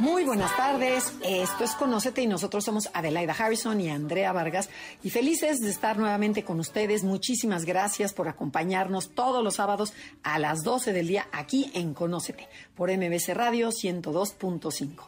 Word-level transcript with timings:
Muy 0.00 0.24
buenas 0.24 0.56
tardes, 0.56 1.12
esto 1.22 1.62
es 1.62 1.76
Conócete 1.76 2.20
y 2.22 2.26
nosotros 2.26 2.64
somos 2.64 2.90
Adelaida 2.92 3.34
Harrison 3.38 3.80
y 3.80 3.88
Andrea 3.88 4.32
Vargas 4.32 4.68
y 5.04 5.10
felices 5.10 5.60
de 5.60 5.70
estar 5.70 5.96
nuevamente 5.96 6.42
con 6.42 6.58
ustedes. 6.58 7.04
Muchísimas 7.04 7.64
gracias 7.64 8.12
por 8.12 8.26
acompañarnos 8.26 9.10
todos 9.10 9.44
los 9.44 9.54
sábados 9.54 9.92
a 10.24 10.40
las 10.40 10.64
12 10.64 10.92
del 10.92 11.06
día 11.06 11.28
aquí 11.30 11.70
en 11.74 11.94
Conócete 11.94 12.48
por 12.74 12.90
MBC 12.90 13.28
Radio 13.34 13.68
102.5. 13.68 15.04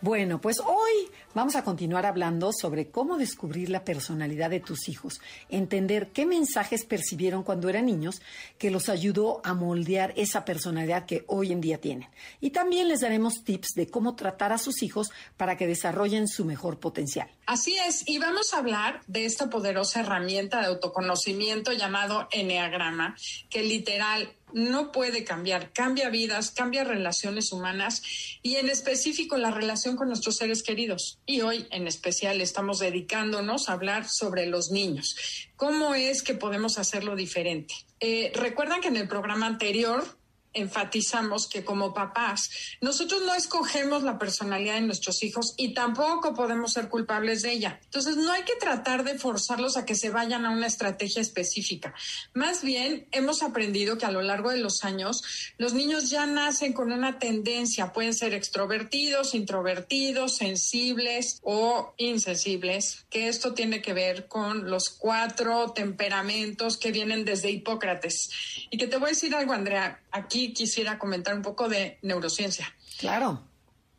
Bueno, 0.00 0.40
pues 0.40 0.60
hoy 0.60 1.10
vamos 1.34 1.56
a 1.56 1.64
continuar 1.64 2.06
hablando 2.06 2.52
sobre 2.52 2.88
cómo 2.88 3.18
descubrir 3.18 3.68
la 3.68 3.84
personalidad 3.84 4.48
de 4.48 4.60
tus 4.60 4.88
hijos, 4.88 5.20
entender 5.48 6.12
qué 6.12 6.24
mensajes 6.24 6.84
percibieron 6.84 7.42
cuando 7.42 7.68
eran 7.68 7.86
niños 7.86 8.22
que 8.58 8.70
los 8.70 8.88
ayudó 8.88 9.40
a 9.42 9.54
moldear 9.54 10.14
esa 10.16 10.44
personalidad 10.44 11.04
que 11.04 11.24
hoy 11.26 11.50
en 11.50 11.60
día 11.60 11.80
tienen. 11.80 12.08
Y 12.40 12.50
también 12.50 12.86
les 12.86 13.00
daremos 13.00 13.42
tips 13.42 13.70
de 13.74 13.88
cómo 13.88 14.14
tratar 14.14 14.52
a 14.52 14.58
sus 14.58 14.84
hijos 14.84 15.10
para 15.36 15.56
que 15.56 15.66
desarrollen 15.66 16.28
su 16.28 16.44
mejor 16.44 16.78
potencial. 16.78 17.28
Así 17.46 17.76
es, 17.76 18.04
y 18.06 18.18
vamos 18.18 18.54
a 18.54 18.58
hablar 18.58 19.00
de 19.08 19.24
esta 19.24 19.50
poderosa 19.50 20.00
herramienta 20.00 20.60
de 20.60 20.66
autoconocimiento 20.66 21.72
llamado 21.72 22.28
Enneagrama, 22.30 23.16
que 23.50 23.62
literal 23.64 24.37
no 24.52 24.92
puede 24.92 25.24
cambiar, 25.24 25.72
cambia 25.72 26.10
vidas, 26.10 26.50
cambia 26.50 26.84
relaciones 26.84 27.52
humanas 27.52 28.02
y 28.42 28.56
en 28.56 28.68
específico 28.68 29.36
la 29.36 29.50
relación 29.50 29.96
con 29.96 30.08
nuestros 30.08 30.36
seres 30.36 30.62
queridos. 30.62 31.18
Y 31.26 31.40
hoy 31.42 31.66
en 31.70 31.86
especial 31.86 32.40
estamos 32.40 32.78
dedicándonos 32.78 33.68
a 33.68 33.72
hablar 33.72 34.08
sobre 34.08 34.46
los 34.46 34.70
niños. 34.70 35.16
¿Cómo 35.56 35.94
es 35.94 36.22
que 36.22 36.34
podemos 36.34 36.78
hacerlo 36.78 37.16
diferente? 37.16 37.74
Eh, 38.00 38.32
Recuerdan 38.34 38.80
que 38.80 38.88
en 38.88 38.96
el 38.96 39.08
programa 39.08 39.46
anterior 39.46 40.17
enfatizamos 40.52 41.48
que 41.48 41.64
como 41.64 41.94
papás, 41.94 42.50
nosotros 42.80 43.22
no 43.22 43.34
escogemos 43.34 44.02
la 44.02 44.18
personalidad 44.18 44.74
de 44.74 44.82
nuestros 44.82 45.22
hijos 45.22 45.54
y 45.56 45.74
tampoco 45.74 46.34
podemos 46.34 46.72
ser 46.72 46.88
culpables 46.88 47.42
de 47.42 47.52
ella. 47.52 47.80
Entonces, 47.84 48.16
no 48.16 48.32
hay 48.32 48.42
que 48.42 48.56
tratar 48.56 49.04
de 49.04 49.18
forzarlos 49.18 49.76
a 49.76 49.84
que 49.84 49.94
se 49.94 50.10
vayan 50.10 50.46
a 50.46 50.50
una 50.50 50.66
estrategia 50.66 51.22
específica. 51.22 51.94
Más 52.34 52.62
bien, 52.62 53.06
hemos 53.12 53.42
aprendido 53.42 53.98
que 53.98 54.06
a 54.06 54.10
lo 54.10 54.22
largo 54.22 54.50
de 54.50 54.58
los 54.58 54.84
años, 54.84 55.22
los 55.58 55.74
niños 55.74 56.10
ya 56.10 56.26
nacen 56.26 56.72
con 56.72 56.92
una 56.92 57.18
tendencia, 57.18 57.92
pueden 57.92 58.14
ser 58.14 58.34
extrovertidos, 58.34 59.34
introvertidos, 59.34 60.36
sensibles 60.36 61.40
o 61.42 61.94
insensibles, 61.96 63.06
que 63.10 63.28
esto 63.28 63.54
tiene 63.54 63.82
que 63.82 63.92
ver 63.92 64.28
con 64.28 64.70
los 64.70 64.88
cuatro 64.90 65.72
temperamentos 65.72 66.76
que 66.76 66.92
vienen 66.92 67.24
desde 67.24 67.50
Hipócrates. 67.50 68.30
Y 68.70 68.78
que 68.78 68.86
te 68.86 68.96
voy 68.96 69.06
a 69.06 69.10
decir 69.10 69.34
algo, 69.34 69.52
Andrea, 69.52 70.00
aquí 70.10 70.37
quisiera 70.52 70.98
comentar 70.98 71.34
un 71.34 71.42
poco 71.42 71.68
de 71.68 71.98
neurociencia. 72.02 72.74
Claro. 72.98 73.42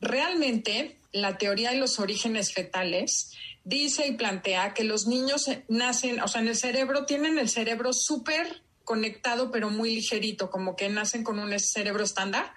Realmente, 0.02 1.00
la 1.12 1.38
teoría 1.38 1.72
de 1.72 1.78
los 1.78 2.00
orígenes 2.00 2.54
fetales 2.54 3.34
dice 3.64 4.08
y 4.08 4.14
plantea 4.14 4.74
que 4.74 4.84
los 4.84 5.08
niños 5.08 5.50
nacen, 5.68 6.22
o 6.22 6.28
sea, 6.28 6.42
en 6.42 6.48
el 6.48 6.56
cerebro 6.56 7.06
tienen 7.06 7.38
el 7.38 7.50
cerebro 7.50 7.94
súper 7.94 8.64
conectado 8.90 9.52
pero 9.52 9.70
muy 9.70 9.94
ligerito, 9.94 10.50
como 10.50 10.76
que 10.76 10.90
nacen 10.90 11.24
con 11.24 11.38
un 11.38 11.60
cerebro 11.60 12.04
estándar 12.04 12.52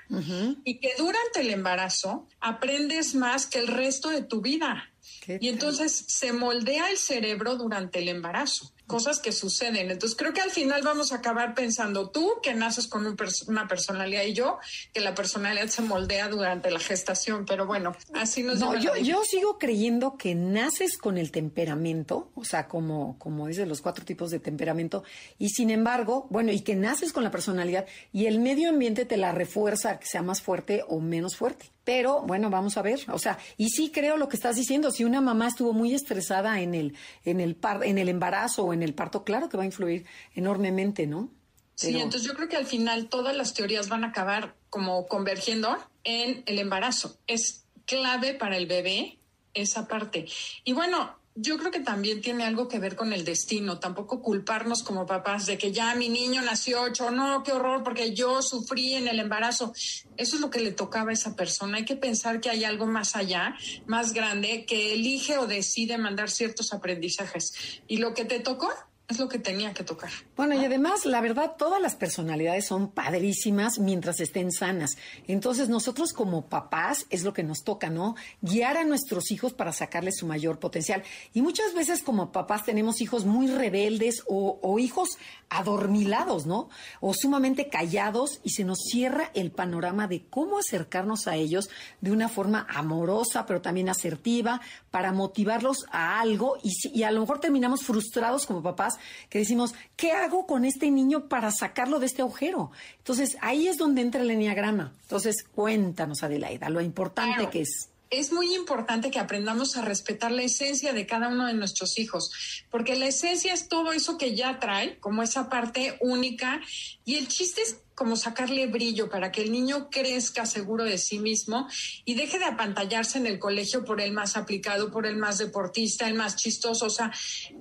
y 0.64 0.80
que 0.80 0.94
durante 0.96 1.40
el 1.40 1.50
embarazo 1.50 2.26
aprendes 2.40 3.14
más 3.14 3.46
que 3.46 3.58
el 3.58 3.66
resto 3.66 4.08
de 4.08 4.22
tu 4.22 4.40
vida. 4.40 4.90
¿Qué 5.20 5.36
Y 5.42 5.48
entonces 5.48 6.06
se 6.08 6.32
moldea 6.32 6.90
el 6.90 6.96
cerebro 6.96 7.56
durante 7.56 7.98
el 7.98 8.08
embarazo, 8.08 8.72
cosas 8.86 9.18
que 9.20 9.32
suceden. 9.32 9.90
Entonces 9.90 10.16
creo 10.16 10.32
que 10.32 10.40
al 10.40 10.50
final 10.50 10.82
vamos 10.82 11.12
a 11.12 11.16
acabar 11.16 11.54
pensando 11.54 12.10
tú 12.10 12.30
que 12.42 12.52
naces 12.54 12.86
con 12.86 13.06
un 13.06 13.16
pers- 13.16 13.48
una 13.48 13.66
personalidad 13.68 14.24
y 14.24 14.34
yo 14.34 14.58
que 14.92 15.00
la 15.00 15.14
personalidad 15.14 15.68
se 15.68 15.82
moldea 15.82 16.28
durante 16.28 16.70
la 16.70 16.78
gestación. 16.80 17.46
Pero 17.46 17.66
bueno, 17.66 17.94
así 18.14 18.42
nos 18.42 18.58
No, 18.58 18.76
yo, 18.78 18.96
yo 18.96 19.22
sigo 19.24 19.58
creyendo 19.58 20.16
que 20.16 20.34
naces 20.34 20.98
con 20.98 21.16
el 21.16 21.30
temperamento, 21.30 22.30
o 22.34 22.44
sea, 22.44 22.68
como, 22.68 23.18
como 23.18 23.46
dice 23.46 23.66
los 23.66 23.80
cuatro 23.80 24.04
tipos 24.04 24.30
de 24.30 24.40
temperamento, 24.40 25.04
y 25.38 25.50
sin 25.50 25.70
embargo, 25.70 26.26
bueno, 26.30 26.52
y 26.52 26.60
que 26.60 26.74
naces 26.74 27.12
con 27.12 27.24
la 27.24 27.30
personalidad 27.30 27.86
y 28.12 28.26
el 28.26 28.40
medio 28.40 28.68
ambiente 28.68 29.04
te 29.04 29.16
la 29.16 29.32
refuerza 29.32 29.98
que 29.98 30.06
sea 30.06 30.22
más 30.22 30.42
fuerte 30.42 30.84
o 30.88 31.00
menos 31.00 31.36
fuerte. 31.36 31.70
Pero 31.84 32.22
bueno, 32.22 32.48
vamos 32.48 32.76
a 32.76 32.82
ver, 32.82 33.00
o 33.12 33.18
sea, 33.18 33.38
y 33.56 33.68
sí 33.70 33.90
creo 33.92 34.16
lo 34.16 34.28
que 34.28 34.36
estás 34.36 34.54
diciendo, 34.54 34.92
si 34.92 35.02
una 35.04 35.20
mamá 35.20 35.48
estuvo 35.48 35.72
muy 35.72 35.94
estresada 35.94 36.60
en 36.60 36.76
el, 36.76 36.94
en 37.24 37.40
el 37.40 37.56
par, 37.56 37.82
en 37.84 37.98
el 37.98 38.08
embarazo 38.08 38.71
o 38.72 38.74
en 38.74 38.82
el 38.82 38.94
parto, 38.94 39.22
claro 39.24 39.48
que 39.48 39.56
va 39.56 39.62
a 39.62 39.66
influir 39.66 40.06
enormemente, 40.34 41.06
¿no? 41.06 41.30
Sí, 41.74 41.96
entonces 41.96 42.24
yo 42.24 42.34
creo 42.34 42.48
que 42.48 42.56
al 42.56 42.66
final 42.66 43.08
todas 43.08 43.36
las 43.36 43.54
teorías 43.54 43.88
van 43.88 44.04
a 44.04 44.08
acabar 44.08 44.54
como 44.70 45.06
convergiendo 45.06 45.76
en 46.04 46.42
el 46.46 46.58
embarazo. 46.58 47.18
Es 47.26 47.64
clave 47.86 48.34
para 48.34 48.56
el 48.56 48.66
bebé 48.66 49.18
esa 49.54 49.88
parte. 49.88 50.26
Y 50.64 50.72
bueno, 50.72 51.16
yo 51.34 51.56
creo 51.56 51.70
que 51.70 51.80
también 51.80 52.20
tiene 52.20 52.44
algo 52.44 52.68
que 52.68 52.78
ver 52.78 52.94
con 52.94 53.12
el 53.12 53.24
destino. 53.24 53.78
Tampoco 53.78 54.20
culparnos 54.20 54.82
como 54.82 55.06
papás 55.06 55.46
de 55.46 55.56
que 55.56 55.72
ya 55.72 55.94
mi 55.94 56.08
niño 56.08 56.42
nació 56.42 56.82
ocho, 56.82 57.10
no, 57.10 57.42
qué 57.42 57.52
horror, 57.52 57.82
porque 57.82 58.14
yo 58.14 58.42
sufrí 58.42 58.94
en 58.94 59.08
el 59.08 59.18
embarazo. 59.18 59.72
Eso 60.16 60.36
es 60.36 60.40
lo 60.40 60.50
que 60.50 60.60
le 60.60 60.72
tocaba 60.72 61.10
a 61.10 61.14
esa 61.14 61.34
persona. 61.34 61.78
Hay 61.78 61.84
que 61.84 61.96
pensar 61.96 62.40
que 62.40 62.50
hay 62.50 62.64
algo 62.64 62.86
más 62.86 63.16
allá, 63.16 63.56
más 63.86 64.12
grande, 64.12 64.66
que 64.66 64.92
elige 64.92 65.38
o 65.38 65.46
decide 65.46 65.96
mandar 65.96 66.30
ciertos 66.30 66.72
aprendizajes. 66.72 67.82
Y 67.88 67.96
lo 67.96 68.12
que 68.12 68.24
te 68.24 68.40
tocó 68.40 68.70
es 69.12 69.18
lo 69.18 69.28
que 69.28 69.38
tenía 69.38 69.72
que 69.72 69.84
tocar. 69.84 70.10
Bueno, 70.36 70.54
y 70.54 70.64
además, 70.64 71.06
la 71.06 71.20
verdad, 71.20 71.52
todas 71.56 71.80
las 71.80 71.94
personalidades 71.94 72.66
son 72.66 72.90
padrísimas 72.90 73.78
mientras 73.78 74.20
estén 74.20 74.50
sanas. 74.50 74.96
Entonces, 75.28 75.68
nosotros 75.68 76.12
como 76.12 76.46
papás 76.46 77.06
es 77.10 77.22
lo 77.22 77.32
que 77.32 77.42
nos 77.42 77.62
toca, 77.64 77.90
¿no? 77.90 78.16
Guiar 78.40 78.76
a 78.76 78.84
nuestros 78.84 79.30
hijos 79.30 79.52
para 79.52 79.72
sacarles 79.72 80.16
su 80.18 80.26
mayor 80.26 80.58
potencial. 80.58 81.02
Y 81.32 81.42
muchas 81.42 81.74
veces 81.74 82.02
como 82.02 82.32
papás 82.32 82.64
tenemos 82.64 83.00
hijos 83.00 83.24
muy 83.24 83.46
rebeldes 83.46 84.22
o, 84.26 84.58
o 84.62 84.78
hijos 84.78 85.18
adormilados, 85.48 86.46
¿no? 86.46 86.68
O 87.00 87.14
sumamente 87.14 87.68
callados 87.68 88.40
y 88.42 88.50
se 88.50 88.64
nos 88.64 88.78
cierra 88.90 89.30
el 89.34 89.52
panorama 89.52 90.08
de 90.08 90.24
cómo 90.28 90.58
acercarnos 90.58 91.28
a 91.28 91.36
ellos 91.36 91.68
de 92.00 92.10
una 92.10 92.28
forma 92.28 92.66
amorosa, 92.70 93.46
pero 93.46 93.60
también 93.60 93.88
asertiva, 93.88 94.60
para 94.90 95.12
motivarlos 95.12 95.78
a 95.90 96.20
algo 96.20 96.56
y, 96.62 96.72
y 96.92 97.02
a 97.02 97.10
lo 97.10 97.20
mejor 97.20 97.40
terminamos 97.40 97.82
frustrados 97.82 98.46
como 98.46 98.62
papás 98.62 98.94
que 99.28 99.38
decimos, 99.38 99.74
¿qué 99.96 100.12
hago 100.12 100.46
con 100.46 100.64
este 100.64 100.90
niño 100.90 101.28
para 101.28 101.50
sacarlo 101.50 101.98
de 101.98 102.06
este 102.06 102.22
agujero? 102.22 102.70
Entonces, 102.98 103.36
ahí 103.40 103.68
es 103.68 103.78
donde 103.78 104.02
entra 104.02 104.22
el 104.22 104.30
enneagrama. 104.30 104.92
Entonces, 105.02 105.44
cuéntanos, 105.54 106.22
Adelaida, 106.22 106.68
lo 106.68 106.80
importante 106.80 107.34
Claro. 107.36 107.50
que 107.50 107.62
es. 107.62 107.88
es 108.10 108.30
muy 108.30 108.54
importante 108.54 109.10
que 109.10 109.18
aprendamos 109.18 109.78
a 109.78 109.80
respetar 109.82 110.30
la 110.32 110.42
esencia 110.42 110.92
de 110.92 111.06
cada 111.06 111.28
uno 111.28 111.46
de 111.46 111.54
nuestros 111.54 111.98
hijos, 111.98 112.30
porque 112.70 112.94
la 112.94 113.06
esencia 113.06 113.54
es 113.54 113.68
todo 113.68 113.90
eso 113.92 114.18
que 114.18 114.36
ya 114.36 114.58
trae, 114.58 114.98
como 115.00 115.22
esa 115.22 115.48
parte 115.48 115.96
única, 116.00 116.60
y 117.04 117.16
el 117.16 117.28
chiste 117.28 117.62
es 117.62 117.78
como 117.94 118.16
sacarle 118.16 118.66
brillo 118.66 119.08
para 119.08 119.30
que 119.30 119.42
el 119.42 119.52
niño 119.52 119.88
crezca 119.90 120.46
seguro 120.46 120.84
de 120.84 120.98
sí 120.98 121.18
mismo 121.18 121.68
y 122.04 122.14
deje 122.14 122.38
de 122.38 122.46
apantallarse 122.46 123.18
en 123.18 123.26
el 123.26 123.38
colegio 123.38 123.84
por 123.84 124.00
el 124.00 124.12
más 124.12 124.36
aplicado, 124.36 124.90
por 124.90 125.06
el 125.06 125.16
más 125.16 125.38
deportista, 125.38 126.08
el 126.08 126.14
más 126.14 126.36
chistoso. 126.36 126.86
O 126.86 126.90
sea, 126.90 127.12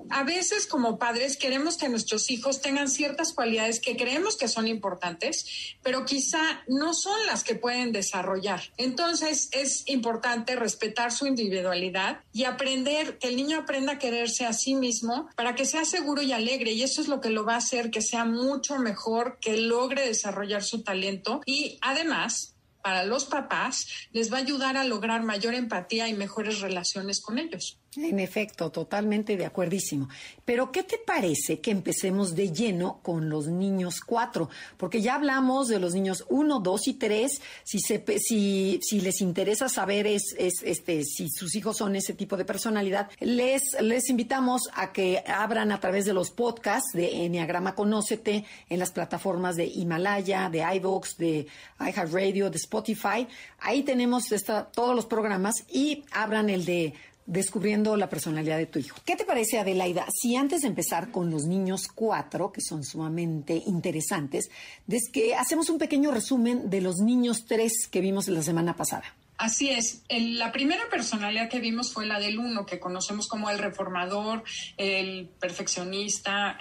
a 0.10 0.24
veces 0.24 0.68
como 0.68 0.98
padres 0.98 1.38
queremos 1.38 1.77
que 1.77 1.89
nuestros 1.89 2.30
hijos 2.31 2.62
tengan 2.62 2.89
ciertas 2.89 3.33
cualidades 3.33 3.80
que 3.80 3.98
creemos 3.98 4.38
que 4.38 4.48
son 4.48 4.68
importantes, 4.68 5.75
pero 5.83 6.06
quizá 6.06 6.63
no 6.68 6.94
son 6.94 7.25
las 7.27 7.44
que 7.44 7.56
pueden 7.56 7.92
desarrollar. 7.92 8.62
Entonces 8.77 9.50
es 9.51 9.83
importante 9.88 10.56
respetar 10.56 11.12
su 11.12 11.27
individualidad 11.27 12.21
y 12.33 12.45
aprender, 12.45 13.19
que 13.19 13.27
el 13.27 13.36
niño 13.36 13.60
aprenda 13.60 13.94
a 13.94 14.00
quererse 14.00 14.45
a 14.45 14.54
sí 14.54 14.75
mismo 14.75 15.30
para 15.36 15.56
que 15.56 15.65
sea 15.65 15.86
seguro 15.86 16.21
y 16.21 16.31
alegre. 16.31 16.71
Y 16.71 16.83
eso 16.83 17.01
es 17.01 17.07
lo 17.07 17.21
que 17.21 17.30
lo 17.30 17.45
va 17.45 17.56
a 17.56 17.57
hacer 17.57 17.92
que 17.92 18.01
sea 18.01 18.25
mucho 18.25 18.77
mejor, 18.77 19.31
que 19.39 19.57
logre 19.57 20.06
desarrollar 20.06 20.63
su 20.63 20.83
talento 20.83 21.42
y 21.45 21.78
además 21.81 22.56
para 22.83 23.04
los 23.04 23.25
papás 23.25 23.88
les 24.12 24.31
va 24.31 24.38
a 24.38 24.42
ayudar 24.42 24.78
a 24.78 24.83
lograr 24.83 25.24
mayor 25.24 25.54
empatía 25.54 26.07
y 26.07 26.13
mejores 26.13 26.62
relaciones 26.62 27.22
con 27.22 27.38
ellos. 27.38 27.81
En 27.97 28.21
efecto, 28.21 28.71
totalmente 28.71 29.35
de 29.35 29.45
acuerdísimo. 29.45 30.07
Pero, 30.45 30.71
¿qué 30.71 30.83
te 30.83 30.97
parece 30.97 31.59
que 31.59 31.71
empecemos 31.71 32.35
de 32.35 32.53
lleno 32.53 33.01
con 33.03 33.29
los 33.29 33.47
niños 33.47 33.99
cuatro? 33.99 34.49
Porque 34.77 35.01
ya 35.01 35.15
hablamos 35.15 35.67
de 35.67 35.77
los 35.77 35.93
niños 35.93 36.23
uno, 36.29 36.61
dos 36.61 36.88
y 36.88 36.93
tres. 36.93 37.41
Si, 37.65 37.79
se, 37.79 38.01
si, 38.17 38.79
si 38.81 39.01
les 39.01 39.19
interesa 39.19 39.67
saber 39.67 40.07
es, 40.07 40.33
es, 40.38 40.63
este, 40.63 41.03
si 41.03 41.27
sus 41.29 41.53
hijos 41.53 41.75
son 41.75 41.97
ese 41.97 42.13
tipo 42.13 42.38
de 42.38 42.45
personalidad, 42.45 43.09
les, 43.19 43.61
les 43.81 44.09
invitamos 44.09 44.69
a 44.73 44.93
que 44.93 45.21
abran 45.27 45.73
a 45.73 45.81
través 45.81 46.05
de 46.05 46.13
los 46.13 46.31
podcasts 46.31 46.93
de 46.93 47.25
Enneagrama 47.25 47.75
Conócete 47.75 48.45
en 48.69 48.79
las 48.79 48.91
plataformas 48.91 49.57
de 49.57 49.65
Himalaya, 49.65 50.49
de 50.49 50.59
iVoox, 50.75 51.17
de 51.17 51.45
iHeartRadio, 51.77 52.49
de 52.49 52.57
Spotify. 52.57 53.27
Ahí 53.59 53.83
tenemos 53.83 54.29
todos 54.73 54.95
los 54.95 55.05
programas 55.07 55.65
y 55.69 56.05
abran 56.13 56.49
el 56.49 56.63
de 56.63 56.93
descubriendo 57.25 57.95
la 57.97 58.09
personalidad 58.09 58.57
de 58.57 58.65
tu 58.65 58.79
hijo. 58.79 58.97
¿Qué 59.06 59.15
te 59.15 59.25
parece, 59.25 59.59
Adelaida, 59.59 60.06
si 60.13 60.35
antes 60.35 60.62
de 60.62 60.68
empezar 60.68 61.12
con 61.12 61.29
los 61.29 61.44
niños 61.45 61.88
cuatro, 61.94 62.51
que 62.51 62.62
son 62.62 62.83
sumamente 62.83 63.62
interesantes, 63.65 64.50
es 64.88 65.09
que 65.12 65.35
hacemos 65.35 65.69
un 65.69 65.77
pequeño 65.77 66.12
resumen 66.12 66.69
de 66.69 66.81
los 66.81 66.97
niños 66.97 67.45
tres 67.47 67.88
que 67.89 68.01
vimos 68.01 68.27
la 68.27 68.44
semana 68.44 68.75
pasada? 68.75 69.03
Así 69.41 69.71
es. 69.71 70.03
la 70.07 70.51
primera 70.51 70.88
personalidad 70.91 71.49
que 71.49 71.59
vimos 71.59 71.91
fue 71.91 72.05
la 72.05 72.19
del 72.19 72.38
uno, 72.38 72.67
que 72.67 72.79
conocemos 72.79 73.27
como 73.27 73.49
el 73.49 73.57
reformador, 73.57 74.43
el 74.77 75.29
perfeccionista. 75.39 76.59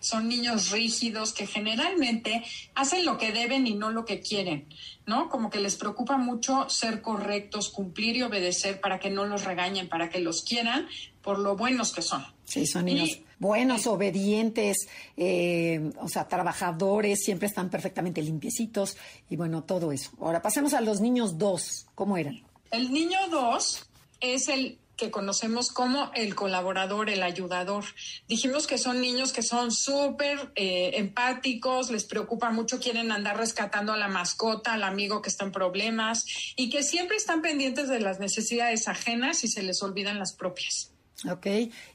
son 0.00 0.26
niños 0.26 0.70
rígidos 0.70 1.34
que 1.34 1.46
generalmente 1.46 2.42
hacen 2.74 3.04
lo 3.04 3.18
que 3.18 3.30
deben 3.30 3.66
y 3.66 3.74
no 3.74 3.90
lo 3.90 4.06
que 4.06 4.20
quieren, 4.20 4.68
¿no? 5.04 5.28
Como 5.28 5.50
que 5.50 5.60
les 5.60 5.76
preocupa 5.76 6.16
mucho 6.16 6.70
ser 6.70 7.02
correctos, 7.02 7.68
cumplir 7.68 8.16
y 8.16 8.22
obedecer 8.22 8.80
para 8.80 8.98
que 8.98 9.10
no 9.10 9.26
los 9.26 9.44
regañen, 9.44 9.90
para 9.90 10.08
que 10.08 10.20
los 10.20 10.44
quieran 10.44 10.88
por 11.20 11.38
lo 11.38 11.56
buenos 11.56 11.92
que 11.92 12.00
son. 12.00 12.24
Sí, 12.44 12.64
son 12.64 12.86
niños 12.86 13.18
buenos, 13.44 13.86
obedientes, 13.86 14.88
eh, 15.18 15.92
o 16.00 16.08
sea, 16.08 16.26
trabajadores, 16.26 17.22
siempre 17.22 17.46
están 17.46 17.68
perfectamente 17.68 18.22
limpiecitos 18.22 18.96
y 19.28 19.36
bueno, 19.36 19.64
todo 19.64 19.92
eso. 19.92 20.12
Ahora 20.18 20.40
pasemos 20.40 20.72
a 20.72 20.80
los 20.80 21.02
niños 21.02 21.36
dos. 21.36 21.86
¿Cómo 21.94 22.16
eran? 22.16 22.42
El 22.70 22.90
niño 22.90 23.18
dos 23.30 23.86
es 24.20 24.48
el 24.48 24.78
que 24.96 25.10
conocemos 25.10 25.70
como 25.72 26.10
el 26.14 26.34
colaborador, 26.34 27.10
el 27.10 27.22
ayudador. 27.22 27.84
Dijimos 28.28 28.66
que 28.66 28.78
son 28.78 29.02
niños 29.02 29.34
que 29.34 29.42
son 29.42 29.72
súper 29.72 30.52
eh, 30.54 30.92
empáticos, 30.94 31.90
les 31.90 32.04
preocupa 32.04 32.50
mucho, 32.50 32.80
quieren 32.80 33.12
andar 33.12 33.36
rescatando 33.36 33.92
a 33.92 33.98
la 33.98 34.08
mascota, 34.08 34.72
al 34.72 34.84
amigo 34.84 35.20
que 35.20 35.28
está 35.28 35.44
en 35.44 35.52
problemas 35.52 36.24
y 36.56 36.70
que 36.70 36.82
siempre 36.82 37.18
están 37.18 37.42
pendientes 37.42 37.90
de 37.90 38.00
las 38.00 38.20
necesidades 38.20 38.88
ajenas 38.88 39.44
y 39.44 39.48
se 39.48 39.62
les 39.62 39.82
olvidan 39.82 40.18
las 40.18 40.32
propias. 40.32 40.93
Ok, 41.30 41.46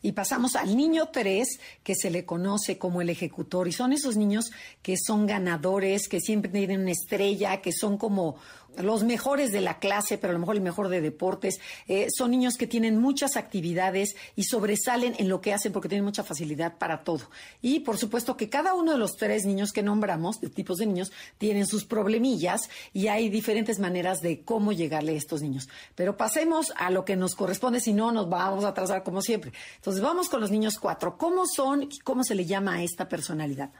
y 0.01 0.11
pasamos 0.13 0.55
al 0.55 0.75
niño 0.75 1.09
3, 1.11 1.59
que 1.83 1.93
se 1.93 2.09
le 2.09 2.25
conoce 2.25 2.77
como 2.77 3.01
el 3.01 3.09
ejecutor, 3.09 3.67
y 3.67 3.73
son 3.73 3.93
esos 3.93 4.15
niños 4.15 4.49
que 4.81 4.95
son 4.97 5.27
ganadores, 5.27 6.07
que 6.07 6.19
siempre 6.19 6.49
tienen 6.49 6.81
una 6.81 6.91
estrella, 6.91 7.61
que 7.61 7.71
son 7.71 7.97
como 7.97 8.37
los 8.77 9.03
mejores 9.03 9.51
de 9.51 9.61
la 9.61 9.79
clase, 9.79 10.17
pero 10.17 10.31
a 10.31 10.33
lo 10.33 10.39
mejor 10.39 10.55
el 10.55 10.61
mejor 10.61 10.89
de 10.89 11.01
deportes. 11.01 11.59
Eh, 11.87 12.07
son 12.15 12.31
niños 12.31 12.55
que 12.57 12.67
tienen 12.67 12.97
muchas 12.97 13.35
actividades 13.35 14.15
y 14.35 14.43
sobresalen 14.43 15.15
en 15.17 15.29
lo 15.29 15.41
que 15.41 15.53
hacen 15.53 15.71
porque 15.71 15.89
tienen 15.89 16.05
mucha 16.05 16.23
facilidad 16.23 16.77
para 16.77 17.03
todo. 17.03 17.29
Y 17.61 17.81
por 17.81 17.97
supuesto 17.97 18.37
que 18.37 18.49
cada 18.49 18.73
uno 18.73 18.91
de 18.91 18.97
los 18.97 19.17
tres 19.17 19.45
niños 19.45 19.71
que 19.71 19.83
nombramos, 19.83 20.39
de 20.39 20.49
tipos 20.49 20.77
de 20.77 20.85
niños, 20.85 21.11
tienen 21.37 21.67
sus 21.67 21.85
problemillas 21.85 22.69
y 22.93 23.07
hay 23.07 23.29
diferentes 23.29 23.79
maneras 23.79 24.21
de 24.21 24.41
cómo 24.41 24.71
llegarle 24.71 25.13
a 25.13 25.17
estos 25.17 25.41
niños. 25.41 25.69
Pero 25.95 26.17
pasemos 26.17 26.71
a 26.77 26.89
lo 26.89 27.05
que 27.05 27.15
nos 27.15 27.35
corresponde, 27.35 27.79
si 27.79 27.93
no 27.93 28.11
nos 28.11 28.29
vamos 28.29 28.63
a 28.63 28.69
atrasar 28.69 29.03
como 29.03 29.21
siempre. 29.21 29.51
Entonces 29.75 30.01
vamos 30.01 30.29
con 30.29 30.41
los 30.41 30.51
niños 30.51 30.75
cuatro. 30.79 31.17
¿Cómo 31.17 31.45
son 31.45 31.89
cómo 32.03 32.23
se 32.23 32.35
le 32.35 32.45
llama 32.45 32.75
a 32.75 32.83
esta 32.83 33.07
personalidad? 33.07 33.71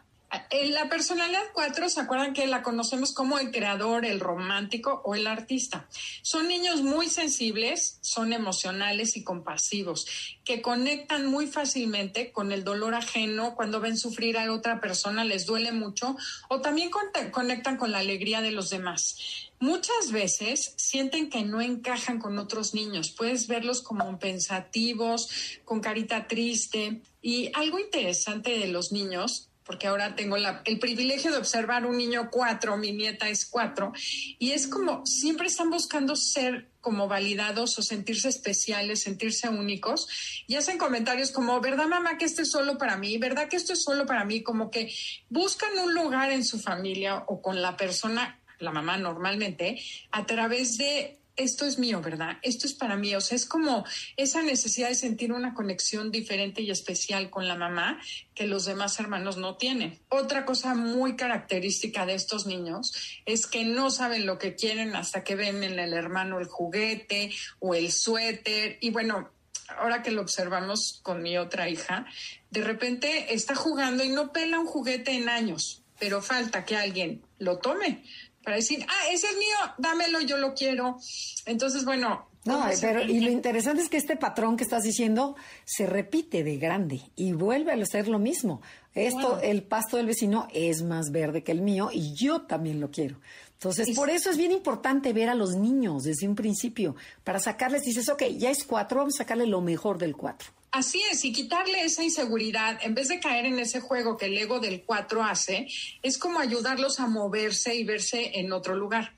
En 0.52 0.74
la 0.74 0.90
personalidad 0.90 1.42
4, 1.54 1.90
¿se 1.90 2.02
acuerdan 2.02 2.34
que 2.34 2.46
la 2.46 2.62
conocemos 2.62 3.14
como 3.14 3.40
el 3.40 3.50
creador, 3.50 4.06
el 4.06 4.20
romántico 4.20 5.02
o 5.04 5.16
el 5.16 5.26
artista? 5.26 5.88
Son 6.22 6.48
niños 6.48 6.84
muy 6.84 7.08
sensibles, 7.08 7.98
son 8.02 8.32
emocionales 8.34 9.18
y 9.18 9.24
compasivos, 9.24 10.06
que 10.44 10.62
conectan 10.62 11.26
muy 11.26 11.48
fácilmente 11.48 12.32
con 12.32 12.52
el 12.52 12.64
dolor 12.64 12.94
ajeno 12.94 13.56
cuando 13.56 13.80
ven 13.80 13.98
sufrir 13.98 14.38
a 14.38 14.52
otra 14.52 14.80
persona, 14.80 15.24
les 15.24 15.48
duele 15.48 15.72
mucho, 15.72 16.16
o 16.48 16.62
también 16.62 16.92
conectan 17.32 17.78
con 17.78 17.92
la 17.92 18.00
alegría 18.00 18.42
de 18.42 18.52
los 18.52 18.70
demás. 18.70 19.18
Muchas 19.60 20.12
veces 20.12 20.74
sienten 20.78 21.30
que 21.30 21.44
no 21.44 21.60
encajan 21.60 22.20
con 22.20 22.38
otros 22.38 22.74
niños. 22.74 23.12
Puedes 23.12 23.48
verlos 23.48 23.82
como 23.82 24.18
pensativos, 24.18 25.30
con 25.66 25.82
carita 25.82 26.28
triste. 26.28 27.02
Y 27.22 27.52
algo 27.54 27.78
interesante 27.78 28.58
de 28.58 28.68
los 28.68 28.94
niños 28.94 29.49
porque 29.70 29.86
ahora 29.86 30.16
tengo 30.16 30.36
el 30.36 30.80
privilegio 30.80 31.32
de 31.32 31.38
observar 31.38 31.86
un 31.86 31.96
niño 31.96 32.30
cuatro, 32.32 32.76
mi 32.76 32.92
nieta 32.92 33.30
es 33.30 33.46
cuatro, 33.46 33.94
y 34.40 34.50
es 34.50 34.66
como 34.66 35.06
siempre 35.06 35.46
están 35.46 35.70
buscando 35.70 36.16
ser 36.16 36.70
como 36.82 37.08
validados 37.08 37.78
o 37.78 37.84
sentirse 37.84 38.30
especiales, 38.30 39.04
sentirse 39.04 39.48
únicos, 39.48 40.08
y 40.48 40.56
hacen 40.56 40.80
comentarios 40.80 41.30
como, 41.30 41.62
¿verdad 41.62 41.86
mamá 41.86 42.18
que 42.18 42.26
esto 42.26 42.42
es 42.42 42.50
solo 42.50 42.80
para 42.80 42.98
mí? 42.98 43.20
¿Verdad 43.20 43.48
que 43.48 43.58
esto 43.58 43.74
es 43.74 43.84
solo 43.84 44.08
para 44.08 44.26
mí? 44.26 44.42
Como 44.42 44.72
que 44.72 44.92
buscan 45.30 45.78
un 45.78 45.94
lugar 45.94 46.32
en 46.32 46.44
su 46.44 46.60
familia 46.60 47.26
o 47.28 47.40
con 47.40 47.62
la 47.62 47.78
persona, 47.78 48.40
la 48.58 48.72
mamá 48.72 48.98
normalmente, 48.98 49.80
a 50.10 50.26
través 50.26 50.80
de 50.80 51.20
esto 51.40 51.66
es 51.66 51.80
mío, 51.80 52.02
¿verdad? 52.02 52.38
Esto 52.42 52.68
es 52.68 52.74
para 52.74 52.98
mí. 52.98 53.16
O 53.16 53.22
sea, 53.22 53.36
es 53.36 53.46
como 53.46 53.86
esa 54.18 54.44
necesidad 54.44 54.90
de 54.90 54.96
sentir 54.96 55.32
una 55.32 55.54
conexión 55.54 56.12
diferente 56.12 56.62
y 56.62 56.70
especial 56.70 57.30
con 57.30 57.48
la 57.48 57.56
mamá 57.56 58.00
que 58.36 58.46
los 58.46 58.66
demás 58.66 59.00
hermanos 59.00 59.38
no 59.38 59.56
tienen. 59.56 60.00
Otra 60.10 60.46
cosa 60.46 60.76
muy 60.76 61.16
característica 61.16 62.06
de 62.06 62.16
estos 62.16 62.46
niños 62.46 62.94
es 63.26 63.48
que 63.48 63.64
no 63.64 63.90
saben 63.90 64.26
lo 64.26 64.38
que 64.38 64.56
quieren 64.56 64.96
hasta 64.96 65.24
que 65.24 65.36
ven 65.36 65.64
en 65.64 65.80
el 65.80 65.94
hermano 65.94 66.40
el 66.40 66.48
juguete 66.48 67.32
o 67.60 67.74
el 67.74 67.92
suéter. 67.92 68.78
Y 68.82 68.90
bueno, 68.92 69.32
ahora 69.78 70.04
que 70.04 70.12
lo 70.12 70.22
observamos 70.22 71.00
con 71.04 71.22
mi 71.22 71.38
otra 71.38 71.70
hija, 71.70 72.06
de 72.52 72.64
repente 72.64 73.34
está 73.34 73.56
jugando 73.56 74.04
y 74.04 74.10
no 74.10 74.34
pela 74.34 74.60
un 74.60 74.66
juguete 74.66 75.12
en 75.12 75.30
años, 75.30 75.84
pero 76.00 76.22
falta 76.22 76.66
que 76.66 76.76
alguien 76.76 77.24
lo 77.38 77.60
tome 77.60 78.04
para 78.50 78.58
decir, 78.58 78.84
ah, 78.90 79.14
ese 79.14 79.28
es 79.28 79.38
mío, 79.38 79.76
dámelo, 79.78 80.22
yo 80.22 80.38
lo 80.38 80.56
quiero. 80.56 80.98
Entonces, 81.46 81.86
bueno. 81.86 82.28
No, 82.46 82.66
pero 82.82 83.04
y 83.04 83.20
lo 83.20 83.30
interesante 83.30 83.84
es 83.84 83.90
que 83.90 83.98
este 83.98 84.16
patrón 84.16 84.58
que 84.58 84.64
estás 84.64 84.82
diciendo 84.82 85.36
se 85.66 85.86
repite 85.86 86.44
de 86.44 86.58
grande 86.58 87.02
y 87.16 87.34
vuelve 87.34 87.72
a 87.72 87.86
ser 87.86 88.08
lo 88.08 88.18
mismo. 88.18 88.62
Esto, 88.96 89.40
el 89.40 89.62
pasto 89.62 89.98
del 89.98 90.08
vecino 90.08 90.48
es 90.52 90.82
más 90.82 91.12
verde 91.12 91.44
que 91.44 91.52
el 91.52 91.62
mío 91.62 91.92
y 91.94 92.16
yo 92.16 92.42
también 92.42 92.80
lo 92.80 92.90
quiero. 92.90 93.20
Entonces, 93.62 93.94
por 93.94 94.10
eso 94.10 94.30
es 94.30 94.38
bien 94.38 94.54
importante 94.54 95.12
ver 95.12 95.28
a 95.28 95.36
los 95.36 95.56
niños 95.56 96.06
desde 96.06 96.26
un 96.30 96.36
principio, 96.36 96.96
para 97.26 97.42
sacarles, 97.42 97.84
dices, 97.84 98.08
ok, 98.08 98.24
ya 98.38 98.50
es 98.50 98.64
cuatro, 98.64 99.00
vamos 99.00 99.16
a 99.16 99.18
sacarle 99.18 99.48
lo 99.48 99.60
mejor 99.60 99.98
del 99.98 100.16
cuatro. 100.16 100.48
Así 100.72 101.04
es, 101.12 101.26
y 101.26 101.34
quitarle 101.34 101.84
esa 101.84 102.02
inseguridad, 102.02 102.80
en 102.82 102.96
vez 102.96 103.10
de 103.10 103.20
caer 103.20 103.46
en 103.46 103.60
ese 103.60 103.82
juego 103.82 104.16
que 104.16 104.28
el 104.28 104.38
ego 104.38 104.62
del 104.62 104.84
4 104.84 105.24
hace, 105.24 105.68
es 106.04 106.18
como 106.18 106.40
ayudarlos 106.40 107.02
a 107.02 107.08
moverse 107.08 107.76
y 107.76 107.84
verse 107.84 108.40
en 108.40 108.54
otro 108.54 108.76
lugar. 108.76 109.14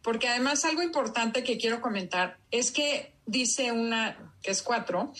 Porque 0.00 0.28
además 0.28 0.64
algo 0.64 0.82
importante 0.82 1.42
que 1.42 1.58
quiero 1.58 1.82
comentar 1.82 2.38
es 2.50 2.70
que 2.70 3.12
dice 3.26 3.72
una 3.72 4.32
que 4.42 4.52
es 4.52 4.62
4, 4.62 5.12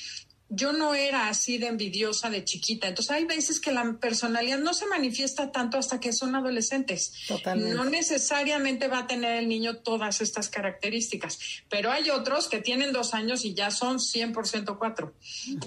yo 0.54 0.72
no 0.72 0.94
era 0.94 1.28
así 1.28 1.56
de 1.56 1.66
envidiosa 1.66 2.28
de 2.28 2.44
chiquita. 2.44 2.86
Entonces 2.86 3.10
hay 3.10 3.24
veces 3.24 3.58
que 3.58 3.72
la 3.72 3.96
personalidad 4.00 4.58
no 4.58 4.74
se 4.74 4.86
manifiesta 4.86 5.50
tanto 5.50 5.78
hasta 5.78 5.98
que 5.98 6.12
son 6.12 6.36
adolescentes. 6.36 7.12
Totalmente. 7.26 7.74
No 7.74 7.84
necesariamente 7.84 8.88
va 8.88 9.00
a 9.00 9.06
tener 9.06 9.36
el 9.36 9.48
niño 9.48 9.78
todas 9.78 10.20
estas 10.20 10.50
características, 10.50 11.38
pero 11.70 11.90
hay 11.90 12.10
otros 12.10 12.48
que 12.48 12.60
tienen 12.60 12.92
dos 12.92 13.14
años 13.14 13.44
y 13.46 13.54
ya 13.54 13.70
son 13.70 13.98
100% 13.98 14.76
cuatro. 14.78 15.14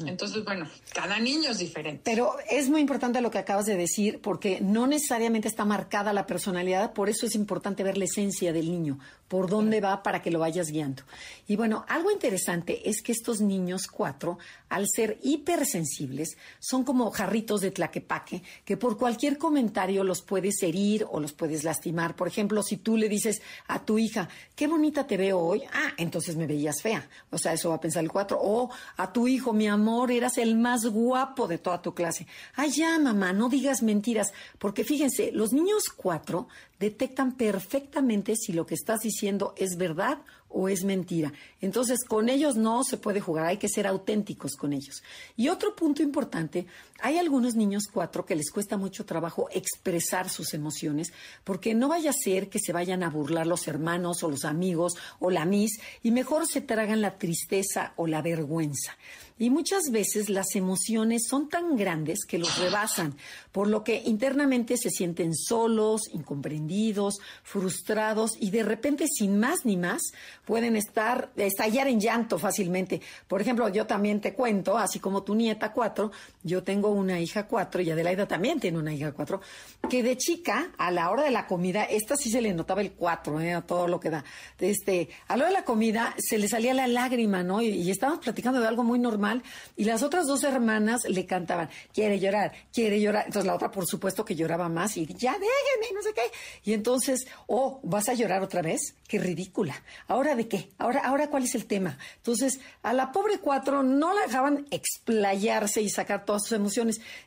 Entonces, 0.05 0.43
bueno, 0.43 0.69
cada 0.93 1.19
niño 1.19 1.49
es 1.49 1.57
diferente. 1.57 2.01
Pero 2.03 2.35
es 2.49 2.69
muy 2.69 2.81
importante 2.81 3.21
lo 3.21 3.31
que 3.31 3.39
acabas 3.39 3.65
de 3.65 3.77
decir 3.77 4.19
porque 4.21 4.61
no 4.61 4.85
necesariamente 4.85 5.47
está 5.47 5.65
marcada 5.65 6.13
la 6.13 6.27
personalidad, 6.27 6.93
por 6.93 7.09
eso 7.09 7.25
es 7.25 7.33
importante 7.33 7.83
ver 7.83 7.97
la 7.97 8.05
esencia 8.05 8.53
del 8.53 8.69
niño, 8.69 8.99
por 9.27 9.49
dónde 9.49 9.81
va 9.81 10.03
para 10.03 10.21
que 10.21 10.29
lo 10.29 10.39
vayas 10.39 10.69
guiando. 10.69 11.03
Y 11.47 11.55
bueno, 11.55 11.85
algo 11.87 12.11
interesante 12.11 12.89
es 12.89 13.01
que 13.01 13.11
estos 13.11 13.41
niños 13.41 13.87
cuatro 13.87 14.37
al 14.75 14.87
ser 14.89 15.19
hipersensibles, 15.23 16.37
son 16.59 16.83
como 16.83 17.09
jarritos 17.09 17.61
de 17.61 17.71
tlaquepaque, 17.71 18.43
que 18.65 18.75
por 18.75 18.97
cualquier 18.97 19.37
comentario 19.37 20.03
los 20.03 20.21
puedes 20.21 20.61
herir 20.63 21.05
o 21.09 21.21
los 21.21 21.31
puedes 21.31 21.63
lastimar. 21.63 22.17
Por 22.17 22.27
ejemplo, 22.27 22.61
si 22.61 22.75
tú 22.75 22.97
le 22.97 23.07
dices 23.07 23.41
a 23.67 23.85
tu 23.85 23.97
hija, 23.97 24.27
qué 24.53 24.67
bonita 24.67 25.07
te 25.07 25.15
veo 25.15 25.39
hoy, 25.39 25.63
ah, 25.71 25.93
entonces 25.95 26.35
me 26.35 26.45
veías 26.45 26.81
fea. 26.81 27.07
O 27.31 27.37
sea, 27.37 27.53
eso 27.53 27.69
va 27.69 27.75
a 27.75 27.79
pensar 27.79 28.03
el 28.03 28.11
cuatro. 28.11 28.37
O 28.41 28.69
a 28.97 29.13
tu 29.13 29.29
hijo, 29.29 29.53
mi 29.53 29.69
amor, 29.69 30.11
eras 30.11 30.37
el 30.37 30.57
más 30.57 30.85
guapo 30.85 31.47
de 31.47 31.57
toda 31.57 31.81
tu 31.81 31.93
clase. 31.93 32.27
Ay, 32.55 32.73
mamá, 33.01 33.31
no 33.31 33.47
digas 33.47 33.81
mentiras. 33.81 34.33
Porque 34.59 34.83
fíjense, 34.83 35.31
los 35.31 35.53
niños 35.53 35.85
cuatro 35.95 36.49
detectan 36.79 37.37
perfectamente 37.37 38.35
si 38.35 38.51
lo 38.51 38.65
que 38.65 38.75
estás 38.75 38.99
diciendo 38.99 39.53
es 39.57 39.77
verdad 39.77 40.17
o 40.55 40.69
es 40.69 40.85
mentira. 40.85 41.33
Entonces, 41.59 42.05
con 42.05 42.29
ellos 42.29 42.55
no 42.55 42.83
se 42.85 42.97
puede 42.97 43.19
jugar, 43.19 43.45
hay 43.45 43.57
que 43.57 43.67
ser 43.67 43.85
auténticos 43.85 44.55
con 44.55 44.71
ellos. 44.71 45.03
Y 45.35 45.49
otro 45.49 45.75
punto 45.75 46.01
importante, 46.01 46.65
hay 47.01 47.17
algunos 47.17 47.55
niños 47.55 47.87
cuatro 47.91 48.25
que 48.25 48.35
les 48.35 48.51
cuesta 48.51 48.77
mucho 48.77 49.05
trabajo 49.05 49.49
expresar 49.51 50.29
sus 50.29 50.53
emociones, 50.53 51.11
porque 51.43 51.73
no 51.73 51.89
vaya 51.89 52.11
a 52.11 52.13
ser 52.13 52.49
que 52.49 52.59
se 52.59 52.71
vayan 52.71 53.03
a 53.03 53.09
burlar 53.09 53.47
los 53.47 53.67
hermanos 53.67 54.23
o 54.23 54.29
los 54.29 54.45
amigos 54.45 54.93
o 55.19 55.29
la 55.29 55.45
mis, 55.45 55.79
y 56.03 56.11
mejor 56.11 56.47
se 56.47 56.61
tragan 56.61 57.01
la 57.01 57.17
tristeza 57.17 57.93
o 57.97 58.07
la 58.07 58.21
vergüenza. 58.21 58.95
Y 59.37 59.49
muchas 59.49 59.91
veces 59.91 60.29
las 60.29 60.55
emociones 60.55 61.27
son 61.27 61.49
tan 61.49 61.75
grandes 61.75 62.19
que 62.25 62.37
los 62.37 62.57
rebasan, 62.57 63.17
por 63.51 63.67
lo 63.67 63.83
que 63.83 64.01
internamente 64.05 64.77
se 64.77 64.89
sienten 64.89 65.35
solos, 65.35 66.03
incomprendidos, 66.13 67.15
frustrados 67.43 68.31
y 68.39 68.51
de 68.51 68.63
repente 68.63 69.07
sin 69.07 69.37
más 69.37 69.65
ni 69.65 69.75
más 69.75 70.01
pueden 70.45 70.77
estar, 70.77 71.33
estallar 71.35 71.89
en 71.89 71.99
llanto 71.99 72.39
fácilmente. 72.39 73.01
Por 73.27 73.41
ejemplo, 73.41 73.67
yo 73.67 73.85
también 73.85 74.21
te 74.21 74.33
cuento, 74.33 74.77
así 74.77 74.99
como 74.99 75.23
tu 75.23 75.35
nieta 75.35 75.73
cuatro, 75.73 76.11
yo 76.43 76.63
tengo 76.63 76.84
una 76.89 77.19
hija 77.19 77.47
cuatro 77.47 77.81
y 77.81 77.89
Adelaida 77.89 78.27
también 78.27 78.59
tiene 78.59 78.77
una 78.77 78.93
hija 78.93 79.11
cuatro, 79.11 79.41
que 79.89 80.03
de 80.03 80.17
chica, 80.17 80.71
a 80.77 80.91
la 80.91 81.09
hora 81.09 81.23
de 81.23 81.31
la 81.31 81.47
comida, 81.47 81.83
esta 81.83 82.15
sí 82.15 82.29
se 82.29 82.41
le 82.41 82.53
notaba 82.53 82.81
el 82.81 82.93
cuatro, 82.93 83.39
¿eh? 83.39 83.53
a 83.53 83.61
todo 83.61 83.87
lo 83.87 83.99
que 83.99 84.09
da. 84.09 84.23
Este, 84.59 85.09
a 85.27 85.37
la 85.37 85.43
hora 85.43 85.53
de 85.53 85.59
la 85.59 85.65
comida 85.65 86.15
se 86.17 86.37
le 86.37 86.47
salía 86.47 86.73
la 86.73 86.87
lágrima, 86.87 87.43
¿no? 87.43 87.61
Y, 87.61 87.67
y 87.67 87.91
estábamos 87.91 88.23
platicando 88.23 88.59
de 88.59 88.67
algo 88.67 88.83
muy 88.83 88.99
normal 88.99 89.43
y 89.75 89.85
las 89.85 90.03
otras 90.03 90.27
dos 90.27 90.43
hermanas 90.43 91.03
le 91.07 91.25
cantaban, 91.25 91.69
quiere 91.93 92.19
llorar, 92.19 92.51
quiere 92.73 92.99
llorar. 92.99 93.25
Entonces 93.25 93.47
la 93.47 93.55
otra, 93.55 93.71
por 93.71 93.85
supuesto, 93.85 94.25
que 94.25 94.35
lloraba 94.35 94.69
más 94.69 94.97
y 94.97 95.05
ya 95.05 95.33
déjenme, 95.33 95.93
no 95.93 96.01
sé 96.01 96.13
qué. 96.13 96.31
Y 96.63 96.73
entonces, 96.73 97.27
oh, 97.47 97.79
¿vas 97.83 98.09
a 98.09 98.13
llorar 98.13 98.41
otra 98.41 98.61
vez? 98.61 98.95
Qué 99.07 99.19
ridícula. 99.19 99.83
¿Ahora 100.07 100.35
de 100.35 100.47
qué? 100.47 100.69
¿Ahora, 100.77 101.01
ahora 101.01 101.29
cuál 101.29 101.43
es 101.43 101.55
el 101.55 101.65
tema? 101.65 101.97
Entonces, 102.17 102.59
a 102.81 102.93
la 102.93 103.11
pobre 103.11 103.39
cuatro 103.39 103.83
no 103.83 104.13
la 104.13 104.21
dejaban 104.25 104.65
explayarse 104.71 105.81
y 105.81 105.89
sacar 105.89 106.25
todas 106.25 106.43
sus 106.43 106.53
emociones. 106.53 106.74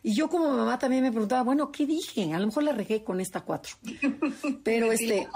Y 0.02 0.14
yo 0.14 0.28
como 0.28 0.50
mamá 0.50 0.78
también 0.78 1.02
me 1.02 1.10
preguntaba, 1.10 1.42
bueno, 1.42 1.70
¿qué 1.70 1.86
dije? 1.86 2.32
A 2.32 2.38
lo 2.38 2.46
mejor 2.46 2.64
la 2.64 2.72
regué 2.72 3.04
con 3.04 3.20
esta 3.20 3.40
cuatro. 3.40 3.74
Pero 4.64 4.92
este, 4.92 5.26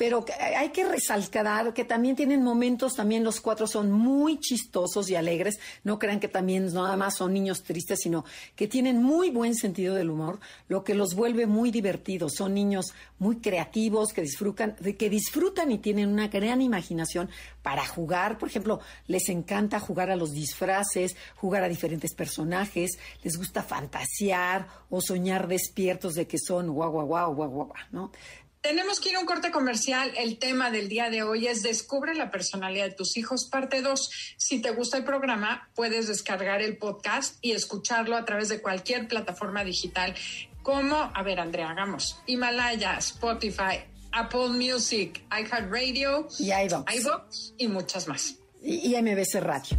pero 0.00 0.24
hay 0.56 0.70
que 0.70 0.88
resaltar 0.88 1.74
que 1.74 1.84
también 1.84 2.16
tienen 2.16 2.42
momentos, 2.42 2.94
también 2.94 3.22
los 3.22 3.42
cuatro 3.42 3.66
son 3.66 3.92
muy 3.92 4.38
chistosos 4.38 5.10
y 5.10 5.14
alegres. 5.14 5.60
No 5.84 5.98
crean 5.98 6.20
que 6.20 6.28
también 6.28 6.72
nada 6.72 6.96
más 6.96 7.16
son 7.16 7.34
niños 7.34 7.62
tristes, 7.62 8.00
sino 8.02 8.24
que 8.56 8.66
tienen 8.66 9.02
muy 9.02 9.28
buen 9.28 9.54
sentido 9.54 9.94
del 9.94 10.08
humor, 10.08 10.40
lo 10.68 10.84
que 10.84 10.94
los 10.94 11.14
vuelve 11.14 11.46
muy 11.46 11.70
divertidos. 11.70 12.32
Son 12.34 12.54
niños 12.54 12.94
muy 13.18 13.40
creativos 13.40 14.14
que 14.14 14.22
disfrutan, 14.22 14.74
que 14.74 15.10
disfrutan 15.10 15.70
y 15.70 15.76
tienen 15.76 16.08
una 16.08 16.28
gran 16.28 16.62
imaginación 16.62 17.28
para 17.62 17.86
jugar. 17.86 18.38
Por 18.38 18.48
ejemplo, 18.48 18.80
les 19.06 19.28
encanta 19.28 19.80
jugar 19.80 20.10
a 20.10 20.16
los 20.16 20.32
disfraces, 20.32 21.14
jugar 21.36 21.62
a 21.62 21.68
diferentes 21.68 22.14
personajes, 22.14 22.98
les 23.22 23.36
gusta 23.36 23.62
fantasear 23.62 24.66
o 24.88 25.00
soñar 25.00 25.48
despiertos 25.48 26.14
de 26.14 26.26
que 26.26 26.38
son 26.38 26.70
guau, 26.70 26.90
guau, 26.90 27.06
guau, 27.06 27.34
guau, 27.34 27.50
guau, 27.50 27.72
¿no? 27.92 28.12
Tenemos 28.62 29.00
que 29.00 29.08
ir 29.08 29.16
a 29.16 29.20
un 29.20 29.26
corte 29.26 29.50
comercial. 29.50 30.12
El 30.18 30.38
tema 30.38 30.70
del 30.70 30.90
día 30.90 31.08
de 31.08 31.22
hoy 31.22 31.46
es 31.46 31.62
Descubre 31.62 32.14
la 32.14 32.30
personalidad 32.30 32.84
de 32.84 32.94
tus 32.94 33.16
hijos, 33.16 33.48
parte 33.50 33.80
2. 33.80 34.10
Si 34.36 34.60
te 34.60 34.70
gusta 34.70 34.98
el 34.98 35.04
programa, 35.04 35.70
puedes 35.74 36.08
descargar 36.08 36.60
el 36.60 36.76
podcast 36.76 37.36
y 37.40 37.52
escucharlo 37.52 38.16
a 38.16 38.26
través 38.26 38.50
de 38.50 38.60
cualquier 38.60 39.08
plataforma 39.08 39.64
digital 39.64 40.14
como, 40.62 40.94
a 40.96 41.22
ver, 41.22 41.40
Andrea, 41.40 41.70
hagamos 41.70 42.20
Himalaya, 42.26 42.98
Spotify, 42.98 43.80
Apple 44.12 44.50
Music, 44.50 45.24
iHeartRadio, 45.30 46.28
y 46.38 46.50
iVoox. 46.52 47.54
y 47.56 47.68
muchas 47.68 48.08
más. 48.08 48.36
Y, 48.60 48.94
y 48.94 49.02
MBC 49.02 49.40
Radio. 49.40 49.78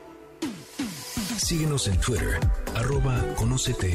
Síguenos 1.43 1.87
en 1.87 1.99
Twitter, 1.99 2.39
arroba 2.75 3.19
Conócete 3.35 3.87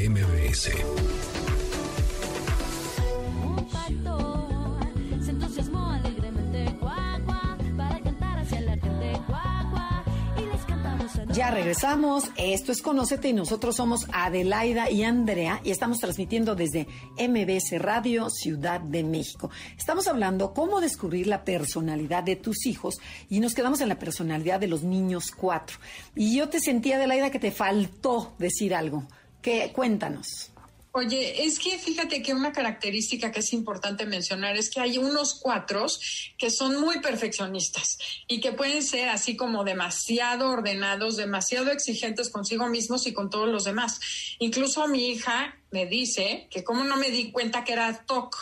Regresamos. 11.51 12.29
Esto 12.35 12.71
es 12.71 12.81
Conócete 12.81 13.29
y 13.29 13.33
nosotros 13.33 13.75
somos 13.77 14.07
Adelaida 14.11 14.91
y 14.91 15.03
Andrea 15.03 15.61
y 15.63 15.71
estamos 15.71 15.99
transmitiendo 15.99 16.55
desde 16.55 16.87
MBS 17.17 17.79
Radio 17.79 18.29
Ciudad 18.29 18.81
de 18.81 19.03
México. 19.03 19.49
Estamos 19.77 20.07
hablando 20.07 20.53
cómo 20.53 20.81
descubrir 20.81 21.27
la 21.27 21.45
personalidad 21.45 22.23
de 22.23 22.35
tus 22.35 22.65
hijos 22.65 22.97
y 23.29 23.39
nos 23.39 23.53
quedamos 23.53 23.79
en 23.81 23.89
la 23.89 23.97
personalidad 23.97 24.59
de 24.59 24.67
los 24.67 24.83
niños 24.83 25.31
cuatro. 25.31 25.77
Y 26.15 26.35
yo 26.35 26.49
te 26.49 26.59
sentía, 26.59 26.97
Adelaida, 26.97 27.31
que 27.31 27.39
te 27.39 27.51
faltó 27.51 28.35
decir 28.37 28.75
algo. 28.75 29.07
¿Qué? 29.41 29.71
Cuéntanos. 29.73 30.51
Oye, 30.97 31.45
es 31.45 31.59
que 31.59 31.77
fíjate 31.77 32.23
que 32.23 32.33
una 32.33 32.51
característica 32.51 33.31
que 33.31 33.41
es 33.41 33.53
importante 33.53 34.07
mencionar 34.07 34.57
es 34.57 34.71
que 34.71 34.79
hay 34.79 34.97
unos 34.97 35.35
cuatros 35.35 36.33
que 36.39 36.49
son 36.49 36.81
muy 36.81 37.01
perfeccionistas 37.01 37.99
y 38.27 38.41
que 38.41 38.51
pueden 38.51 38.81
ser 38.81 39.09
así 39.09 39.35
como 39.35 39.63
demasiado 39.63 40.49
ordenados, 40.49 41.15
demasiado 41.15 41.69
exigentes 41.69 42.31
consigo 42.31 42.67
mismos 42.67 43.05
y 43.05 43.13
con 43.13 43.29
todos 43.29 43.47
los 43.47 43.65
demás. 43.65 43.99
Incluso 44.39 44.87
mi 44.87 45.09
hija 45.09 45.59
me 45.69 45.85
dice 45.85 46.47
que 46.49 46.63
como 46.63 46.83
no 46.83 46.97
me 46.97 47.11
di 47.11 47.31
cuenta 47.31 47.63
que 47.63 47.73
era 47.73 47.93
TOC. 48.03 48.35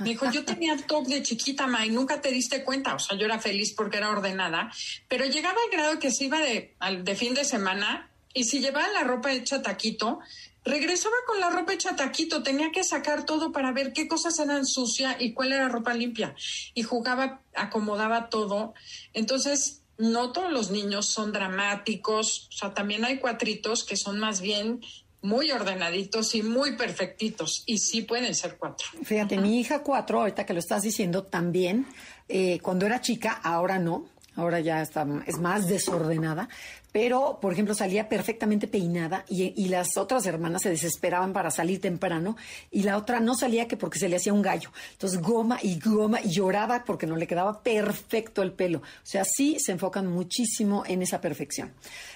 Me 0.00 0.08
dijo, 0.08 0.30
yo 0.30 0.46
tenía 0.46 0.78
TOC 0.78 1.08
de 1.08 1.22
chiquita, 1.22 1.66
ma, 1.66 1.84
y 1.84 1.90
nunca 1.90 2.22
te 2.22 2.30
diste 2.30 2.64
cuenta. 2.64 2.94
O 2.94 2.98
sea, 2.98 3.18
yo 3.18 3.26
era 3.26 3.38
feliz 3.38 3.74
porque 3.74 3.98
era 3.98 4.08
ordenada, 4.08 4.72
pero 5.08 5.26
llegaba 5.26 5.58
al 5.62 5.70
grado 5.70 5.98
que 5.98 6.10
se 6.10 6.24
iba 6.24 6.40
de, 6.40 6.74
de 7.02 7.14
fin 7.16 7.34
de 7.34 7.44
semana 7.44 8.08
y 8.34 8.44
si 8.44 8.60
llevaba 8.60 8.88
la 8.88 9.04
ropa 9.04 9.32
hecha 9.32 9.62
taquito, 9.62 10.20
regresaba 10.64 11.14
con 11.26 11.40
la 11.40 11.50
ropa 11.50 11.72
hecha 11.72 11.96
taquito, 11.96 12.42
tenía 12.42 12.70
que 12.70 12.84
sacar 12.84 13.24
todo 13.24 13.52
para 13.52 13.72
ver 13.72 13.92
qué 13.92 14.08
cosas 14.08 14.38
eran 14.38 14.66
sucia 14.66 15.16
y 15.18 15.32
cuál 15.32 15.52
era 15.52 15.68
ropa 15.68 15.94
limpia. 15.94 16.34
Y 16.74 16.82
jugaba, 16.82 17.42
acomodaba 17.54 18.28
todo. 18.28 18.74
Entonces, 19.12 19.82
no 19.98 20.32
todos 20.32 20.52
los 20.52 20.70
niños 20.70 21.06
son 21.06 21.32
dramáticos, 21.32 22.48
o 22.48 22.56
sea, 22.56 22.74
también 22.74 23.04
hay 23.04 23.18
cuatritos 23.18 23.84
que 23.84 23.96
son 23.96 24.18
más 24.18 24.40
bien 24.40 24.80
muy 25.20 25.50
ordenaditos 25.50 26.36
y 26.36 26.42
muy 26.42 26.76
perfectitos, 26.76 27.64
y 27.66 27.78
sí 27.78 28.02
pueden 28.02 28.34
ser 28.34 28.56
cuatro. 28.56 28.86
Fíjate, 29.02 29.36
mi 29.36 29.58
hija 29.58 29.82
cuatro, 29.82 30.20
ahorita 30.20 30.46
que 30.46 30.52
lo 30.52 30.60
estás 30.60 30.82
diciendo, 30.82 31.24
también, 31.24 31.86
eh, 32.28 32.60
cuando 32.62 32.86
era 32.86 33.00
chica, 33.00 33.32
ahora 33.32 33.80
no, 33.80 34.06
ahora 34.36 34.60
ya 34.60 34.80
está, 34.80 35.04
es 35.26 35.38
más 35.38 35.66
desordenada, 35.66 36.48
pero, 36.92 37.38
por 37.40 37.52
ejemplo, 37.52 37.74
salía 37.74 38.08
perfectamente 38.08 38.66
peinada 38.66 39.24
y, 39.28 39.68
las 39.68 39.96
otras 39.98 40.24
hermanas 40.24 40.62
se 40.62 40.70
desesperaban 40.70 41.34
para 41.34 41.50
salir 41.50 41.80
temprano 41.80 42.36
y 42.70 42.82
la 42.82 42.96
otra 42.96 43.20
no 43.20 43.34
salía 43.34 43.68
que 43.68 43.76
porque 43.76 43.98
se 43.98 44.08
le 44.08 44.16
hacía 44.16 44.32
un 44.32 44.40
gallo. 44.40 44.70
Entonces, 44.92 45.20
goma 45.20 45.58
y 45.62 45.78
goma 45.78 46.20
y 46.22 46.30
lloraba 46.30 46.84
porque 46.84 47.06
no 47.06 47.16
le 47.16 47.26
quedaba 47.26 47.62
perfecto 47.62 48.42
el 48.42 48.52
pelo. 48.52 48.78
O 48.78 48.82
sea, 49.02 49.24
sí 49.24 49.58
se 49.58 49.72
enfocan 49.72 50.06
muchísimo 50.06 50.84
en 50.86 51.02
esa 51.02 51.20
perfección. 51.20 51.72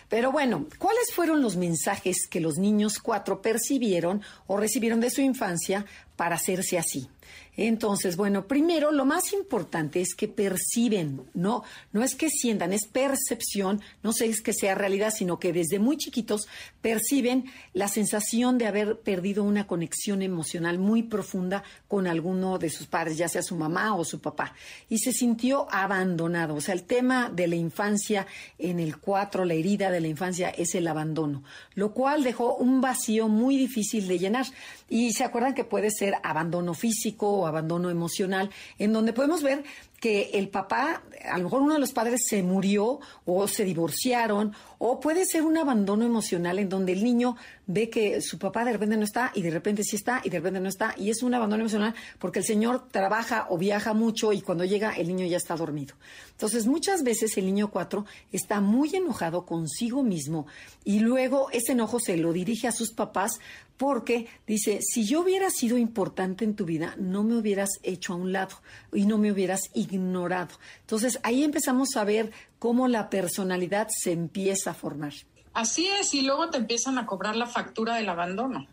Pero 0.09 0.33
bueno, 0.33 0.67
¿cuáles 0.79 1.13
fueron 1.15 1.43
los 1.43 1.57
mensajes 1.57 2.27
que 2.29 2.41
los 2.41 2.57
niños 2.57 2.99
cuatro 2.99 3.43
percibieron 3.43 4.23
o 4.47 4.57
recibieron 4.57 5.01
de 5.01 5.11
su 5.11 5.21
infancia 5.21 5.85
para 6.23 6.37
hacerse 6.37 6.79
así? 6.79 7.09
Entonces, 7.57 8.17
bueno, 8.17 8.47
primero 8.47 8.93
lo 8.93 9.05
más 9.05 9.35
importante 9.35 10.01
es 10.01 10.15
que 10.15 10.27
perciben, 10.27 11.23
no, 11.35 11.65
no 11.93 12.03
es 12.03 12.15
que 12.15 12.31
sientan, 12.31 12.73
es 12.73 12.87
percepción, 12.87 13.83
no 14.03 14.15
sé, 14.15 14.27
es 14.27 14.41
que 14.41 14.55
sea 14.55 14.75
realidad, 14.75 15.13
sino 15.15 15.39
que 15.39 15.53
desde 15.53 15.79
muy 15.79 15.99
chiquitos 15.99 16.49
perciben 16.81 17.45
la 17.75 17.89
sensación 17.89 18.57
de 18.57 18.67
haber 18.67 19.01
perdido 19.01 19.45
una 19.45 19.67
conexión 19.67 20.23
emocional 20.23 20.79
muy 20.79 21.03
profunda 21.03 21.63
con 21.89 22.07
alguno 22.07 22.59
de 22.59 22.71
sus 22.71 22.87
padres, 22.87 23.19
ya 23.19 23.29
sea 23.29 23.43
su 23.43 23.55
mamá 23.55 23.97
o 23.97 24.05
su 24.05 24.21
papá. 24.21 24.55
Y 24.89 24.99
se 24.99 25.13
sintió 25.13 25.67
abandonado. 25.71 26.55
O 26.55 26.61
sea, 26.63 26.73
el 26.75 26.85
tema 26.85 27.29
de 27.29 27.49
la 27.49 27.57
infancia 27.57 28.27
en 28.59 28.81
el 28.81 28.97
4, 28.97 29.45
la 29.45 29.55
herida 29.55 29.91
de 29.91 30.01
la 30.01 30.09
infancia, 30.09 30.49
es 30.49 30.75
el 30.75 30.87
abandono, 30.87 31.45
lo 31.75 31.93
cual 31.93 32.23
dejó 32.23 32.55
un 32.55 32.81
vacío 32.81 33.29
muy 33.29 33.59
difícil 33.59 34.09
de 34.09 34.19
llenar. 34.19 34.47
Y 34.93 35.15
se 35.15 35.25
acuerdan 35.25 35.55
que 35.55 35.65
puede 35.65 35.91
ser 35.91 36.17
abandono 36.23 36.75
físico 36.75 37.27
o 37.27 37.47
abandono 37.47 37.89
emocional, 37.89 38.51
en 38.79 38.93
donde 38.93 39.15
podemos 39.15 39.43
ver 39.43 39.65
que 40.03 40.31
el 40.35 40.49
papá, 40.49 41.05
a 41.31 41.39
lo 41.39 41.45
mejor 41.45 41.63
uno 41.63 41.75
de 41.75 41.79
los 41.79 41.93
padres 41.93 42.23
se 42.27 42.43
murió 42.43 42.99
o 43.25 43.47
se 43.47 43.65
divorciaron, 43.65 44.53
o 44.79 44.99
puede 44.99 45.25
ser 45.25 45.45
un 45.45 45.57
abandono 45.57 46.05
emocional 46.05 46.59
en 46.59 46.69
donde 46.69 46.93
el 46.93 47.05
niño 47.05 47.37
ve 47.69 47.89
que 47.89 48.21
su 48.21 48.37
papá 48.37 48.65
de 48.65 48.73
repente 48.73 48.97
no 48.97 49.05
está 49.05 49.31
y 49.33 49.43
de 49.43 49.51
repente 49.51 49.85
sí 49.85 49.95
está 49.95 50.21
y 50.25 50.29
de 50.29 50.39
repente 50.39 50.59
no 50.59 50.69
está, 50.69 50.93
y 50.99 51.11
es 51.11 51.23
un 51.23 51.35
abandono 51.35 51.63
emocional 51.63 51.95
porque 52.19 52.41
el 52.41 52.45
señor 52.45 52.89
trabaja 52.91 53.47
o 53.49 53.59
viaja 53.59 53.95
mucho 53.95 54.33
y 54.33 54.41
cuando 54.41 54.65
llega 54.65 54.91
el 54.91 55.07
niño 55.07 55.25
ya 55.25 55.37
está 55.37 55.55
dormido. 55.55 55.95
Entonces, 56.33 56.67
muchas 56.67 57.05
veces 57.05 57.37
el 57.37 57.47
niño 57.47 57.71
cuatro 57.71 58.05
está 58.33 58.61
muy 58.61 58.97
enojado 58.97 59.47
consigo 59.47 60.03
mismo 60.03 60.49
y 60.83 60.99
luego 60.99 61.49
ese 61.53 61.73
enojo 61.73 62.01
se 62.01 62.17
lo 62.17 62.33
dirige 62.33 62.67
a 62.67 62.73
sus 62.73 62.91
papás 62.91 63.39
porque 63.77 64.27
dice, 64.47 64.79
si 64.81 65.05
yo 65.05 65.23
hubiera 65.23 65.51
sido 65.51 65.77
importante 65.77 66.45
en 66.45 66.55
tu 66.55 66.65
vida, 66.65 66.95
no 66.99 67.25
me 67.25 67.37
hubieras 67.37 67.71
hecho 67.83 68.13
a 68.13 68.17
un 68.17 68.33
lado 68.33 68.57
y 68.93 69.07
no 69.07 69.19
me 69.19 69.33
hubieras 69.33 69.63
ignorado. 69.75 69.92
Entonces 69.93 71.19
ahí 71.23 71.45
empezamos 71.45 71.97
a 71.97 72.05
ver 72.05 72.33
cómo 72.59 72.89
la 72.89 73.11
personalidad 73.11 73.89
se 73.91 74.13
empieza 74.13 74.71
a 74.71 74.75
formar. 74.75 75.13
Así 75.55 75.87
es, 75.87 76.15
y 76.15 76.23
luego 76.23 76.49
te 76.49 76.57
empiezan 76.57 76.97
a 76.97 77.05
cobrar 77.05 77.37
la 77.37 77.47
factura 77.47 77.97
del 77.97 78.09
abandono, 78.09 78.67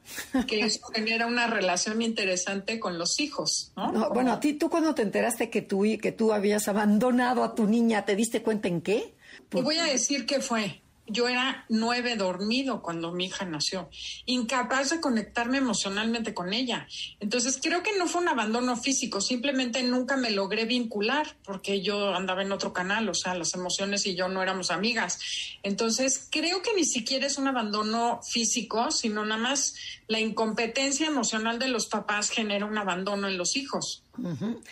que 0.47 0.61
eso 0.61 0.79
genera 0.93 1.27
una 1.27 1.47
relación 1.47 2.01
interesante 2.01 2.79
con 2.79 2.97
los 2.97 3.19
hijos, 3.19 3.73
¿no? 3.75 4.09
bueno, 4.11 4.31
a 4.31 4.39
ti, 4.39 4.53
tú 4.53 4.69
cuando 4.69 4.95
te 4.95 5.01
enteraste 5.01 5.49
que 5.49 5.61
tú, 5.61 5.83
que 6.01 6.13
tú 6.13 6.31
habías 6.31 6.69
abandonado 6.69 7.43
a 7.43 7.53
tu 7.53 7.65
niña, 7.65 8.05
¿te 8.05 8.15
diste 8.15 8.41
cuenta 8.41 8.69
en 8.69 8.81
qué? 8.81 9.13
Te 9.49 9.61
voy 9.61 9.77
a 9.77 9.83
decir 9.83 10.25
qué 10.25 10.39
fue 10.39 10.81
yo 11.09 11.27
era 11.27 11.65
nueve 11.69 12.15
dormido 12.15 12.81
cuando 12.81 13.11
mi 13.11 13.25
hija 13.25 13.45
nació, 13.45 13.89
incapaz 14.25 14.89
de 14.89 15.01
conectarme 15.01 15.57
emocionalmente 15.57 16.33
con 16.33 16.53
ella. 16.53 16.87
Entonces 17.19 17.59
creo 17.61 17.83
que 17.83 17.97
no 17.97 18.07
fue 18.07 18.21
un 18.21 18.29
abandono 18.29 18.75
físico, 18.75 19.21
simplemente 19.21 19.83
nunca 19.83 20.17
me 20.17 20.31
logré 20.31 20.65
vincular 20.65 21.35
porque 21.43 21.81
yo 21.81 22.13
andaba 22.15 22.41
en 22.41 22.51
otro 22.51 22.73
canal, 22.73 23.09
o 23.09 23.13
sea, 23.13 23.35
las 23.35 23.53
emociones 23.53 24.05
y 24.05 24.15
yo 24.15 24.29
no 24.29 24.41
éramos 24.41 24.71
amigas. 24.71 25.19
Entonces 25.63 26.27
creo 26.29 26.61
que 26.61 26.73
ni 26.75 26.85
siquiera 26.85 27.27
es 27.27 27.37
un 27.37 27.47
abandono 27.47 28.21
físico, 28.23 28.91
sino 28.91 29.25
nada 29.25 29.41
más 29.41 29.75
la 30.07 30.19
incompetencia 30.19 31.07
emocional 31.07 31.59
de 31.59 31.67
los 31.67 31.87
papás 31.87 32.29
genera 32.29 32.65
un 32.65 32.77
abandono 32.77 33.27
en 33.27 33.37
los 33.37 33.55
hijos. 33.55 34.03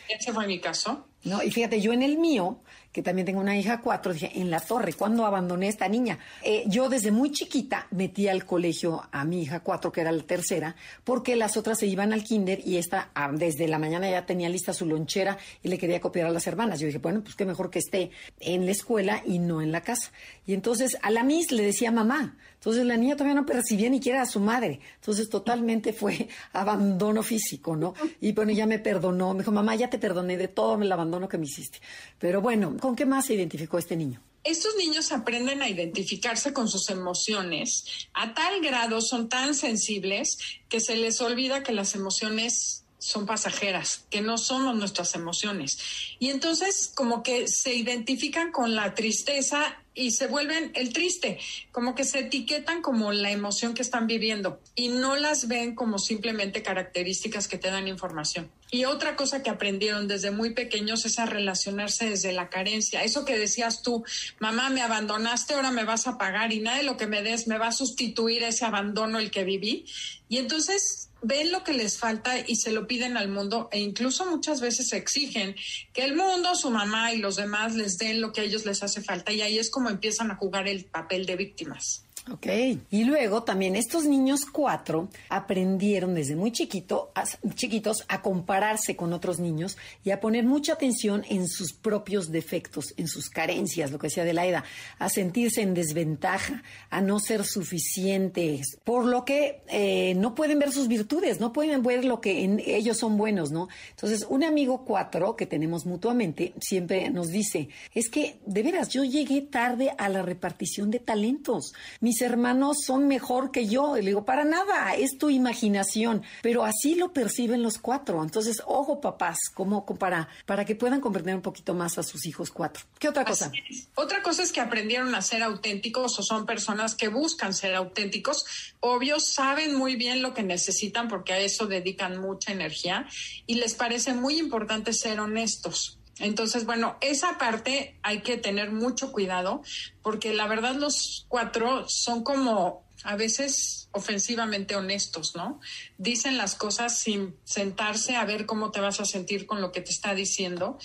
Ese 0.10 0.34
fue 0.34 0.48
mi 0.48 0.60
caso. 0.60 1.08
No, 1.24 1.44
y 1.44 1.52
fíjate, 1.52 1.82
yo 1.82 1.94
en 1.94 2.04
el 2.04 2.18
mío, 2.18 2.62
que 2.98 3.04
también 3.04 3.28
tengo 3.28 3.42
una 3.42 3.56
hija 3.56 3.80
cuatro, 3.80 4.12
dije, 4.12 4.32
en 4.34 4.50
la 4.50 4.60
torre, 4.60 4.94
¿cuándo 4.94 5.24
abandoné 5.24 5.68
a 5.68 5.70
esta 5.70 5.88
niña? 5.88 6.18
Eh, 6.42 6.64
yo 6.66 6.90
desde 6.90 7.12
muy 7.12 7.32
chiquita 7.32 7.86
metí 7.92 8.28
al 8.28 8.44
colegio 8.44 9.04
a 9.12 9.24
mi 9.24 9.44
hija 9.44 9.60
cuatro, 9.60 9.92
que 9.92 10.02
era 10.02 10.12
la 10.12 10.24
tercera, 10.24 10.76
porque 11.04 11.36
las 11.36 11.58
otras 11.58 11.78
se 11.78 11.86
iban 11.86 12.12
al 12.12 12.24
kinder 12.24 12.60
y 12.66 12.78
esta 12.78 13.12
ah, 13.14 13.30
desde 13.32 13.68
la 13.68 13.78
mañana 13.78 14.10
ya 14.10 14.26
tenía 14.26 14.50
lista 14.50 14.74
su 14.74 14.88
lonchera 14.88 15.38
y 15.62 15.68
le 15.68 15.78
quería 15.78 16.02
copiar 16.02 16.26
a 16.26 16.32
las 16.32 16.48
hermanas. 16.48 16.80
Yo 16.80 16.88
dije, 16.88 16.98
bueno, 16.98 17.22
pues 17.22 17.36
qué 17.36 17.46
mejor 17.46 17.70
que 17.70 17.78
esté 17.78 18.10
en 18.40 18.66
la 18.66 18.72
escuela 18.72 19.22
y 19.24 19.38
no 19.38 19.62
en 19.62 19.72
la 19.72 19.82
casa. 19.82 20.12
Y 20.48 20.56
entonces 20.56 20.98
a 21.04 21.12
la 21.12 21.22
Miss 21.22 21.52
le 21.52 21.62
decía 21.62 21.92
mamá. 21.92 22.36
Entonces 22.58 22.86
la 22.86 22.98
niña 22.98 23.16
todavía 23.16 23.40
no 23.40 23.46
percibía 23.46 23.90
ni 23.90 23.98
siquiera 23.98 24.22
a 24.22 24.26
su 24.26 24.40
madre. 24.40 24.80
Entonces 24.96 25.30
totalmente 25.30 25.94
fue 25.94 26.28
abandono 26.54 27.24
físico, 27.24 27.76
¿no? 27.76 27.94
Y 28.20 28.34
bueno, 28.34 28.52
ya 28.52 28.66
me 28.66 28.80
perdonó. 28.80 29.34
Me 29.34 29.40
dijo, 29.40 29.52
mamá, 29.52 29.76
ya 29.76 29.90
te 29.90 30.00
perdoné 30.00 30.38
de 30.38 30.48
todo 30.48 30.82
el 30.82 30.92
abandono 30.92 31.28
que 31.28 31.38
me 31.38 31.46
hiciste. 31.46 31.80
Pero 32.20 32.42
bueno, 32.42 32.78
¿Con 32.80 32.96
qué 32.96 33.06
más 33.06 33.26
se 33.26 33.34
identificó 33.34 33.78
este 33.78 33.96
niño? 33.96 34.22
Estos 34.44 34.76
niños 34.78 35.12
aprenden 35.12 35.62
a 35.62 35.70
identificarse 35.70 36.54
con 36.54 36.70
sus 36.70 36.90
emociones 36.90 37.86
a 38.14 38.34
tal 38.34 38.62
grado, 38.62 39.02
son 39.02 39.28
tan 39.28 39.54
sensibles 39.54 40.38
que 40.70 40.80
se 40.80 40.96
les 40.96 41.20
olvida 41.20 41.64
que 41.64 41.74
las 41.74 41.96
emociones 41.96 42.86
son 42.98 43.26
pasajeras, 43.26 44.06
que 44.10 44.22
no 44.22 44.38
somos 44.38 44.76
nuestras 44.76 45.16
emociones. 45.16 45.80
Y 46.20 46.30
entonces 46.30 46.92
como 46.96 47.24
que 47.24 47.48
se 47.48 47.74
identifican 47.74 48.52
con 48.52 48.74
la 48.74 48.96
tristeza 48.96 49.84
y 49.98 50.12
se 50.12 50.28
vuelven 50.28 50.72
el 50.76 50.94
triste, 50.94 51.40
como 51.72 51.96
que 51.96 52.04
se 52.04 52.20
etiquetan 52.20 52.82
como 52.82 53.12
la 53.12 53.32
emoción 53.32 53.74
que 53.74 53.82
están 53.82 54.08
viviendo 54.08 54.62
y 54.76 54.90
no 54.90 55.16
las 55.16 55.48
ven 55.48 55.76
como 55.76 55.98
simplemente 55.98 56.62
características 56.62 57.48
que 57.48 57.58
te 57.58 57.72
dan 57.72 57.88
información. 57.88 58.50
Y 58.70 58.86
otra 58.86 59.16
cosa 59.16 59.44
que 59.44 59.50
aprendieron 59.50 60.08
desde 60.08 60.32
muy 60.32 60.54
pequeños 60.54 61.06
es 61.06 61.20
a 61.20 61.26
relacionarse 61.26 62.10
desde 62.10 62.34
la 62.34 62.50
carencia. 62.50 63.04
Eso 63.04 63.24
que 63.24 63.38
decías 63.38 63.82
tú, 63.82 64.04
mamá, 64.40 64.70
me 64.70 64.82
abandonaste, 64.82 65.54
ahora 65.54 65.72
me 65.72 65.86
vas 65.86 66.08
a 66.08 66.18
pagar 66.18 66.52
y 66.52 66.60
nada 66.60 66.78
de 66.78 66.84
lo 66.84 66.98
que 66.98 67.08
me 67.08 67.22
des 67.22 67.48
me 67.48 67.58
va 67.58 67.68
a 67.68 67.72
sustituir 67.72 68.44
ese 68.44 68.66
abandono 68.66 69.20
el 69.20 69.32
que 69.32 69.46
viví. 69.46 69.86
Y 70.28 70.38
entonces 70.38 71.10
ven 71.22 71.52
lo 71.52 71.64
que 71.64 71.74
les 71.74 71.98
falta 71.98 72.38
y 72.46 72.58
se 72.58 72.72
lo 72.72 72.88
piden 72.88 73.18
al 73.18 73.30
mundo 73.30 73.70
e 73.72 73.80
incluso 73.80 74.26
muchas 74.26 74.62
veces 74.62 74.94
exigen 74.94 75.56
que 75.94 76.04
el 76.04 76.16
mundo, 76.16 76.54
su 76.56 76.70
mamá 76.70 77.14
y 77.14 77.18
los 77.18 77.38
demás 77.38 77.76
les 77.76 77.98
den 77.98 78.22
lo 78.22 78.34
que 78.34 78.42
a 78.42 78.44
ellos 78.44 78.66
les 78.66 78.84
hace 78.84 79.02
falta 79.02 79.32
y 79.32 79.42
ahí 79.42 79.58
es 79.58 79.70
como 79.70 79.90
empiezan 79.90 80.30
a 80.32 80.36
jugar 80.36 80.68
el 80.68 80.86
papel 80.86 81.26
de 81.26 81.36
víctimas. 81.36 82.04
Ok. 82.32 82.48
Y 82.92 83.06
luego 83.06 83.44
también 83.44 83.76
estos 83.76 84.06
niños 84.06 84.42
cuatro 84.46 85.10
aprendieron 85.30 86.14
desde 86.14 86.36
muy 86.36 86.52
chiquito, 86.52 87.12
chiquitos 87.56 88.04
a 88.10 88.22
compararse 88.22 88.96
con 88.98 89.14
otros 89.14 89.40
niños 89.40 89.78
y 90.04 90.12
a 90.12 90.20
poner 90.20 90.44
mucha 90.44 90.74
atención 90.74 91.24
en 91.30 91.48
sus 91.48 91.72
propios 91.74 92.30
defectos, 92.32 92.94
en 92.98 93.08
sus 93.08 93.30
carencias, 93.30 93.92
lo 93.92 94.00
que 94.00 94.08
decía 94.08 94.24
Adelaida, 94.24 94.66
a 95.00 95.10
sentirse 95.10 95.62
en 95.62 95.74
desventaja, 95.74 96.64
a 96.90 97.00
no 97.02 97.20
ser 97.20 97.46
suficientes, 97.46 98.78
por 98.84 99.06
lo 99.06 99.24
que 99.24 99.62
eh, 99.70 100.14
no 100.16 100.36
pueden 100.36 100.60
ver 100.60 100.72
sus 100.72 100.88
virtudes, 100.88 101.40
no 101.40 101.54
pueden 101.54 101.82
ver 101.82 102.04
lo 102.04 102.20
que 102.20 102.44
en 102.44 102.62
ellos 102.66 102.98
son 102.98 103.18
buenos, 103.18 103.52
¿no? 103.52 103.70
Entonces, 103.92 104.26
un 104.30 104.44
amigo 104.44 104.84
cuatro 104.84 105.36
que 105.36 105.46
tenemos 105.46 105.86
mutuamente 105.86 106.54
siempre 106.60 107.10
nos 107.10 107.30
dice, 107.30 107.70
es 107.94 108.10
que 108.10 108.40
de 108.46 108.64
veras, 108.64 108.90
yo 108.90 109.04
llegué 109.04 109.42
tarde 109.42 109.92
a 109.98 110.10
la 110.10 110.22
repartición 110.22 110.92
de 110.92 111.00
talentos. 111.00 111.74
Mis 112.02 112.17
hermanos 112.22 112.78
son 112.86 113.08
mejor 113.08 113.52
que 113.52 113.68
yo. 113.68 113.98
Y 113.98 114.02
le 114.02 114.08
digo, 114.08 114.26
para 114.26 114.44
nada, 114.44 114.96
es 114.96 115.18
tu 115.18 115.30
imaginación. 115.30 116.24
Pero 116.42 116.64
así 116.64 116.96
lo 116.96 117.14
perciben 117.14 117.64
los 117.64 117.78
cuatro. 117.78 118.24
Entonces, 118.24 118.62
ojo, 118.66 119.02
papás, 119.02 119.38
como 119.54 119.86
para, 119.86 120.28
para 120.46 120.66
que 120.66 120.76
puedan 120.76 121.02
comprender 121.02 121.36
un 121.36 121.42
poquito 121.42 121.74
más 121.74 121.98
a 121.98 122.04
sus 122.04 122.26
hijos 122.26 122.52
cuatro. 122.52 122.84
¿Qué 123.00 123.10
otra 123.10 123.26
cosa? 123.26 123.52
Otra 123.96 124.22
cosa 124.22 124.44
es 124.44 124.52
que 124.52 124.60
aprendieron 124.60 125.14
a 125.16 125.22
ser 125.22 125.44
auténticos 125.44 126.20
o 126.20 126.24
son 126.24 126.46
personas 126.46 126.96
que 126.96 127.08
buscan 127.08 127.54
ser 127.54 127.76
auténticos. 127.76 128.46
Obvio, 128.80 129.20
saben 129.20 129.76
muy 129.76 129.96
bien 129.96 130.22
lo 130.22 130.34
que 130.34 130.44
necesitan 130.44 131.08
porque 131.08 131.34
a 131.34 131.40
eso 131.40 131.68
dedican 131.68 132.20
mucha 132.20 132.52
energía 132.52 133.08
y 133.46 133.56
les 133.56 133.76
parece 133.76 134.14
muy 134.14 134.38
importante 134.38 134.94
ser 134.94 135.20
honestos. 135.20 135.97
Entonces, 136.20 136.66
bueno, 136.66 136.98
esa 137.02 137.38
parte 137.38 137.98
hay 138.02 138.22
que 138.22 138.38
tener 138.38 138.72
mucho 138.72 139.12
cuidado 139.12 139.62
porque 140.02 140.34
la 140.34 140.48
verdad 140.48 140.76
los 140.76 141.26
cuatro 141.28 141.88
son 141.88 142.24
como 142.24 142.88
a 143.04 143.16
veces 143.16 143.90
ofensivamente 143.92 144.76
honestos, 144.76 145.36
¿no? 145.36 145.60
Dicen 145.98 146.38
las 146.38 146.56
cosas 146.56 147.00
sin 147.00 147.36
sentarse 147.44 148.16
a 148.16 148.26
ver 148.26 148.46
cómo 148.46 148.72
te 148.72 148.80
vas 148.80 149.00
a 149.00 149.06
sentir 149.06 149.46
con 149.46 149.62
lo 149.62 149.72
que 149.72 149.82
te 149.82 149.92
está 149.92 150.14
diciendo. 150.14 150.78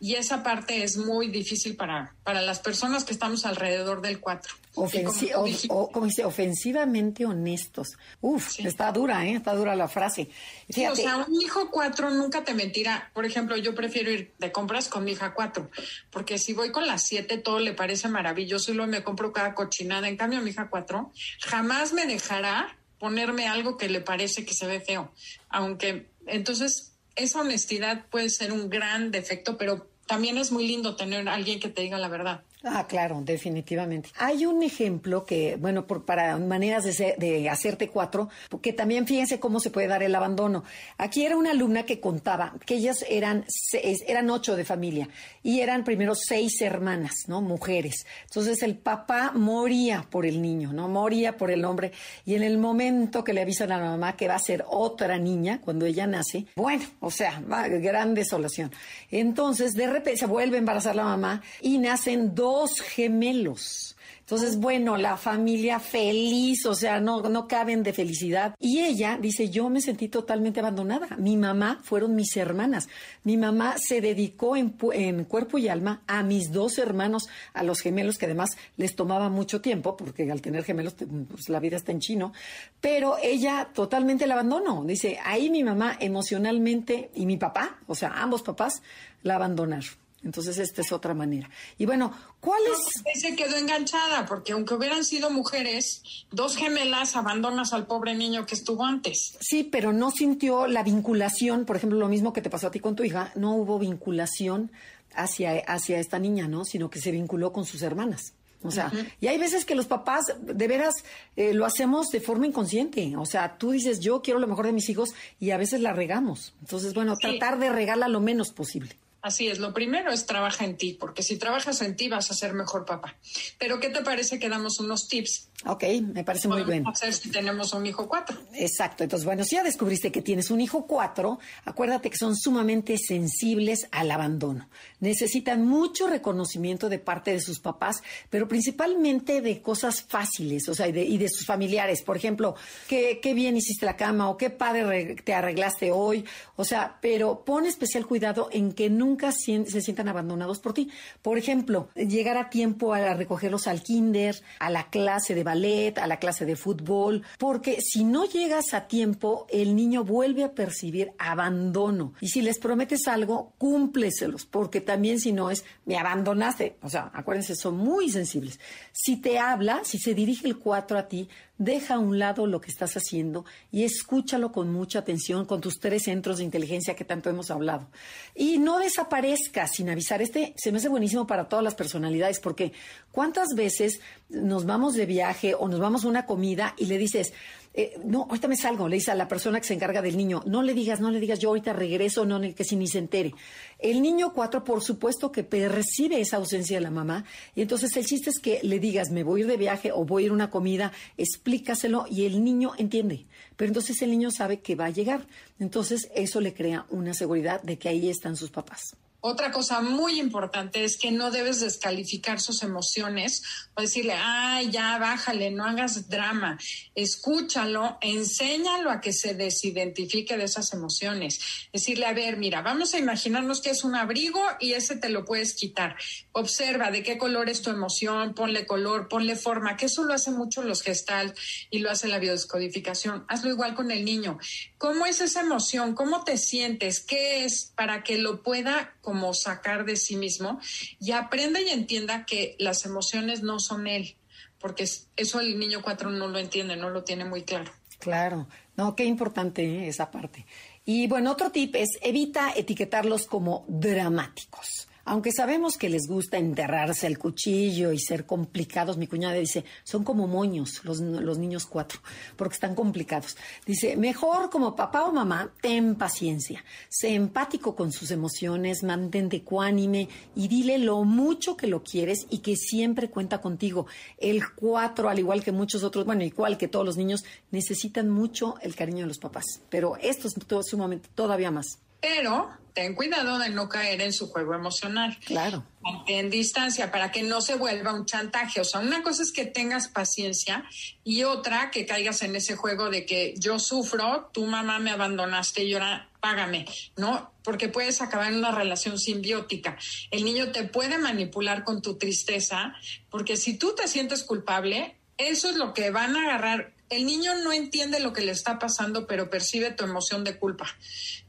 Y 0.00 0.14
esa 0.14 0.42
parte 0.42 0.82
es 0.82 0.96
muy 0.96 1.28
difícil 1.28 1.76
para, 1.76 2.14
para 2.24 2.42
las 2.42 2.58
personas 2.58 3.04
que 3.04 3.12
estamos 3.12 3.46
alrededor 3.46 4.02
del 4.02 4.20
cuatro. 4.20 4.54
Como, 4.74 6.06
dice, 6.06 6.24
ofensivamente 6.24 7.26
honestos. 7.26 7.96
Uf, 8.20 8.60
está 8.60 8.92
dura, 8.92 9.26
¿eh? 9.26 9.34
Está 9.34 9.54
dura 9.54 9.74
la 9.74 9.88
frase. 9.88 10.30
o 10.68 10.96
sea, 10.96 11.18
un 11.18 11.40
hijo 11.40 11.70
cuatro 11.70 12.10
nunca 12.10 12.44
te 12.44 12.54
mentirá. 12.54 13.10
Por 13.12 13.24
ejemplo, 13.24 13.56
yo 13.56 13.74
prefiero 13.74 14.10
ir 14.10 14.32
de 14.38 14.52
compras 14.52 14.88
con 14.88 15.04
mi 15.04 15.12
hija 15.12 15.34
cuatro, 15.34 15.70
porque 16.10 16.38
si 16.38 16.52
voy 16.52 16.70
con 16.70 16.86
las 16.86 17.04
siete 17.04 17.38
todo 17.38 17.58
le 17.58 17.72
parece 17.72 18.08
maravilloso 18.08 18.70
y 18.70 18.74
luego 18.74 18.90
me 18.90 19.02
compro 19.02 19.32
cada 19.32 19.54
cochinada. 19.54 20.08
En 20.08 20.16
cambio, 20.16 20.40
mi 20.40 20.50
hija 20.50 20.68
cuatro 20.70 21.12
jamás 21.40 21.92
me 21.92 22.06
dejará 22.06 22.76
ponerme 22.98 23.48
algo 23.48 23.76
que 23.76 23.88
le 23.88 24.00
parece 24.00 24.44
que 24.44 24.54
se 24.54 24.66
ve 24.66 24.80
feo. 24.80 25.12
Aunque, 25.48 26.10
entonces, 26.26 26.92
esa 27.16 27.40
honestidad 27.40 28.06
puede 28.06 28.30
ser 28.30 28.52
un 28.52 28.70
gran 28.70 29.10
defecto, 29.10 29.56
pero 29.56 29.88
también 30.06 30.38
es 30.38 30.52
muy 30.52 30.66
lindo 30.66 30.96
tener 30.96 31.28
a 31.28 31.34
alguien 31.34 31.60
que 31.60 31.68
te 31.68 31.82
diga 31.82 31.98
la 31.98 32.08
verdad. 32.08 32.44
Ah, 32.62 32.86
claro, 32.86 33.22
definitivamente. 33.24 34.10
Hay 34.18 34.44
un 34.44 34.62
ejemplo 34.62 35.24
que, 35.24 35.56
bueno, 35.56 35.86
por, 35.86 36.04
para 36.04 36.36
maneras 36.36 36.84
de, 36.84 37.14
de, 37.16 37.48
hacerte 37.48 37.88
cuatro, 37.88 38.28
que 38.60 38.74
también 38.74 39.06
fíjense 39.06 39.40
cómo 39.40 39.60
se 39.60 39.70
puede 39.70 39.86
dar 39.86 40.02
el 40.02 40.14
abandono. 40.14 40.64
Aquí 40.98 41.24
era 41.24 41.38
una 41.38 41.52
alumna 41.52 41.84
que 41.84 42.00
contaba 42.00 42.54
que 42.66 42.74
ellas 42.74 43.02
eran, 43.08 43.46
seis, 43.48 44.04
eran 44.06 44.28
ocho 44.28 44.56
de 44.56 44.66
familia 44.66 45.08
y 45.42 45.60
eran 45.60 45.84
primero 45.84 46.14
seis 46.14 46.60
hermanas, 46.60 47.24
¿no? 47.28 47.40
Mujeres. 47.40 48.04
Entonces 48.24 48.62
el 48.62 48.76
papá 48.76 49.32
moría 49.34 50.04
por 50.10 50.26
el 50.26 50.42
niño, 50.42 50.74
¿no? 50.74 50.86
Moría 50.86 51.38
por 51.38 51.50
el 51.50 51.64
hombre 51.64 51.92
y 52.26 52.34
en 52.34 52.42
el 52.42 52.58
momento 52.58 53.24
que 53.24 53.32
le 53.32 53.40
avisan 53.40 53.72
a 53.72 53.78
la 53.78 53.88
mamá 53.90 54.16
que 54.18 54.28
va 54.28 54.34
a 54.34 54.38
ser 54.38 54.66
otra 54.68 55.18
niña 55.18 55.62
cuando 55.64 55.86
ella 55.86 56.06
nace, 56.06 56.44
bueno, 56.56 56.84
o 57.00 57.10
sea, 57.10 57.42
va, 57.50 57.68
gran 57.68 58.12
desolación. 58.12 58.70
Entonces, 59.10 59.72
de 59.72 59.86
repente 59.86 60.18
se 60.18 60.26
vuelve 60.26 60.56
a 60.56 60.58
embarazar 60.58 60.94
la 60.94 61.04
mamá 61.04 61.40
y 61.62 61.78
nacen 61.78 62.34
dos 62.34 62.49
dos 62.50 62.80
gemelos. 62.80 63.96
Entonces, 64.30 64.60
bueno, 64.60 64.96
la 64.96 65.16
familia 65.16 65.80
feliz, 65.80 66.64
o 66.64 66.74
sea, 66.76 67.00
no, 67.00 67.20
no 67.20 67.48
caben 67.48 67.82
de 67.82 67.92
felicidad. 67.92 68.54
Y 68.60 68.78
ella 68.78 69.18
dice, 69.20 69.50
yo 69.50 69.68
me 69.68 69.80
sentí 69.80 70.06
totalmente 70.06 70.60
abandonada. 70.60 71.16
Mi 71.16 71.36
mamá 71.36 71.80
fueron 71.82 72.14
mis 72.14 72.36
hermanas. 72.36 72.88
Mi 73.24 73.36
mamá 73.36 73.74
se 73.76 74.00
dedicó 74.00 74.56
en, 74.56 74.76
en, 74.92 75.24
cuerpo 75.24 75.58
y 75.58 75.66
alma 75.66 76.02
a 76.06 76.22
mis 76.22 76.52
dos 76.52 76.78
hermanos, 76.78 77.28
a 77.54 77.64
los 77.64 77.80
gemelos, 77.80 78.18
que 78.18 78.26
además 78.26 78.50
les 78.76 78.94
tomaba 78.94 79.30
mucho 79.30 79.60
tiempo, 79.60 79.96
porque 79.96 80.30
al 80.30 80.40
tener 80.40 80.62
gemelos, 80.62 80.94
pues 81.28 81.48
la 81.48 81.58
vida 81.58 81.76
está 81.76 81.90
en 81.90 81.98
chino. 81.98 82.32
Pero 82.80 83.16
ella 83.20 83.70
totalmente 83.74 84.28
la 84.28 84.34
abandonó. 84.34 84.84
Dice, 84.84 85.18
ahí 85.24 85.50
mi 85.50 85.64
mamá 85.64 85.96
emocionalmente 85.98 87.10
y 87.16 87.26
mi 87.26 87.36
papá, 87.36 87.80
o 87.88 87.96
sea, 87.96 88.10
ambos 88.10 88.42
papás, 88.42 88.80
la 89.24 89.34
abandonaron. 89.34 89.90
Entonces, 90.22 90.58
esta 90.58 90.82
es 90.82 90.92
otra 90.92 91.14
manera. 91.14 91.48
Y 91.78 91.86
bueno, 91.86 92.12
¿cuál 92.40 92.60
es? 92.66 93.20
se 93.20 93.34
quedó 93.34 93.56
enganchada, 93.56 94.26
porque 94.26 94.52
aunque 94.52 94.74
hubieran 94.74 95.04
sido 95.04 95.30
mujeres, 95.30 96.02
dos 96.30 96.56
gemelas 96.56 97.16
abandonas 97.16 97.72
al 97.72 97.86
pobre 97.86 98.14
niño 98.14 98.46
que 98.46 98.54
estuvo 98.54 98.84
antes. 98.84 99.36
Sí, 99.40 99.64
pero 99.64 99.92
no 99.92 100.10
sintió 100.10 100.66
la 100.66 100.82
vinculación, 100.82 101.64
por 101.64 101.76
ejemplo, 101.76 101.98
lo 101.98 102.08
mismo 102.08 102.32
que 102.32 102.42
te 102.42 102.50
pasó 102.50 102.66
a 102.66 102.70
ti 102.70 102.80
con 102.80 102.96
tu 102.96 103.04
hija, 103.04 103.32
no 103.34 103.54
hubo 103.54 103.78
vinculación 103.78 104.70
hacia, 105.14 105.58
hacia 105.66 105.98
esta 105.98 106.18
niña, 106.18 106.48
¿no? 106.48 106.64
Sino 106.64 106.90
que 106.90 107.00
se 107.00 107.10
vinculó 107.10 107.52
con 107.52 107.64
sus 107.64 107.82
hermanas. 107.82 108.34
O 108.62 108.70
sea, 108.70 108.92
y 109.20 109.28
hay 109.28 109.38
veces 109.38 109.64
que 109.64 109.74
los 109.74 109.86
papás 109.86 110.34
de 110.38 110.68
veras 110.68 110.94
eh, 111.34 111.54
lo 111.54 111.64
hacemos 111.64 112.08
de 112.08 112.20
forma 112.20 112.46
inconsciente. 112.46 113.16
O 113.16 113.24
sea, 113.24 113.56
tú 113.56 113.70
dices, 113.70 114.00
yo 114.00 114.20
quiero 114.20 114.38
lo 114.38 114.46
mejor 114.46 114.66
de 114.66 114.72
mis 114.72 114.90
hijos 114.90 115.14
y 115.38 115.50
a 115.50 115.56
veces 115.56 115.80
la 115.80 115.94
regamos. 115.94 116.52
Entonces, 116.60 116.92
bueno, 116.92 117.16
tratar 117.16 117.58
de 117.58 117.70
regarla 117.70 118.06
lo 118.08 118.20
menos 118.20 118.52
posible. 118.52 118.96
Así 119.22 119.48
es, 119.48 119.58
lo 119.58 119.74
primero 119.74 120.10
es 120.10 120.24
trabaja 120.24 120.64
en 120.64 120.76
ti, 120.76 120.96
porque 120.98 121.22
si 121.22 121.36
trabajas 121.36 121.82
en 121.82 121.94
ti 121.94 122.08
vas 122.08 122.30
a 122.30 122.34
ser 122.34 122.54
mejor 122.54 122.86
papá. 122.86 123.16
Pero 123.58 123.78
¿qué 123.78 123.90
te 123.90 124.02
parece 124.02 124.38
que 124.38 124.48
damos 124.48 124.80
unos 124.80 125.08
tips? 125.08 125.48
Ok, 125.66 125.84
me 126.14 126.24
parece 126.24 126.48
muy 126.48 126.62
bien. 126.62 126.86
hacer 126.86 127.12
si 127.12 127.30
tenemos 127.30 127.74
un 127.74 127.84
hijo 127.84 128.08
cuatro? 128.08 128.38
Exacto, 128.54 129.02
entonces 129.04 129.26
bueno, 129.26 129.44
si 129.44 129.56
ya 129.56 129.62
descubriste 129.62 130.10
que 130.10 130.22
tienes 130.22 130.50
un 130.50 130.62
hijo 130.62 130.86
cuatro, 130.86 131.38
acuérdate 131.66 132.08
que 132.08 132.16
son 132.16 132.34
sumamente 132.34 132.96
sensibles 132.96 133.86
al 133.90 134.10
abandono. 134.10 134.70
Necesitan 135.00 135.66
mucho 135.66 136.06
reconocimiento 136.06 136.88
de 136.88 136.98
parte 136.98 137.32
de 137.32 137.40
sus 137.40 137.60
papás, 137.60 138.02
pero 138.30 138.48
principalmente 138.48 139.42
de 139.42 139.60
cosas 139.60 140.02
fáciles, 140.02 140.66
o 140.70 140.74
sea, 140.74 140.88
y 140.88 140.92
de, 140.92 141.04
y 141.04 141.18
de 141.18 141.28
sus 141.28 141.44
familiares. 141.44 142.02
Por 142.02 142.16
ejemplo, 142.16 142.54
qué, 142.88 143.20
qué 143.22 143.34
bien 143.34 143.54
hiciste 143.54 143.84
la 143.84 143.96
cama 143.96 144.30
o 144.30 144.38
qué 144.38 144.48
padre 144.48 145.16
te 145.16 145.34
arreglaste 145.34 145.90
hoy. 145.92 146.24
O 146.56 146.64
sea, 146.64 146.98
pero 147.02 147.44
pon 147.44 147.66
especial 147.66 148.06
cuidado 148.06 148.48
en 148.50 148.72
que 148.72 148.88
nunca 148.88 149.09
nunca 149.10 149.32
se 149.32 149.80
sientan 149.80 150.08
abandonados 150.08 150.60
por 150.60 150.72
ti. 150.72 150.88
Por 151.20 151.36
ejemplo, 151.36 151.88
llegar 151.94 152.36
a 152.36 152.48
tiempo 152.48 152.94
a 152.94 153.14
recogerlos 153.14 153.66
al 153.66 153.82
kinder, 153.82 154.40
a 154.60 154.70
la 154.70 154.88
clase 154.88 155.34
de 155.34 155.42
ballet, 155.42 155.98
a 155.98 156.06
la 156.06 156.18
clase 156.18 156.46
de 156.46 156.56
fútbol, 156.56 157.22
porque 157.38 157.78
si 157.80 158.04
no 158.04 158.24
llegas 158.24 158.72
a 158.72 158.86
tiempo, 158.86 159.46
el 159.50 159.74
niño 159.74 160.04
vuelve 160.04 160.44
a 160.44 160.54
percibir 160.54 161.12
abandono. 161.18 162.14
Y 162.20 162.28
si 162.28 162.40
les 162.40 162.58
prometes 162.58 163.08
algo, 163.08 163.52
cúmpleselos, 163.58 164.46
porque 164.46 164.80
también 164.80 165.18
si 165.18 165.32
no 165.32 165.50
es, 165.50 165.64
me 165.84 165.98
abandonaste. 165.98 166.76
O 166.82 166.88
sea, 166.88 167.10
acuérdense, 167.12 167.56
son 167.56 167.76
muy 167.76 168.10
sensibles. 168.10 168.60
Si 168.92 169.16
te 169.16 169.38
habla, 169.38 169.80
si 169.82 169.98
se 169.98 170.14
dirige 170.14 170.46
el 170.46 170.58
4 170.58 170.98
a 170.98 171.08
ti, 171.08 171.28
deja 171.60 171.96
a 171.96 171.98
un 171.98 172.18
lado 172.18 172.46
lo 172.46 172.62
que 172.62 172.70
estás 172.70 172.96
haciendo 172.96 173.44
y 173.70 173.84
escúchalo 173.84 174.50
con 174.50 174.72
mucha 174.72 175.00
atención 175.00 175.44
con 175.44 175.60
tus 175.60 175.78
tres 175.78 176.04
centros 176.04 176.38
de 176.38 176.44
inteligencia 176.44 176.96
que 176.96 177.04
tanto 177.04 177.28
hemos 177.28 177.50
hablado. 177.50 177.86
Y 178.34 178.58
no 178.58 178.78
desaparezca 178.78 179.66
sin 179.66 179.90
avisar. 179.90 180.22
Este 180.22 180.54
se 180.56 180.72
me 180.72 180.78
hace 180.78 180.88
buenísimo 180.88 181.26
para 181.26 181.50
todas 181.50 181.62
las 181.62 181.74
personalidades 181.74 182.40
porque 182.40 182.72
¿cuántas 183.12 183.48
veces 183.54 184.00
nos 184.30 184.64
vamos 184.64 184.94
de 184.94 185.04
viaje 185.04 185.54
o 185.54 185.68
nos 185.68 185.80
vamos 185.80 186.04
a 186.04 186.08
una 186.08 186.24
comida 186.24 186.74
y 186.78 186.86
le 186.86 186.96
dices, 186.96 187.34
eh, 187.72 187.94
no, 188.04 188.22
ahorita 188.28 188.48
me 188.48 188.56
salgo, 188.56 188.88
le 188.88 188.96
dice 188.96 189.12
a 189.12 189.14
la 189.14 189.28
persona 189.28 189.60
que 189.60 189.66
se 189.66 189.74
encarga 189.74 190.02
del 190.02 190.16
niño, 190.16 190.42
no 190.44 190.62
le 190.62 190.74
digas, 190.74 191.00
no 191.00 191.10
le 191.10 191.20
digas, 191.20 191.38
yo 191.38 191.50
ahorita 191.50 191.72
regreso, 191.72 192.24
no, 192.24 192.40
que 192.40 192.64
si 192.64 192.74
ni 192.74 192.88
se 192.88 192.98
entere. 192.98 193.32
El 193.78 194.02
niño 194.02 194.32
cuatro, 194.32 194.64
por 194.64 194.82
supuesto 194.82 195.30
que 195.30 195.44
percibe 195.44 196.20
esa 196.20 196.38
ausencia 196.38 196.78
de 196.78 196.80
la 196.80 196.90
mamá, 196.90 197.24
y 197.54 197.62
entonces 197.62 197.96
el 197.96 198.06
chiste 198.06 198.30
es 198.30 198.40
que 198.40 198.60
le 198.64 198.80
digas, 198.80 199.10
me 199.10 199.22
voy 199.22 199.40
a 199.40 199.44
ir 199.44 199.50
de 199.50 199.56
viaje 199.56 199.92
o 199.92 200.04
voy 200.04 200.24
a 200.24 200.26
ir 200.26 200.32
a 200.32 200.34
una 200.34 200.50
comida, 200.50 200.92
explícaselo 201.16 202.06
y 202.10 202.26
el 202.26 202.42
niño 202.42 202.72
entiende. 202.76 203.26
Pero 203.56 203.68
entonces 203.68 204.02
el 204.02 204.10
niño 204.10 204.30
sabe 204.30 204.60
que 204.60 204.74
va 204.74 204.86
a 204.86 204.90
llegar. 204.90 205.26
Entonces 205.58 206.10
eso 206.14 206.40
le 206.40 206.54
crea 206.54 206.86
una 206.90 207.14
seguridad 207.14 207.62
de 207.62 207.78
que 207.78 207.88
ahí 207.88 208.08
están 208.08 208.36
sus 208.36 208.50
papás. 208.50 208.96
Otra 209.22 209.50
cosa 209.50 209.80
muy 209.80 210.18
importante 210.18 210.84
es 210.84 210.96
que 210.96 211.10
no 211.10 211.30
debes 211.30 211.60
descalificar 211.60 212.40
sus 212.40 212.62
emociones 212.62 213.42
o 213.74 213.82
decirle, 213.82 214.14
ay, 214.16 214.70
ya, 214.70 214.98
bájale, 214.98 215.50
no 215.50 215.64
hagas 215.64 216.08
drama. 216.08 216.58
Escúchalo, 216.94 217.98
enséñalo 218.00 218.90
a 218.90 219.00
que 219.00 219.12
se 219.12 219.34
desidentifique 219.34 220.36
de 220.36 220.44
esas 220.44 220.72
emociones. 220.72 221.40
Decirle, 221.72 222.06
a 222.06 222.14
ver, 222.14 222.38
mira, 222.38 222.62
vamos 222.62 222.94
a 222.94 222.98
imaginarnos 222.98 223.60
que 223.60 223.70
es 223.70 223.84
un 223.84 223.94
abrigo 223.94 224.42
y 224.58 224.72
ese 224.72 224.96
te 224.96 225.10
lo 225.10 225.24
puedes 225.24 225.54
quitar. 225.54 225.96
Observa 226.32 226.90
de 226.90 227.02
qué 227.02 227.18
color 227.18 227.50
es 227.50 227.62
tu 227.62 227.70
emoción, 227.70 228.34
ponle 228.34 228.66
color, 228.66 229.08
ponle 229.08 229.36
forma, 229.36 229.76
que 229.76 229.86
eso 229.86 230.04
lo 230.04 230.14
hacen 230.14 230.34
mucho 230.34 230.62
los 230.62 230.82
gestal 230.82 231.34
y 231.70 231.80
lo 231.80 231.90
hace 231.90 232.08
la 232.08 232.18
biodescodificación. 232.18 233.24
Hazlo 233.28 233.50
igual 233.50 233.74
con 233.74 233.90
el 233.90 234.04
niño. 234.04 234.38
¿Cómo 234.80 235.04
es 235.04 235.20
esa 235.20 235.42
emoción? 235.42 235.94
¿Cómo 235.94 236.24
te 236.24 236.38
sientes? 236.38 237.00
¿Qué 237.00 237.44
es 237.44 237.70
para 237.76 238.02
que 238.02 238.16
lo 238.16 238.42
pueda 238.42 238.94
como 239.02 239.34
sacar 239.34 239.84
de 239.84 239.94
sí 239.94 240.16
mismo 240.16 240.58
y 240.98 241.12
aprenda 241.12 241.60
y 241.60 241.68
entienda 241.68 242.24
que 242.24 242.56
las 242.58 242.86
emociones 242.86 243.42
no 243.42 243.60
son 243.60 243.86
él, 243.86 244.16
porque 244.58 244.88
eso 245.16 245.40
el 245.40 245.58
niño 245.58 245.82
cuatro 245.82 246.08
no 246.08 246.28
lo 246.28 246.38
entiende, 246.38 246.76
no 246.76 246.88
lo 246.88 247.04
tiene 247.04 247.26
muy 247.26 247.42
claro. 247.42 247.70
Claro, 247.98 248.48
no, 248.74 248.96
qué 248.96 249.04
importante 249.04 249.62
¿eh? 249.62 249.88
esa 249.88 250.10
parte. 250.10 250.46
Y 250.86 251.06
bueno, 251.08 251.32
otro 251.32 251.50
tip 251.50 251.76
es 251.76 251.98
evita 252.00 252.54
etiquetarlos 252.56 253.26
como 253.26 253.66
dramáticos. 253.68 254.88
Aunque 255.10 255.32
sabemos 255.32 255.76
que 255.76 255.88
les 255.88 256.06
gusta 256.06 256.38
enterrarse 256.38 257.08
el 257.08 257.18
cuchillo 257.18 257.90
y 257.90 257.98
ser 257.98 258.26
complicados, 258.26 258.96
mi 258.96 259.08
cuñada 259.08 259.34
dice, 259.34 259.64
son 259.82 260.04
como 260.04 260.28
moños 260.28 260.84
los, 260.84 261.00
los, 261.00 261.36
niños 261.36 261.66
cuatro, 261.66 261.98
porque 262.36 262.54
están 262.54 262.76
complicados. 262.76 263.36
Dice, 263.66 263.96
mejor 263.96 264.50
como 264.50 264.76
papá 264.76 265.02
o 265.02 265.12
mamá, 265.12 265.52
ten 265.60 265.96
paciencia, 265.96 266.64
sé 266.88 267.12
empático 267.12 267.74
con 267.74 267.90
sus 267.90 268.12
emociones, 268.12 268.84
mantente 268.84 269.38
ecuánime 269.38 270.08
y 270.36 270.46
dile 270.46 270.78
lo 270.78 271.02
mucho 271.02 271.56
que 271.56 271.66
lo 271.66 271.82
quieres 271.82 272.28
y 272.30 272.38
que 272.38 272.54
siempre 272.54 273.10
cuenta 273.10 273.40
contigo. 273.40 273.86
El 274.16 274.48
cuatro, 274.54 275.08
al 275.08 275.18
igual 275.18 275.42
que 275.42 275.50
muchos 275.50 275.82
otros, 275.82 276.06
bueno, 276.06 276.22
igual 276.22 276.56
que 276.56 276.68
todos 276.68 276.86
los 276.86 276.96
niños, 276.96 277.24
necesitan 277.50 278.08
mucho 278.08 278.54
el 278.62 278.76
cariño 278.76 279.00
de 279.00 279.08
los 279.08 279.18
papás, 279.18 279.60
pero 279.70 279.96
esto 279.96 280.28
es 280.28 280.34
todo, 280.46 280.62
sumamente 280.62 281.08
todavía 281.16 281.50
más. 281.50 281.80
Pero 282.00 282.50
ten 282.74 282.94
cuidado 282.94 283.38
de 283.38 283.50
no 283.50 283.68
caer 283.68 284.00
en 284.00 284.12
su 284.12 284.28
juego 284.28 284.54
emocional. 284.54 285.18
Claro. 285.24 285.64
En 286.06 286.30
distancia 286.30 286.90
para 286.90 287.10
que 287.10 287.22
no 287.22 287.40
se 287.40 287.54
vuelva 287.54 287.92
un 287.92 288.06
chantaje. 288.06 288.60
O 288.60 288.64
sea, 288.64 288.80
una 288.80 289.02
cosa 289.02 289.22
es 289.22 289.32
que 289.32 289.46
tengas 289.46 289.88
paciencia 289.88 290.64
y 291.04 291.24
otra 291.24 291.70
que 291.70 291.86
caigas 291.86 292.22
en 292.22 292.36
ese 292.36 292.56
juego 292.56 292.90
de 292.90 293.06
que 293.06 293.34
yo 293.38 293.58
sufro, 293.58 294.30
tu 294.32 294.46
mamá 294.46 294.78
me 294.78 294.90
abandonaste 294.90 295.64
y 295.64 295.74
ahora 295.74 296.08
págame, 296.20 296.66
¿no? 296.96 297.32
Porque 297.42 297.68
puedes 297.68 298.02
acabar 298.02 298.32
en 298.32 298.38
una 298.38 298.52
relación 298.52 298.98
simbiótica. 298.98 299.78
El 300.10 300.24
niño 300.24 300.52
te 300.52 300.64
puede 300.64 300.98
manipular 300.98 301.64
con 301.64 301.80
tu 301.80 301.96
tristeza, 301.96 302.74
porque 303.08 303.36
si 303.36 303.56
tú 303.56 303.74
te 303.74 303.88
sientes 303.88 304.22
culpable, 304.22 304.96
eso 305.16 305.48
es 305.48 305.56
lo 305.56 305.72
que 305.72 305.90
van 305.90 306.16
a 306.16 306.24
agarrar 306.24 306.72
el 306.90 307.06
niño 307.06 307.36
no 307.36 307.52
entiende 307.52 308.00
lo 308.00 308.12
que 308.12 308.20
le 308.20 308.32
está 308.32 308.58
pasando, 308.58 309.06
pero 309.06 309.30
percibe 309.30 309.70
tu 309.70 309.84
emoción 309.84 310.24
de 310.24 310.36
culpa. 310.36 310.66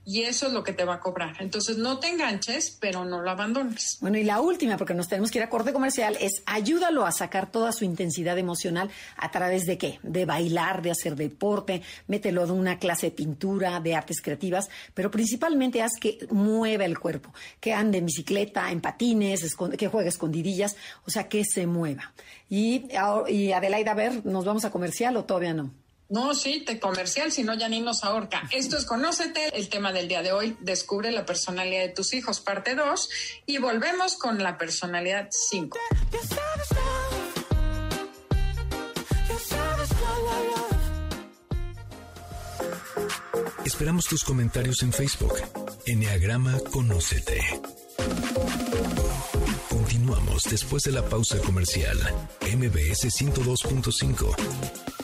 Y 0.03 0.23
eso 0.23 0.47
es 0.47 0.53
lo 0.53 0.63
que 0.63 0.73
te 0.73 0.83
va 0.83 0.95
a 0.95 0.99
cobrar. 0.99 1.35
Entonces 1.39 1.77
no 1.77 1.99
te 1.99 2.07
enganches, 2.07 2.75
pero 2.79 3.05
no 3.05 3.21
lo 3.21 3.29
abandones. 3.29 3.97
Bueno, 4.01 4.17
y 4.17 4.23
la 4.23 4.41
última, 4.41 4.77
porque 4.77 4.93
nos 4.93 5.07
tenemos 5.07 5.29
que 5.29 5.39
ir 5.39 5.43
a 5.43 5.49
corte 5.49 5.73
comercial, 5.73 6.17
es 6.19 6.41
ayúdalo 6.45 7.05
a 7.05 7.11
sacar 7.11 7.51
toda 7.51 7.71
su 7.71 7.85
intensidad 7.85 8.37
emocional 8.37 8.89
a 9.17 9.31
través 9.31 9.65
de 9.65 9.77
qué? 9.77 9.99
De 10.01 10.25
bailar, 10.25 10.81
de 10.81 10.91
hacer 10.91 11.15
deporte, 11.15 11.81
mételo 12.07 12.45
de 12.45 12.53
una 12.53 12.79
clase 12.79 13.07
de 13.07 13.11
pintura, 13.11 13.79
de 13.79 13.95
artes 13.95 14.21
creativas, 14.21 14.69
pero 14.93 15.11
principalmente 15.11 15.81
haz 15.81 15.93
que 15.99 16.17
mueva 16.31 16.85
el 16.85 16.97
cuerpo, 16.97 17.33
que 17.59 17.73
ande 17.73 17.99
en 17.99 18.05
bicicleta, 18.05 18.71
en 18.71 18.81
patines, 18.81 19.55
que 19.77 19.87
juegue 19.87 20.09
escondidillas, 20.09 20.75
o 21.05 21.11
sea, 21.11 21.27
que 21.27 21.43
se 21.45 21.67
mueva. 21.67 22.13
Y, 22.49 22.85
y 23.27 23.51
Adelaida, 23.51 23.91
a 23.91 23.95
ver, 23.95 24.25
¿nos 24.25 24.45
vamos 24.45 24.65
a 24.65 24.71
comercial 24.71 25.15
o 25.17 25.25
todavía 25.25 25.53
no? 25.53 25.71
No, 26.11 26.35
sí, 26.35 26.59
te 26.65 26.77
comercial, 26.77 27.31
si 27.31 27.45
no 27.45 27.53
ya 27.53 27.69
ni 27.69 27.79
nos 27.79 28.03
ahorca. 28.03 28.43
Esto 28.51 28.75
es 28.75 28.83
Conócete, 28.83 29.57
el 29.57 29.69
tema 29.69 29.93
del 29.93 30.09
día 30.09 30.21
de 30.21 30.33
hoy, 30.33 30.57
descubre 30.59 31.09
la 31.09 31.25
personalidad 31.25 31.83
de 31.83 31.89
tus 31.89 32.13
hijos, 32.13 32.41
parte 32.41 32.75
2, 32.75 33.09
y 33.45 33.59
volvemos 33.59 34.17
con 34.17 34.43
la 34.43 34.57
personalidad 34.57 35.29
5. 35.31 35.79
Esperamos 43.63 44.05
tus 44.05 44.25
comentarios 44.25 44.83
en 44.83 44.91
Facebook. 44.91 45.35
Enneagrama 45.85 46.59
Conócete. 46.71 47.41
Continuamos 49.69 50.43
después 50.43 50.83
de 50.83 50.91
la 50.91 51.05
pausa 51.05 51.37
comercial. 51.39 51.97
MBS 52.41 53.05
102.5. 53.05 55.00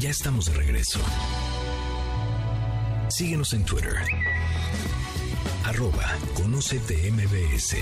Ya 0.00 0.08
estamos 0.08 0.46
de 0.46 0.54
regreso. 0.54 0.98
Síguenos 3.10 3.52
en 3.52 3.66
Twitter. 3.66 3.96
Arroba 5.66 6.16
Conocete 6.32 7.12
MBS. 7.12 7.76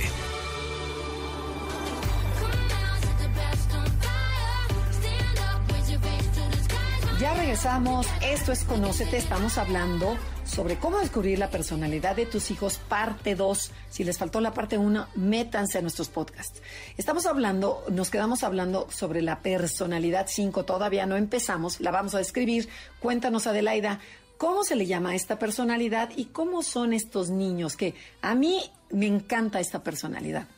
Ya 7.20 7.34
regresamos. 7.34 8.04
Esto 8.20 8.50
es 8.50 8.64
Conócete. 8.64 9.18
Estamos 9.18 9.56
hablando 9.56 10.18
sobre 10.48 10.76
cómo 10.76 10.98
descubrir 10.98 11.38
la 11.38 11.50
personalidad 11.50 12.16
de 12.16 12.26
tus 12.26 12.50
hijos, 12.50 12.78
parte 12.88 13.34
2. 13.34 13.70
Si 13.90 14.02
les 14.02 14.16
faltó 14.18 14.40
la 14.40 14.54
parte 14.54 14.78
1, 14.78 15.08
métanse 15.14 15.78
a 15.78 15.82
nuestros 15.82 16.08
podcasts. 16.08 16.62
Estamos 16.96 17.26
hablando, 17.26 17.84
nos 17.90 18.10
quedamos 18.10 18.42
hablando 18.42 18.88
sobre 18.90 19.20
la 19.20 19.40
personalidad 19.40 20.26
5. 20.28 20.64
Todavía 20.64 21.06
no 21.06 21.16
empezamos, 21.16 21.80
la 21.80 21.90
vamos 21.90 22.14
a 22.14 22.18
describir. 22.18 22.68
Cuéntanos, 22.98 23.46
Adelaida, 23.46 24.00
¿cómo 24.38 24.64
se 24.64 24.74
le 24.74 24.86
llama 24.86 25.10
a 25.10 25.14
esta 25.14 25.38
personalidad 25.38 26.10
y 26.16 26.26
cómo 26.26 26.62
son 26.62 26.94
estos 26.94 27.28
niños? 27.28 27.76
Que 27.76 27.94
a 28.22 28.34
mí 28.34 28.62
me 28.90 29.06
encanta 29.06 29.60
esta 29.60 29.82
personalidad. 29.82 30.48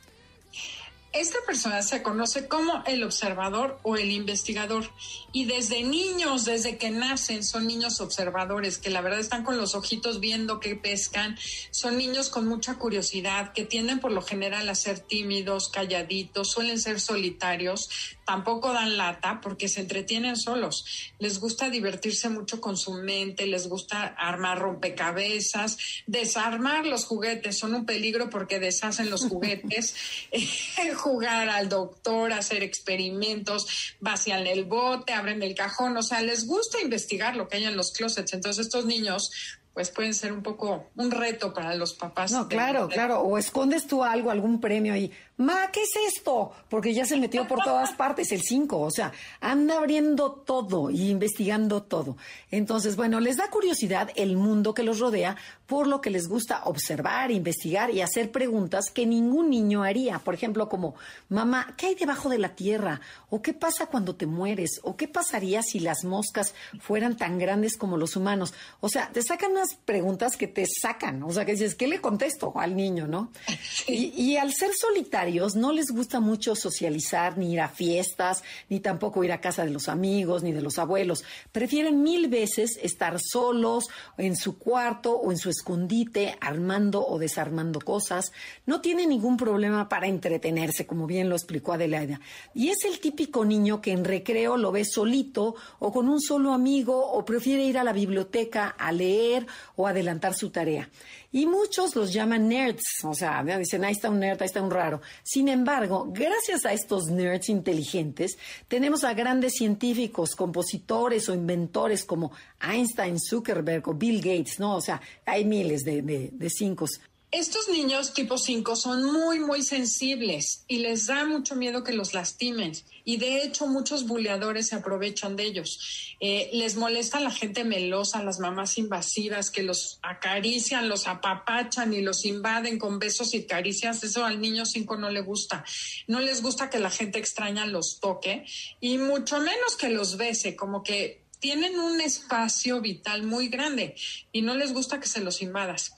Esta 1.12 1.38
persona 1.44 1.82
se 1.82 2.04
conoce 2.04 2.46
como 2.46 2.84
el 2.86 3.02
observador 3.02 3.80
o 3.82 3.96
el 3.96 4.12
investigador. 4.12 4.88
Y 5.32 5.44
desde 5.44 5.82
niños, 5.82 6.44
desde 6.44 6.78
que 6.78 6.90
nacen, 6.90 7.42
son 7.42 7.66
niños 7.66 8.00
observadores 8.00 8.78
que 8.78 8.90
la 8.90 9.00
verdad 9.00 9.18
están 9.18 9.42
con 9.42 9.56
los 9.56 9.74
ojitos 9.74 10.20
viendo 10.20 10.60
que 10.60 10.76
pescan, 10.76 11.36
son 11.72 11.98
niños 11.98 12.28
con 12.28 12.46
mucha 12.46 12.76
curiosidad 12.76 13.52
que 13.52 13.64
tienden 13.64 13.98
por 13.98 14.12
lo 14.12 14.22
general 14.22 14.68
a 14.68 14.76
ser 14.76 15.00
tímidos, 15.00 15.68
calladitos, 15.68 16.52
suelen 16.52 16.78
ser 16.78 17.00
solitarios, 17.00 17.90
tampoco 18.30 18.72
dan 18.72 18.96
lata 18.96 19.40
porque 19.42 19.66
se 19.66 19.80
entretienen 19.80 20.36
solos, 20.36 20.84
les 21.18 21.40
gusta 21.40 21.68
divertirse 21.68 22.28
mucho 22.28 22.60
con 22.60 22.76
su 22.76 22.92
mente, 22.94 23.44
les 23.44 23.66
gusta 23.66 24.14
armar 24.16 24.60
rompecabezas, 24.60 25.76
desarmar 26.06 26.86
los 26.86 27.06
juguetes, 27.06 27.58
son 27.58 27.74
un 27.74 27.84
peligro 27.86 28.30
porque 28.30 28.60
deshacen 28.60 29.10
los 29.10 29.22
juguetes. 29.28 29.96
jugar 30.94 31.48
al 31.48 31.68
doctor, 31.68 32.32
hacer 32.32 32.62
experimentos, 32.62 33.96
vacían 33.98 34.46
el 34.46 34.64
bote, 34.64 35.12
abren 35.12 35.42
el 35.42 35.56
cajón, 35.56 35.96
o 35.96 36.02
sea, 36.02 36.20
les 36.20 36.46
gusta 36.46 36.80
investigar 36.80 37.34
lo 37.34 37.48
que 37.48 37.56
hay 37.56 37.64
en 37.64 37.76
los 37.76 37.90
closets. 37.90 38.32
Entonces 38.32 38.66
estos 38.66 38.84
niños 38.84 39.32
pues 39.74 39.90
pueden 39.90 40.14
ser 40.14 40.32
un 40.32 40.42
poco 40.42 40.90
un 40.96 41.10
reto 41.10 41.54
para 41.54 41.74
los 41.74 41.94
papás. 41.94 42.32
No, 42.32 42.48
claro, 42.48 42.88
claro. 42.88 43.20
O 43.20 43.38
escondes 43.38 43.86
tú 43.86 44.02
algo, 44.02 44.30
algún 44.30 44.60
premio 44.60 44.92
ahí. 44.92 45.12
Ma, 45.40 45.70
¿qué 45.72 45.80
es 45.80 45.92
esto? 46.14 46.52
Porque 46.68 46.92
ya 46.92 47.06
se 47.06 47.16
metió 47.16 47.48
por 47.48 47.60
todas 47.64 47.92
partes 47.92 48.30
el 48.30 48.42
5. 48.42 48.78
O 48.78 48.90
sea, 48.90 49.10
anda 49.40 49.78
abriendo 49.78 50.32
todo 50.32 50.90
y 50.90 51.08
investigando 51.08 51.82
todo. 51.82 52.18
Entonces, 52.50 52.94
bueno, 52.94 53.20
les 53.20 53.38
da 53.38 53.48
curiosidad 53.48 54.10
el 54.16 54.36
mundo 54.36 54.74
que 54.74 54.82
los 54.82 54.98
rodea, 54.98 55.38
por 55.66 55.86
lo 55.86 56.02
que 56.02 56.10
les 56.10 56.28
gusta 56.28 56.64
observar, 56.64 57.30
investigar 57.30 57.90
y 57.90 58.02
hacer 58.02 58.30
preguntas 58.30 58.90
que 58.92 59.06
ningún 59.06 59.48
niño 59.48 59.82
haría. 59.82 60.18
Por 60.18 60.34
ejemplo, 60.34 60.68
como, 60.68 60.94
mamá, 61.30 61.74
¿qué 61.78 61.86
hay 61.86 61.94
debajo 61.94 62.28
de 62.28 62.36
la 62.36 62.54
tierra? 62.54 63.00
¿O 63.30 63.40
qué 63.40 63.54
pasa 63.54 63.86
cuando 63.86 64.16
te 64.16 64.26
mueres? 64.26 64.80
¿O 64.82 64.94
qué 64.94 65.08
pasaría 65.08 65.62
si 65.62 65.80
las 65.80 66.04
moscas 66.04 66.54
fueran 66.80 67.16
tan 67.16 67.38
grandes 67.38 67.78
como 67.78 67.96
los 67.96 68.14
humanos? 68.14 68.52
O 68.80 68.90
sea, 68.90 69.10
te 69.10 69.22
sacan 69.22 69.52
unas 69.52 69.74
preguntas 69.74 70.36
que 70.36 70.48
te 70.48 70.66
sacan. 70.66 71.22
O 71.22 71.32
sea, 71.32 71.46
que 71.46 71.52
dices, 71.52 71.74
¿qué 71.74 71.88
le 71.88 72.02
contesto 72.02 72.52
al 72.56 72.76
niño, 72.76 73.06
no? 73.06 73.32
Y, 73.86 74.12
y 74.14 74.36
al 74.36 74.52
ser 74.52 74.70
solitario, 74.74 75.29
no 75.54 75.72
les 75.72 75.90
gusta 75.90 76.20
mucho 76.20 76.54
socializar, 76.54 77.38
ni 77.38 77.52
ir 77.52 77.60
a 77.60 77.68
fiestas, 77.68 78.42
ni 78.68 78.80
tampoco 78.80 79.24
ir 79.24 79.32
a 79.32 79.40
casa 79.40 79.64
de 79.64 79.70
los 79.70 79.88
amigos, 79.88 80.42
ni 80.42 80.52
de 80.52 80.60
los 80.60 80.78
abuelos. 80.78 81.24
Prefieren 81.52 82.02
mil 82.02 82.28
veces 82.28 82.78
estar 82.82 83.18
solos, 83.20 83.88
en 84.18 84.36
su 84.36 84.58
cuarto 84.58 85.16
o 85.16 85.30
en 85.30 85.38
su 85.38 85.50
escondite, 85.50 86.36
armando 86.40 87.06
o 87.06 87.18
desarmando 87.18 87.80
cosas. 87.80 88.32
No 88.66 88.80
tienen 88.80 89.10
ningún 89.10 89.36
problema 89.36 89.88
para 89.88 90.06
entretenerse, 90.06 90.86
como 90.86 91.06
bien 91.06 91.28
lo 91.28 91.36
explicó 91.36 91.72
Adelaida. 91.72 92.20
Y 92.54 92.68
es 92.68 92.84
el 92.84 93.00
típico 93.00 93.44
niño 93.44 93.80
que 93.80 93.92
en 93.92 94.04
recreo 94.04 94.56
lo 94.56 94.72
ve 94.72 94.84
solito 94.84 95.54
o 95.78 95.92
con 95.92 96.08
un 96.08 96.20
solo 96.20 96.52
amigo 96.52 97.12
o 97.12 97.24
prefiere 97.24 97.64
ir 97.64 97.78
a 97.78 97.84
la 97.84 97.92
biblioteca 97.92 98.68
a 98.68 98.92
leer 98.92 99.46
o 99.76 99.86
adelantar 99.86 100.34
su 100.34 100.50
tarea. 100.50 100.88
Y 101.32 101.46
muchos 101.46 101.94
los 101.94 102.12
llaman 102.12 102.48
nerds, 102.48 103.04
o 103.04 103.14
sea, 103.14 103.44
dicen, 103.44 103.84
ahí 103.84 103.92
está 103.92 104.10
un 104.10 104.18
nerd, 104.18 104.42
ahí 104.42 104.46
está 104.46 104.60
un 104.60 104.70
raro. 104.70 105.00
Sin 105.22 105.48
embargo, 105.48 106.08
gracias 106.10 106.66
a 106.66 106.72
estos 106.72 107.06
nerds 107.06 107.48
inteligentes, 107.48 108.36
tenemos 108.66 109.04
a 109.04 109.14
grandes 109.14 109.52
científicos, 109.54 110.34
compositores 110.34 111.28
o 111.28 111.34
inventores 111.34 112.04
como 112.04 112.32
Einstein, 112.60 113.18
Zuckerberg 113.20 113.88
o 113.88 113.94
Bill 113.94 114.18
Gates, 114.20 114.58
¿no? 114.58 114.74
O 114.76 114.80
sea, 114.80 115.00
hay 115.24 115.44
miles 115.44 115.84
de, 115.84 116.02
de, 116.02 116.30
de 116.32 116.50
cinco. 116.50 116.86
Estos 117.32 117.68
niños 117.68 118.12
tipo 118.12 118.38
5 118.38 118.74
son 118.74 119.04
muy, 119.04 119.38
muy 119.38 119.62
sensibles 119.62 120.64
y 120.66 120.78
les 120.78 121.06
da 121.06 121.24
mucho 121.24 121.54
miedo 121.54 121.84
que 121.84 121.92
los 121.92 122.12
lastimen. 122.12 122.72
Y 123.04 123.18
de 123.18 123.44
hecho 123.44 123.68
muchos 123.68 124.08
buleadores 124.08 124.66
se 124.66 124.74
aprovechan 124.74 125.36
de 125.36 125.44
ellos. 125.44 126.16
Eh, 126.18 126.50
les 126.52 126.74
molesta 126.74 127.20
la 127.20 127.30
gente 127.30 127.62
melosa, 127.62 128.24
las 128.24 128.40
mamás 128.40 128.78
invasivas 128.78 129.52
que 129.52 129.62
los 129.62 130.00
acarician, 130.02 130.88
los 130.88 131.06
apapachan 131.06 131.94
y 131.94 132.02
los 132.02 132.24
invaden 132.24 132.80
con 132.80 132.98
besos 132.98 133.32
y 133.32 133.44
caricias. 133.44 134.02
Eso 134.02 134.24
al 134.24 134.40
niño 134.40 134.66
5 134.66 134.96
no 134.96 135.08
le 135.08 135.20
gusta. 135.20 135.64
No 136.08 136.18
les 136.18 136.42
gusta 136.42 136.68
que 136.68 136.80
la 136.80 136.90
gente 136.90 137.20
extraña 137.20 137.64
los 137.64 138.00
toque 138.00 138.44
y 138.80 138.98
mucho 138.98 139.38
menos 139.38 139.76
que 139.78 139.88
los 139.90 140.16
bese, 140.16 140.56
como 140.56 140.82
que 140.82 141.22
tienen 141.40 141.78
un 141.78 142.00
espacio 142.00 142.80
vital 142.80 143.22
muy 143.22 143.48
grande 143.48 143.94
y 144.30 144.42
no 144.42 144.54
les 144.54 144.72
gusta 144.72 145.00
que 145.00 145.08
se 145.08 145.20
los 145.20 145.42
invadas. 145.42 145.94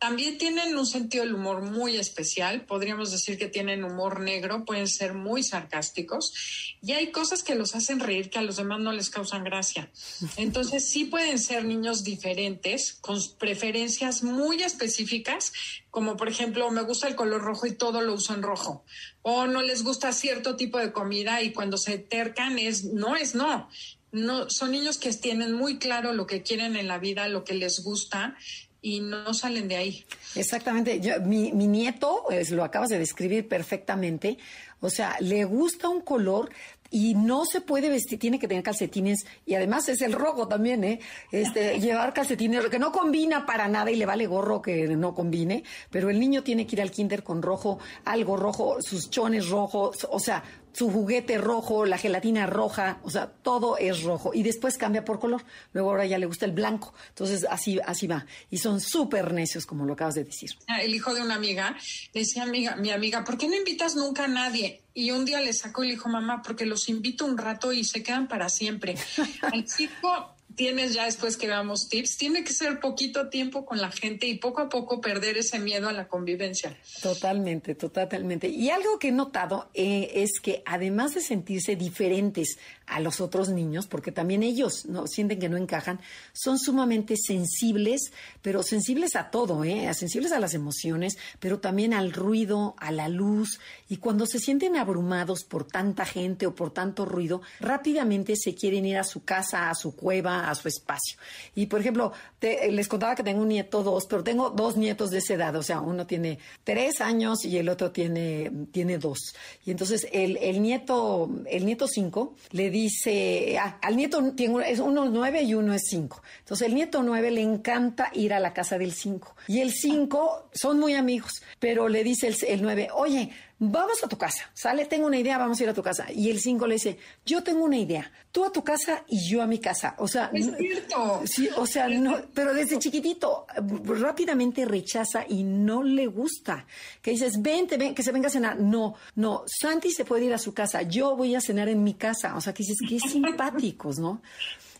También 0.00 0.38
tienen 0.38 0.74
un 0.78 0.86
sentido 0.86 1.24
del 1.24 1.34
humor 1.34 1.60
muy 1.60 1.98
especial, 1.98 2.64
podríamos 2.64 3.12
decir 3.12 3.36
que 3.36 3.48
tienen 3.48 3.84
humor 3.84 4.20
negro, 4.20 4.64
pueden 4.64 4.88
ser 4.88 5.12
muy 5.12 5.42
sarcásticos 5.42 6.32
y 6.80 6.92
hay 6.92 7.10
cosas 7.10 7.42
que 7.42 7.54
los 7.54 7.74
hacen 7.74 8.00
reír 8.00 8.30
que 8.30 8.38
a 8.38 8.42
los 8.42 8.56
demás 8.56 8.80
no 8.80 8.92
les 8.92 9.10
causan 9.10 9.44
gracia. 9.44 9.90
Entonces 10.38 10.86
sí 10.88 11.04
pueden 11.04 11.38
ser 11.38 11.66
niños 11.66 12.02
diferentes, 12.02 12.94
con 12.94 13.18
preferencias 13.38 14.22
muy 14.22 14.62
específicas, 14.62 15.52
como 15.90 16.16
por 16.16 16.30
ejemplo 16.30 16.70
me 16.70 16.80
gusta 16.80 17.06
el 17.06 17.14
color 17.14 17.42
rojo 17.42 17.66
y 17.66 17.72
todo 17.72 18.00
lo 18.00 18.14
uso 18.14 18.32
en 18.32 18.40
rojo, 18.40 18.86
o 19.20 19.46
no 19.46 19.60
les 19.60 19.84
gusta 19.84 20.12
cierto 20.12 20.56
tipo 20.56 20.78
de 20.78 20.92
comida 20.92 21.42
y 21.42 21.52
cuando 21.52 21.76
se 21.76 21.98
tercan 21.98 22.58
es 22.58 22.84
no 22.84 23.16
es 23.16 23.34
no. 23.34 23.68
No, 24.12 24.50
son 24.50 24.72
niños 24.72 24.98
que 24.98 25.12
tienen 25.12 25.52
muy 25.52 25.78
claro 25.78 26.12
lo 26.12 26.26
que 26.26 26.42
quieren 26.42 26.74
en 26.74 26.88
la 26.88 26.98
vida, 26.98 27.28
lo 27.28 27.44
que 27.44 27.54
les 27.54 27.84
gusta 27.84 28.36
y 28.82 29.00
no 29.00 29.34
salen 29.34 29.68
de 29.68 29.76
ahí. 29.76 30.04
Exactamente. 30.34 31.00
Yo, 31.00 31.20
mi, 31.20 31.52
mi 31.52 31.66
nieto, 31.66 32.24
lo 32.50 32.64
acabas 32.64 32.88
de 32.88 32.98
describir 32.98 33.48
perfectamente, 33.48 34.38
o 34.80 34.90
sea, 34.90 35.16
le 35.20 35.44
gusta 35.44 35.88
un 35.88 36.00
color 36.00 36.50
y 36.90 37.14
no 37.14 37.44
se 37.44 37.60
puede 37.60 37.88
vestir, 37.88 38.18
tiene 38.18 38.38
que 38.38 38.48
tener 38.48 38.62
calcetines 38.62 39.26
y 39.46 39.54
además 39.54 39.88
es 39.88 40.02
el 40.02 40.12
rojo 40.12 40.48
también, 40.48 40.84
¿eh? 40.84 41.00
Este, 41.30 41.78
llevar 41.80 42.12
calcetines 42.12 42.66
que 42.66 42.78
no 42.78 42.92
combina 42.92 43.46
para 43.46 43.68
nada 43.68 43.90
y 43.90 43.96
le 43.96 44.06
vale 44.06 44.26
gorro 44.26 44.60
que 44.60 44.88
no 44.88 45.14
combine, 45.14 45.64
pero 45.90 46.10
el 46.10 46.18
niño 46.18 46.42
tiene 46.42 46.66
que 46.66 46.76
ir 46.76 46.82
al 46.82 46.90
kinder 46.90 47.22
con 47.22 47.42
rojo, 47.42 47.78
algo 48.04 48.36
rojo, 48.36 48.76
sus 48.80 49.10
chones 49.10 49.48
rojos, 49.48 50.06
o 50.10 50.18
sea, 50.18 50.42
su 50.72 50.90
juguete 50.90 51.38
rojo, 51.38 51.84
la 51.84 51.98
gelatina 51.98 52.46
roja, 52.46 53.00
o 53.02 53.10
sea, 53.10 53.26
todo 53.28 53.76
es 53.78 54.02
rojo. 54.02 54.32
Y 54.34 54.42
después 54.42 54.78
cambia 54.78 55.04
por 55.04 55.18
color. 55.18 55.44
Luego 55.72 55.90
ahora 55.90 56.06
ya 56.06 56.18
le 56.18 56.26
gusta 56.26 56.46
el 56.46 56.52
blanco. 56.52 56.94
Entonces 57.08 57.46
así, 57.48 57.80
así 57.84 58.06
va. 58.06 58.26
Y 58.50 58.58
son 58.58 58.80
súper 58.80 59.32
necios, 59.32 59.66
como 59.66 59.84
lo 59.84 59.94
acabas 59.94 60.14
de 60.14 60.24
decir. 60.24 60.50
Ah, 60.68 60.80
el 60.80 60.94
hijo 60.94 61.12
de 61.14 61.22
una 61.22 61.34
amiga 61.34 61.76
decía, 62.14 62.44
amiga, 62.44 62.76
mi 62.76 62.90
amiga, 62.90 63.24
¿por 63.24 63.36
qué 63.36 63.48
no 63.48 63.56
invitas 63.56 63.96
nunca 63.96 64.24
a 64.24 64.28
nadie? 64.28 64.82
Y 65.00 65.12
un 65.12 65.24
día 65.24 65.40
le 65.40 65.54
sacó 65.54 65.82
y 65.82 65.88
le 65.88 65.94
dijo, 65.94 66.10
mamá, 66.10 66.42
porque 66.42 66.66
los 66.66 66.90
invito 66.90 67.24
un 67.24 67.38
rato 67.38 67.72
y 67.72 67.84
se 67.84 68.02
quedan 68.02 68.28
para 68.28 68.50
siempre. 68.50 68.96
Al 69.40 69.64
chico 69.64 70.36
tienes 70.54 70.92
ya 70.92 71.06
después 71.06 71.38
que 71.38 71.46
veamos 71.46 71.88
tips, 71.88 72.18
tiene 72.18 72.44
que 72.44 72.52
ser 72.52 72.80
poquito 72.80 73.30
tiempo 73.30 73.64
con 73.64 73.80
la 73.80 73.90
gente 73.90 74.26
y 74.26 74.36
poco 74.36 74.60
a 74.60 74.68
poco 74.68 75.00
perder 75.00 75.38
ese 75.38 75.58
miedo 75.58 75.88
a 75.88 75.92
la 75.92 76.06
convivencia. 76.06 76.76
Totalmente, 77.00 77.74
totalmente. 77.74 78.48
Y 78.48 78.68
algo 78.68 78.98
que 78.98 79.08
he 79.08 79.12
notado 79.12 79.70
eh, 79.72 80.10
es 80.16 80.38
que 80.38 80.62
además 80.66 81.14
de 81.14 81.22
sentirse 81.22 81.76
diferentes 81.76 82.58
a 82.90 83.00
los 83.00 83.20
otros 83.20 83.48
niños, 83.48 83.86
porque 83.86 84.12
también 84.12 84.42
ellos 84.42 84.86
no 84.86 85.06
sienten 85.06 85.38
que 85.38 85.48
no 85.48 85.56
encajan, 85.56 86.00
son 86.32 86.58
sumamente 86.58 87.16
sensibles, 87.16 88.12
pero 88.42 88.62
sensibles 88.62 89.16
a 89.16 89.30
todo, 89.30 89.64
¿eh? 89.64 89.92
sensibles 89.94 90.32
a 90.32 90.40
las 90.40 90.54
emociones, 90.54 91.16
pero 91.38 91.60
también 91.60 91.94
al 91.94 92.12
ruido, 92.12 92.74
a 92.78 92.90
la 92.90 93.08
luz, 93.08 93.60
y 93.88 93.98
cuando 93.98 94.26
se 94.26 94.38
sienten 94.38 94.76
abrumados 94.76 95.44
por 95.44 95.64
tanta 95.64 96.04
gente 96.04 96.46
o 96.46 96.54
por 96.54 96.72
tanto 96.72 97.04
ruido, 97.04 97.42
rápidamente 97.60 98.34
se 98.36 98.54
quieren 98.54 98.84
ir 98.86 98.98
a 98.98 99.04
su 99.04 99.24
casa, 99.24 99.70
a 99.70 99.74
su 99.74 99.94
cueva, 99.94 100.50
a 100.50 100.54
su 100.54 100.68
espacio. 100.68 101.18
Y 101.54 101.66
por 101.66 101.80
ejemplo, 101.80 102.12
les 102.40 102.88
contaba 102.88 103.14
que 103.14 103.22
tengo 103.22 103.42
un 103.42 103.48
nieto 103.48 103.82
dos, 103.82 104.06
pero 104.06 104.24
tengo 104.24 104.50
dos 104.50 104.76
nietos 104.76 105.10
de 105.10 105.18
esa 105.18 105.34
edad, 105.34 105.54
o 105.56 105.62
sea, 105.62 105.80
uno 105.80 106.06
tiene 106.06 106.38
tres 106.64 107.00
años 107.00 107.44
y 107.44 107.56
el 107.58 107.68
otro 107.68 107.92
tiene, 107.92 108.50
tiene 108.72 108.98
dos. 108.98 109.34
Y 109.64 109.70
entonces 109.70 110.08
el, 110.12 110.36
el 110.38 110.60
nieto, 110.60 111.30
el 111.46 111.64
nieto 111.64 111.86
cinco 111.86 112.34
le 112.50 112.70
dice, 112.82 113.58
ah, 113.58 113.78
al 113.82 113.96
nieto 113.96 114.32
tiene, 114.32 114.70
es 114.70 114.78
uno 114.78 115.06
nueve 115.06 115.42
y 115.42 115.54
uno 115.54 115.74
es 115.74 115.82
cinco. 115.88 116.22
Entonces 116.40 116.68
el 116.68 116.74
nieto 116.74 117.02
nueve 117.02 117.30
le 117.30 117.42
encanta 117.42 118.10
ir 118.14 118.32
a 118.32 118.40
la 118.40 118.52
casa 118.52 118.78
del 118.78 118.92
cinco. 118.92 119.36
Y 119.48 119.60
el 119.60 119.72
cinco 119.72 120.48
son 120.52 120.78
muy 120.78 120.94
amigos, 120.94 121.42
pero 121.58 121.88
le 121.88 122.04
dice 122.04 122.34
el 122.48 122.62
nueve, 122.62 122.88
oye, 122.94 123.30
vamos 123.60 124.02
a 124.02 124.08
tu 124.08 124.16
casa, 124.16 124.50
¿sale? 124.54 124.86
Tengo 124.86 125.06
una 125.06 125.18
idea, 125.18 125.36
vamos 125.36 125.60
a 125.60 125.62
ir 125.62 125.68
a 125.68 125.74
tu 125.74 125.82
casa. 125.82 126.06
Y 126.10 126.30
el 126.30 126.40
5 126.40 126.66
le 126.66 126.74
dice, 126.74 126.98
yo 127.26 127.42
tengo 127.44 127.64
una 127.64 127.76
idea, 127.76 128.10
tú 128.32 128.44
a 128.44 128.50
tu 128.50 128.64
casa 128.64 129.04
y 129.06 129.28
yo 129.28 129.42
a 129.42 129.46
mi 129.46 129.58
casa. 129.58 129.94
O 129.98 130.08
sea, 130.08 130.30
es 130.32 130.50
cierto. 130.56 131.22
Sí, 131.26 131.48
o 131.56 131.66
sea, 131.66 131.86
no, 131.88 132.16
pero 132.34 132.54
desde 132.54 132.78
chiquitito 132.78 133.46
rápidamente 133.84 134.64
rechaza 134.64 135.24
y 135.28 135.44
no 135.44 135.82
le 135.82 136.06
gusta. 136.06 136.66
Que 137.02 137.12
dices, 137.12 137.40
vente, 137.40 137.76
ven, 137.76 137.94
que 137.94 138.02
se 138.02 138.12
venga 138.12 138.28
a 138.28 138.30
cenar. 138.30 138.58
No, 138.58 138.94
no, 139.14 139.44
Santi 139.46 139.90
se 139.90 140.06
puede 140.06 140.24
ir 140.24 140.34
a 140.34 140.38
su 140.38 140.54
casa, 140.54 140.82
yo 140.82 141.14
voy 141.14 141.34
a 141.34 141.40
cenar 141.40 141.68
en 141.68 141.84
mi 141.84 141.94
casa. 141.94 142.36
O 142.36 142.40
sea, 142.40 142.54
que 142.54 142.62
dices, 142.62 142.78
qué 142.88 142.98
simpáticos, 143.08 143.98
¿no? 143.98 144.22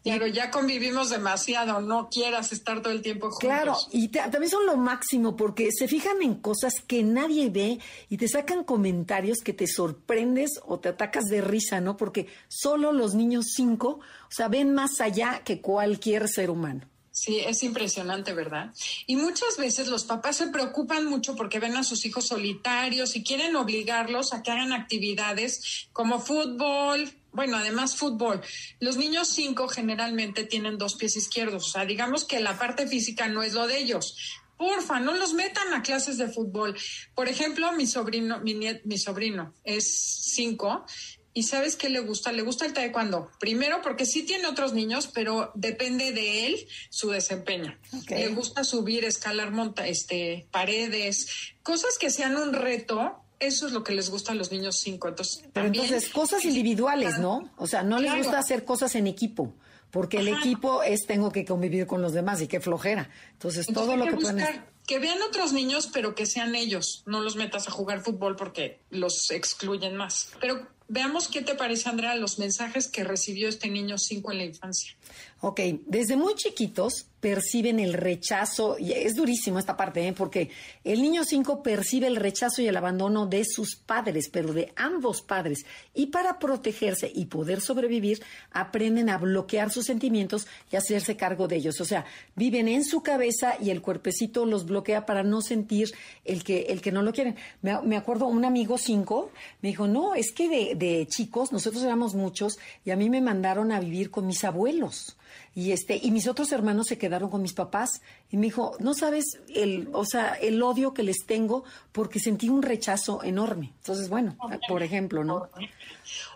Claro, 0.02 0.26
ya 0.26 0.50
convivimos 0.50 1.10
demasiado, 1.10 1.80
no 1.80 2.08
quieras 2.08 2.52
estar 2.52 2.80
todo 2.80 2.92
el 2.92 3.02
tiempo 3.02 3.30
juntos. 3.30 3.40
Claro, 3.40 3.76
y 3.92 4.08
también 4.08 4.48
son 4.48 4.64
lo 4.64 4.76
máximo 4.76 5.36
porque 5.36 5.68
se 5.72 5.88
fijan 5.88 6.22
en 6.22 6.36
cosas 6.36 6.74
que 6.86 7.02
nadie 7.02 7.50
ve 7.50 7.78
y 8.08 8.16
te 8.16 8.26
sacan 8.26 8.64
comentarios 8.64 9.38
que 9.44 9.52
te 9.52 9.66
sorprendes 9.66 10.60
o 10.64 10.80
te 10.80 10.88
atacas 10.88 11.26
de 11.26 11.42
risa, 11.42 11.80
¿no? 11.80 11.98
Porque 11.98 12.28
solo 12.48 12.92
los 12.92 13.14
niños 13.14 13.52
cinco, 13.54 14.00
o 14.00 14.32
sea, 14.32 14.48
ven 14.48 14.72
más 14.72 15.00
allá 15.00 15.42
que 15.44 15.60
cualquier 15.60 16.28
ser 16.28 16.50
humano. 16.50 16.86
Sí, 17.12 17.40
es 17.40 17.62
impresionante, 17.64 18.32
¿verdad? 18.32 18.72
Y 19.06 19.16
muchas 19.16 19.58
veces 19.58 19.88
los 19.88 20.04
papás 20.04 20.36
se 20.36 20.46
preocupan 20.46 21.06
mucho 21.06 21.36
porque 21.36 21.58
ven 21.58 21.76
a 21.76 21.84
sus 21.84 22.06
hijos 22.06 22.28
solitarios 22.28 23.16
y 23.16 23.24
quieren 23.24 23.56
obligarlos 23.56 24.32
a 24.32 24.42
que 24.42 24.50
hagan 24.50 24.72
actividades 24.72 25.88
como 25.92 26.20
fútbol, 26.20 27.12
bueno, 27.32 27.56
además 27.56 27.96
fútbol. 27.96 28.40
Los 28.80 28.96
niños 28.96 29.28
cinco 29.28 29.68
generalmente 29.68 30.44
tienen 30.44 30.78
dos 30.78 30.94
pies 30.94 31.16
izquierdos, 31.16 31.68
o 31.68 31.70
sea, 31.70 31.84
digamos 31.84 32.24
que 32.24 32.40
la 32.40 32.58
parte 32.58 32.86
física 32.86 33.28
no 33.28 33.42
es 33.42 33.54
lo 33.54 33.66
de 33.66 33.78
ellos. 33.78 34.16
Porfa, 34.56 35.00
no 35.00 35.14
los 35.14 35.32
metan 35.32 35.72
a 35.72 35.82
clases 35.82 36.18
de 36.18 36.28
fútbol. 36.28 36.76
Por 37.14 37.28
ejemplo, 37.28 37.72
mi 37.72 37.86
sobrino, 37.86 38.40
mi, 38.40 38.54
mi 38.84 38.98
sobrino 38.98 39.54
es 39.64 40.22
cinco 40.34 40.84
¿Y 41.32 41.44
sabes 41.44 41.76
qué 41.76 41.88
le 41.88 42.00
gusta? 42.00 42.32
Le 42.32 42.42
gusta 42.42 42.66
el 42.66 42.72
taekwondo. 42.72 43.30
Primero 43.38 43.82
porque 43.82 44.04
sí 44.04 44.24
tiene 44.24 44.48
otros 44.48 44.72
niños, 44.72 45.08
pero 45.14 45.52
depende 45.54 46.12
de 46.12 46.46
él 46.46 46.66
su 46.90 47.10
desempeño. 47.10 47.78
Le 48.08 48.28
gusta 48.28 48.64
subir, 48.64 49.04
escalar 49.04 49.52
monta, 49.52 49.86
este, 49.86 50.48
paredes, 50.50 51.54
cosas 51.62 51.98
que 51.98 52.10
sean 52.10 52.36
un 52.36 52.52
reto 52.52 53.22
eso 53.40 53.66
es 53.66 53.72
lo 53.72 53.82
que 53.82 53.94
les 53.94 54.10
gusta 54.10 54.32
a 54.32 54.34
los 54.34 54.52
niños 54.52 54.76
cinco. 54.78 55.08
Entonces, 55.08 55.42
Pero 55.52 55.66
entonces, 55.66 56.10
cosas 56.10 56.44
individuales, 56.44 57.18
¿no? 57.18 57.50
O 57.56 57.66
sea, 57.66 57.82
no 57.82 57.98
les 57.98 58.14
gusta 58.14 58.38
hacer 58.38 58.64
cosas 58.64 58.94
en 58.94 59.06
equipo, 59.06 59.54
porque 59.90 60.18
el 60.18 60.28
equipo 60.28 60.82
es 60.82 61.06
tengo 61.06 61.32
que 61.32 61.44
convivir 61.44 61.86
con 61.86 62.02
los 62.02 62.12
demás 62.12 62.40
y 62.42 62.46
qué 62.46 62.60
flojera. 62.60 63.10
Entonces, 63.32 63.66
todo 63.66 63.96
lo 63.96 64.04
que, 64.04 64.12
pueden... 64.12 64.64
Que 64.86 64.98
vean 64.98 65.20
otros 65.22 65.52
niños, 65.52 65.88
pero 65.92 66.14
que 66.14 66.26
sean 66.26 66.54
ellos. 66.54 67.02
No 67.06 67.20
los 67.20 67.36
metas 67.36 67.66
a 67.66 67.70
jugar 67.70 68.02
fútbol 68.02 68.36
porque 68.36 68.80
los 68.90 69.30
excluyen 69.30 69.96
más. 69.96 70.30
Pero 70.40 70.66
veamos 70.88 71.28
qué 71.28 71.42
te 71.42 71.54
parece, 71.54 71.88
Andrea, 71.88 72.14
los 72.16 72.38
mensajes 72.38 72.88
que 72.88 73.04
recibió 73.04 73.48
este 73.48 73.68
niño 73.68 73.96
cinco 73.98 74.32
en 74.32 74.38
la 74.38 74.44
infancia. 74.44 74.96
Ok, 75.40 75.60
desde 75.86 76.16
muy 76.16 76.34
chiquitos 76.34 77.06
perciben 77.20 77.78
el 77.78 77.92
rechazo, 77.92 78.76
y 78.78 78.92
es 78.92 79.14
durísimo 79.14 79.58
esta 79.58 79.76
parte, 79.76 80.06
¿eh? 80.06 80.12
porque 80.12 80.50
el 80.84 81.02
niño 81.02 81.24
5 81.24 81.62
percibe 81.62 82.06
el 82.06 82.16
rechazo 82.16 82.62
y 82.62 82.68
el 82.68 82.76
abandono 82.76 83.26
de 83.26 83.44
sus 83.44 83.76
padres, 83.76 84.28
pero 84.30 84.52
de 84.52 84.72
ambos 84.76 85.20
padres. 85.20 85.66
Y 85.94 86.06
para 86.06 86.38
protegerse 86.38 87.10
y 87.14 87.26
poder 87.26 87.60
sobrevivir, 87.60 88.22
aprenden 88.50 89.10
a 89.10 89.18
bloquear 89.18 89.70
sus 89.70 89.86
sentimientos 89.86 90.46
y 90.72 90.76
hacerse 90.76 91.16
cargo 91.16 91.46
de 91.46 91.56
ellos. 91.56 91.80
O 91.80 91.84
sea, 91.84 92.06
viven 92.34 92.68
en 92.68 92.84
su 92.84 93.02
cabeza 93.02 93.54
y 93.60 93.70
el 93.70 93.82
cuerpecito 93.82 94.46
los 94.46 94.64
bloquea 94.64 95.04
para 95.04 95.22
no 95.22 95.42
sentir 95.42 95.90
el 96.24 96.42
que, 96.42 96.62
el 96.70 96.80
que 96.80 96.92
no 96.92 97.02
lo 97.02 97.12
quieren. 97.12 97.36
Me, 97.62 97.96
acuerdo, 97.96 98.26
un 98.26 98.44
amigo 98.44 98.78
5 98.78 99.30
me 99.60 99.68
dijo, 99.68 99.86
no, 99.86 100.14
es 100.14 100.32
que 100.32 100.48
de, 100.48 100.74
de 100.74 101.06
chicos, 101.06 101.52
nosotros 101.52 101.82
éramos 101.82 102.14
muchos 102.14 102.58
y 102.84 102.90
a 102.90 102.96
mí 102.96 103.10
me 103.10 103.20
mandaron 103.20 103.72
a 103.72 103.80
vivir 103.80 104.10
con 104.10 104.26
mis 104.26 104.42
abuelos. 104.44 105.16
Y 105.54 105.72
este, 105.72 105.98
y 106.02 106.10
mis 106.10 106.28
otros 106.28 106.52
hermanos 106.52 106.86
se 106.86 106.98
quedaron 106.98 107.30
con 107.30 107.42
mis 107.42 107.52
papás 107.52 108.02
y 108.30 108.36
me 108.36 108.46
dijo, 108.46 108.76
"No 108.78 108.94
sabes 108.94 109.40
el, 109.54 109.88
o 109.92 110.04
sea, 110.04 110.34
el 110.34 110.62
odio 110.62 110.94
que 110.94 111.02
les 111.02 111.26
tengo 111.26 111.64
porque 111.92 112.20
sentí 112.20 112.48
un 112.48 112.62
rechazo 112.62 113.22
enorme." 113.22 113.72
Entonces, 113.78 114.08
bueno, 114.08 114.36
por 114.68 114.82
ejemplo, 114.82 115.24
¿no? 115.24 115.48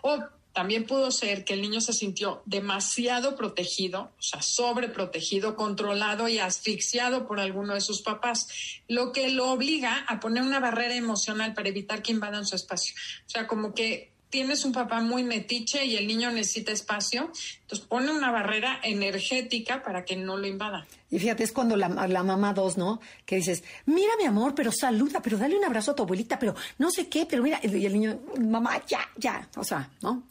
O 0.01 0.23
también 0.55 0.85
pudo 0.85 1.11
ser 1.11 1.43
que 1.43 1.53
el 1.53 1.61
niño 1.61 1.81
se 1.81 1.91
sintió 1.91 2.41
demasiado 2.45 3.35
protegido, 3.35 4.13
o 4.17 4.21
sea, 4.21 4.41
sobreprotegido, 4.41 5.57
controlado 5.57 6.29
y 6.29 6.39
asfixiado 6.39 7.27
por 7.27 7.41
alguno 7.41 7.73
de 7.73 7.81
sus 7.81 8.01
papás, 8.01 8.47
lo 8.87 9.11
que 9.11 9.29
lo 9.29 9.51
obliga 9.51 10.05
a 10.07 10.21
poner 10.21 10.43
una 10.43 10.61
barrera 10.61 10.95
emocional 10.95 11.53
para 11.53 11.67
evitar 11.67 12.01
que 12.01 12.13
invadan 12.13 12.45
su 12.45 12.55
espacio. 12.55 12.95
O 13.27 13.29
sea, 13.29 13.47
como 13.47 13.73
que 13.73 14.14
tienes 14.35 14.65
un 14.65 14.73
papá 14.73 14.99
muy 14.99 15.23
metiche 15.23 15.85
y 15.85 15.95
el 15.95 16.07
niño 16.07 16.29
necesita 16.29 16.73
espacio, 16.73 17.31
entonces 17.61 17.87
pone 17.87 18.11
una 18.11 18.31
barrera 18.31 18.81
energética 18.83 19.81
para 19.81 20.03
que 20.03 20.17
no 20.17 20.35
lo 20.35 20.45
invada. 20.45 20.85
Y 21.09 21.19
fíjate, 21.19 21.45
es 21.45 21.53
cuando 21.53 21.77
la, 21.77 21.87
mamá 21.87 22.53
dos, 22.53 22.75
¿no? 22.75 22.99
Que 23.25 23.37
dices, 23.37 23.63
mira 23.85 24.11
mi 24.19 24.25
amor, 24.25 24.53
pero 24.53 24.73
saluda, 24.73 25.21
pero 25.21 25.37
dale 25.37 25.57
un 25.57 25.63
abrazo 25.63 25.91
a 25.91 25.95
tu 25.95 26.03
abuelita, 26.03 26.37
pero 26.37 26.53
no 26.79 26.91
sé 26.91 27.07
qué, 27.07 27.25
pero 27.25 27.43
mira, 27.43 27.61
y 27.63 27.85
el 27.85 27.93
niño, 27.93 28.19
mamá, 28.37 28.83
ya, 28.85 29.07
ya, 29.15 29.47
o 29.55 29.63
sea, 29.63 29.89
¿no? 30.01 30.23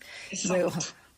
Luego, 0.48 0.70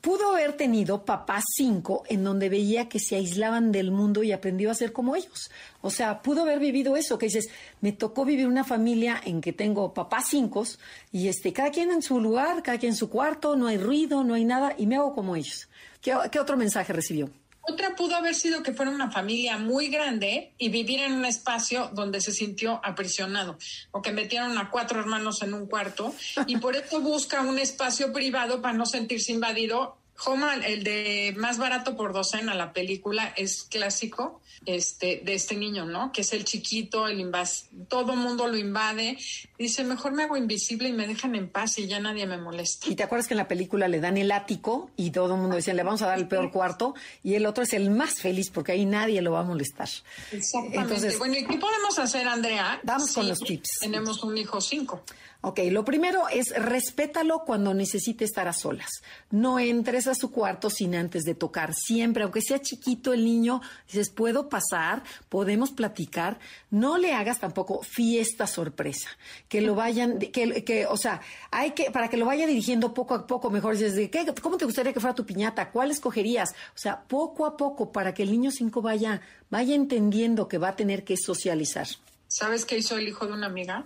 pudo 0.06 0.30
haber 0.30 0.52
tenido 0.52 1.04
papá 1.04 1.42
cinco 1.44 2.04
en 2.08 2.22
donde 2.22 2.48
veía 2.48 2.88
que 2.88 3.00
se 3.00 3.16
aislaban 3.16 3.72
del 3.72 3.90
mundo 3.90 4.22
y 4.22 4.30
aprendió 4.30 4.70
a 4.70 4.74
ser 4.74 4.92
como 4.92 5.16
ellos. 5.16 5.50
O 5.80 5.90
sea, 5.90 6.22
pudo 6.22 6.42
haber 6.42 6.60
vivido 6.60 6.96
eso, 6.96 7.18
que 7.18 7.26
dices, 7.26 7.48
me 7.80 7.90
tocó 7.90 8.24
vivir 8.24 8.46
una 8.46 8.62
familia 8.62 9.20
en 9.24 9.40
que 9.40 9.52
tengo 9.52 9.92
papás 9.92 10.26
cinco 10.30 10.62
y 11.10 11.26
este, 11.26 11.52
cada 11.52 11.72
quien 11.72 11.90
en 11.90 12.02
su 12.02 12.20
lugar, 12.20 12.62
cada 12.62 12.78
quien 12.78 12.92
en 12.92 12.96
su 12.96 13.10
cuarto, 13.10 13.56
no 13.56 13.66
hay 13.66 13.78
ruido, 13.78 14.22
no 14.22 14.34
hay 14.34 14.44
nada 14.44 14.76
y 14.78 14.86
me 14.86 14.94
hago 14.94 15.12
como 15.12 15.34
ellos. 15.34 15.68
¿Qué, 16.00 16.14
qué 16.30 16.38
otro 16.38 16.56
mensaje 16.56 16.92
recibió? 16.92 17.28
Otra 17.68 17.96
pudo 17.96 18.14
haber 18.14 18.34
sido 18.34 18.62
que 18.62 18.72
fuera 18.72 18.92
una 18.92 19.10
familia 19.10 19.58
muy 19.58 19.88
grande 19.88 20.52
y 20.56 20.68
vivir 20.68 21.00
en 21.00 21.12
un 21.12 21.24
espacio 21.24 21.90
donde 21.92 22.20
se 22.20 22.32
sintió 22.32 22.80
aprisionado 22.84 23.58
o 23.90 24.02
que 24.02 24.12
metieron 24.12 24.56
a 24.56 24.70
cuatro 24.70 25.00
hermanos 25.00 25.42
en 25.42 25.52
un 25.52 25.66
cuarto 25.66 26.14
y 26.46 26.58
por 26.58 26.76
eso 26.76 27.00
busca 27.00 27.40
un 27.42 27.58
espacio 27.58 28.12
privado 28.12 28.62
para 28.62 28.74
no 28.74 28.86
sentirse 28.86 29.32
invadido 29.32 29.98
Home, 30.24 30.46
el 30.66 30.84
de 30.84 31.34
más 31.36 31.58
barato 31.58 31.96
por 31.96 32.12
docena, 32.12 32.54
la 32.54 32.72
película 32.72 33.32
es 33.36 33.64
clásico 33.64 34.40
este, 34.64 35.22
de 35.24 35.34
este 35.34 35.56
niño, 35.56 35.84
¿no? 35.84 36.12
Que 36.12 36.22
es 36.22 36.32
el 36.32 36.44
chiquito, 36.44 37.06
el 37.06 37.20
invas, 37.20 37.68
todo 37.88 38.16
mundo 38.16 38.48
lo 38.48 38.56
invade. 38.56 39.18
Dice, 39.58 39.84
mejor 39.84 40.12
me 40.12 40.24
hago 40.24 40.36
invisible 40.36 40.88
y 40.88 40.92
me 40.92 41.06
dejan 41.06 41.34
en 41.34 41.48
paz 41.48 41.78
y 41.78 41.86
ya 41.86 42.00
nadie 42.00 42.26
me 42.26 42.38
molesta. 42.38 42.88
Y 42.88 42.96
te 42.96 43.02
acuerdas 43.02 43.28
que 43.28 43.34
en 43.34 43.38
la 43.38 43.48
película 43.48 43.88
le 43.88 44.00
dan 44.00 44.16
el 44.16 44.32
ático 44.32 44.90
y 44.96 45.10
todo 45.10 45.34
el 45.34 45.40
mundo 45.40 45.56
decía, 45.56 45.74
le 45.74 45.82
vamos 45.82 46.02
a 46.02 46.06
dar 46.06 46.18
el 46.18 46.28
peor 46.28 46.50
cuarto 46.50 46.94
y 47.22 47.34
el 47.34 47.46
otro 47.46 47.64
es 47.64 47.72
el 47.72 47.90
más 47.90 48.14
feliz 48.14 48.50
porque 48.50 48.72
ahí 48.72 48.86
nadie 48.86 49.20
lo 49.22 49.32
va 49.32 49.40
a 49.40 49.44
molestar. 49.44 49.88
Exactamente. 50.32 50.78
Entonces, 50.78 51.18
bueno, 51.18 51.34
¿y 51.36 51.46
qué 51.46 51.58
podemos 51.58 51.98
hacer, 51.98 52.26
Andrea? 52.26 52.80
Vamos 52.82 53.12
con 53.12 53.28
los 53.28 53.38
tips. 53.40 53.78
Tenemos 53.80 54.22
un 54.22 54.38
hijo 54.38 54.60
cinco. 54.60 55.02
Ok, 55.48 55.60
lo 55.70 55.84
primero 55.84 56.28
es 56.28 56.48
respétalo 56.56 57.44
cuando 57.46 57.72
necesite 57.72 58.24
estar 58.24 58.48
a 58.48 58.52
solas. 58.52 58.90
No 59.30 59.60
entres 59.60 60.08
a 60.08 60.16
su 60.16 60.32
cuarto 60.32 60.70
sin 60.70 60.96
antes 60.96 61.22
de 61.22 61.36
tocar. 61.36 61.72
Siempre, 61.72 62.24
aunque 62.24 62.40
sea 62.40 62.60
chiquito 62.60 63.12
el 63.12 63.24
niño, 63.24 63.60
dices, 63.86 64.10
puedo 64.10 64.48
pasar, 64.48 65.04
podemos 65.28 65.70
platicar. 65.70 66.40
No 66.68 66.98
le 66.98 67.14
hagas 67.14 67.38
tampoco 67.38 67.80
fiesta 67.84 68.48
sorpresa. 68.48 69.08
Que 69.48 69.60
lo 69.60 69.76
vayan, 69.76 70.18
que, 70.18 70.64
que 70.64 70.84
o 70.86 70.96
sea, 70.96 71.20
hay 71.52 71.70
que, 71.74 71.92
para 71.92 72.10
que 72.10 72.16
lo 72.16 72.26
vaya 72.26 72.48
dirigiendo 72.48 72.92
poco 72.92 73.14
a 73.14 73.24
poco, 73.28 73.48
mejor 73.48 73.78
dices, 73.78 74.10
¿qué, 74.10 74.26
¿cómo 74.42 74.56
te 74.56 74.64
gustaría 74.64 74.92
que 74.92 74.98
fuera 74.98 75.14
tu 75.14 75.24
piñata? 75.24 75.70
¿Cuál 75.70 75.92
escogerías? 75.92 76.50
O 76.74 76.78
sea, 76.78 77.04
poco 77.04 77.46
a 77.46 77.56
poco, 77.56 77.92
para 77.92 78.12
que 78.14 78.24
el 78.24 78.32
niño 78.32 78.50
cinco 78.50 78.82
vaya, 78.82 79.20
vaya 79.48 79.76
entendiendo 79.76 80.48
que 80.48 80.58
va 80.58 80.70
a 80.70 80.76
tener 80.76 81.04
que 81.04 81.16
socializar. 81.16 81.86
¿Sabes 82.26 82.64
qué 82.64 82.78
hizo 82.78 82.96
el 82.96 83.06
hijo 83.06 83.28
de 83.28 83.32
una 83.32 83.46
amiga? 83.46 83.84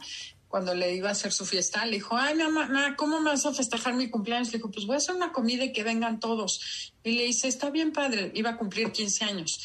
Cuando 0.50 0.74
le 0.74 0.92
iba 0.96 1.08
a 1.08 1.12
hacer 1.12 1.32
su 1.32 1.46
fiesta, 1.46 1.86
le 1.86 1.92
dijo, 1.92 2.16
ay, 2.16 2.34
mamá, 2.34 2.96
¿cómo 2.96 3.20
me 3.20 3.30
vas 3.30 3.46
a 3.46 3.54
festejar 3.54 3.94
mi 3.94 4.10
cumpleaños? 4.10 4.48
Le 4.48 4.58
dijo, 4.58 4.68
pues 4.68 4.84
voy 4.84 4.94
a 4.94 4.96
hacer 4.96 5.14
una 5.14 5.30
comida 5.32 5.64
y 5.64 5.72
que 5.72 5.84
vengan 5.84 6.18
todos. 6.18 6.92
Y 7.04 7.12
le 7.12 7.24
dice, 7.24 7.46
está 7.46 7.70
bien 7.70 7.92
padre, 7.92 8.32
iba 8.34 8.50
a 8.50 8.56
cumplir 8.56 8.90
15 8.90 9.24
años. 9.24 9.60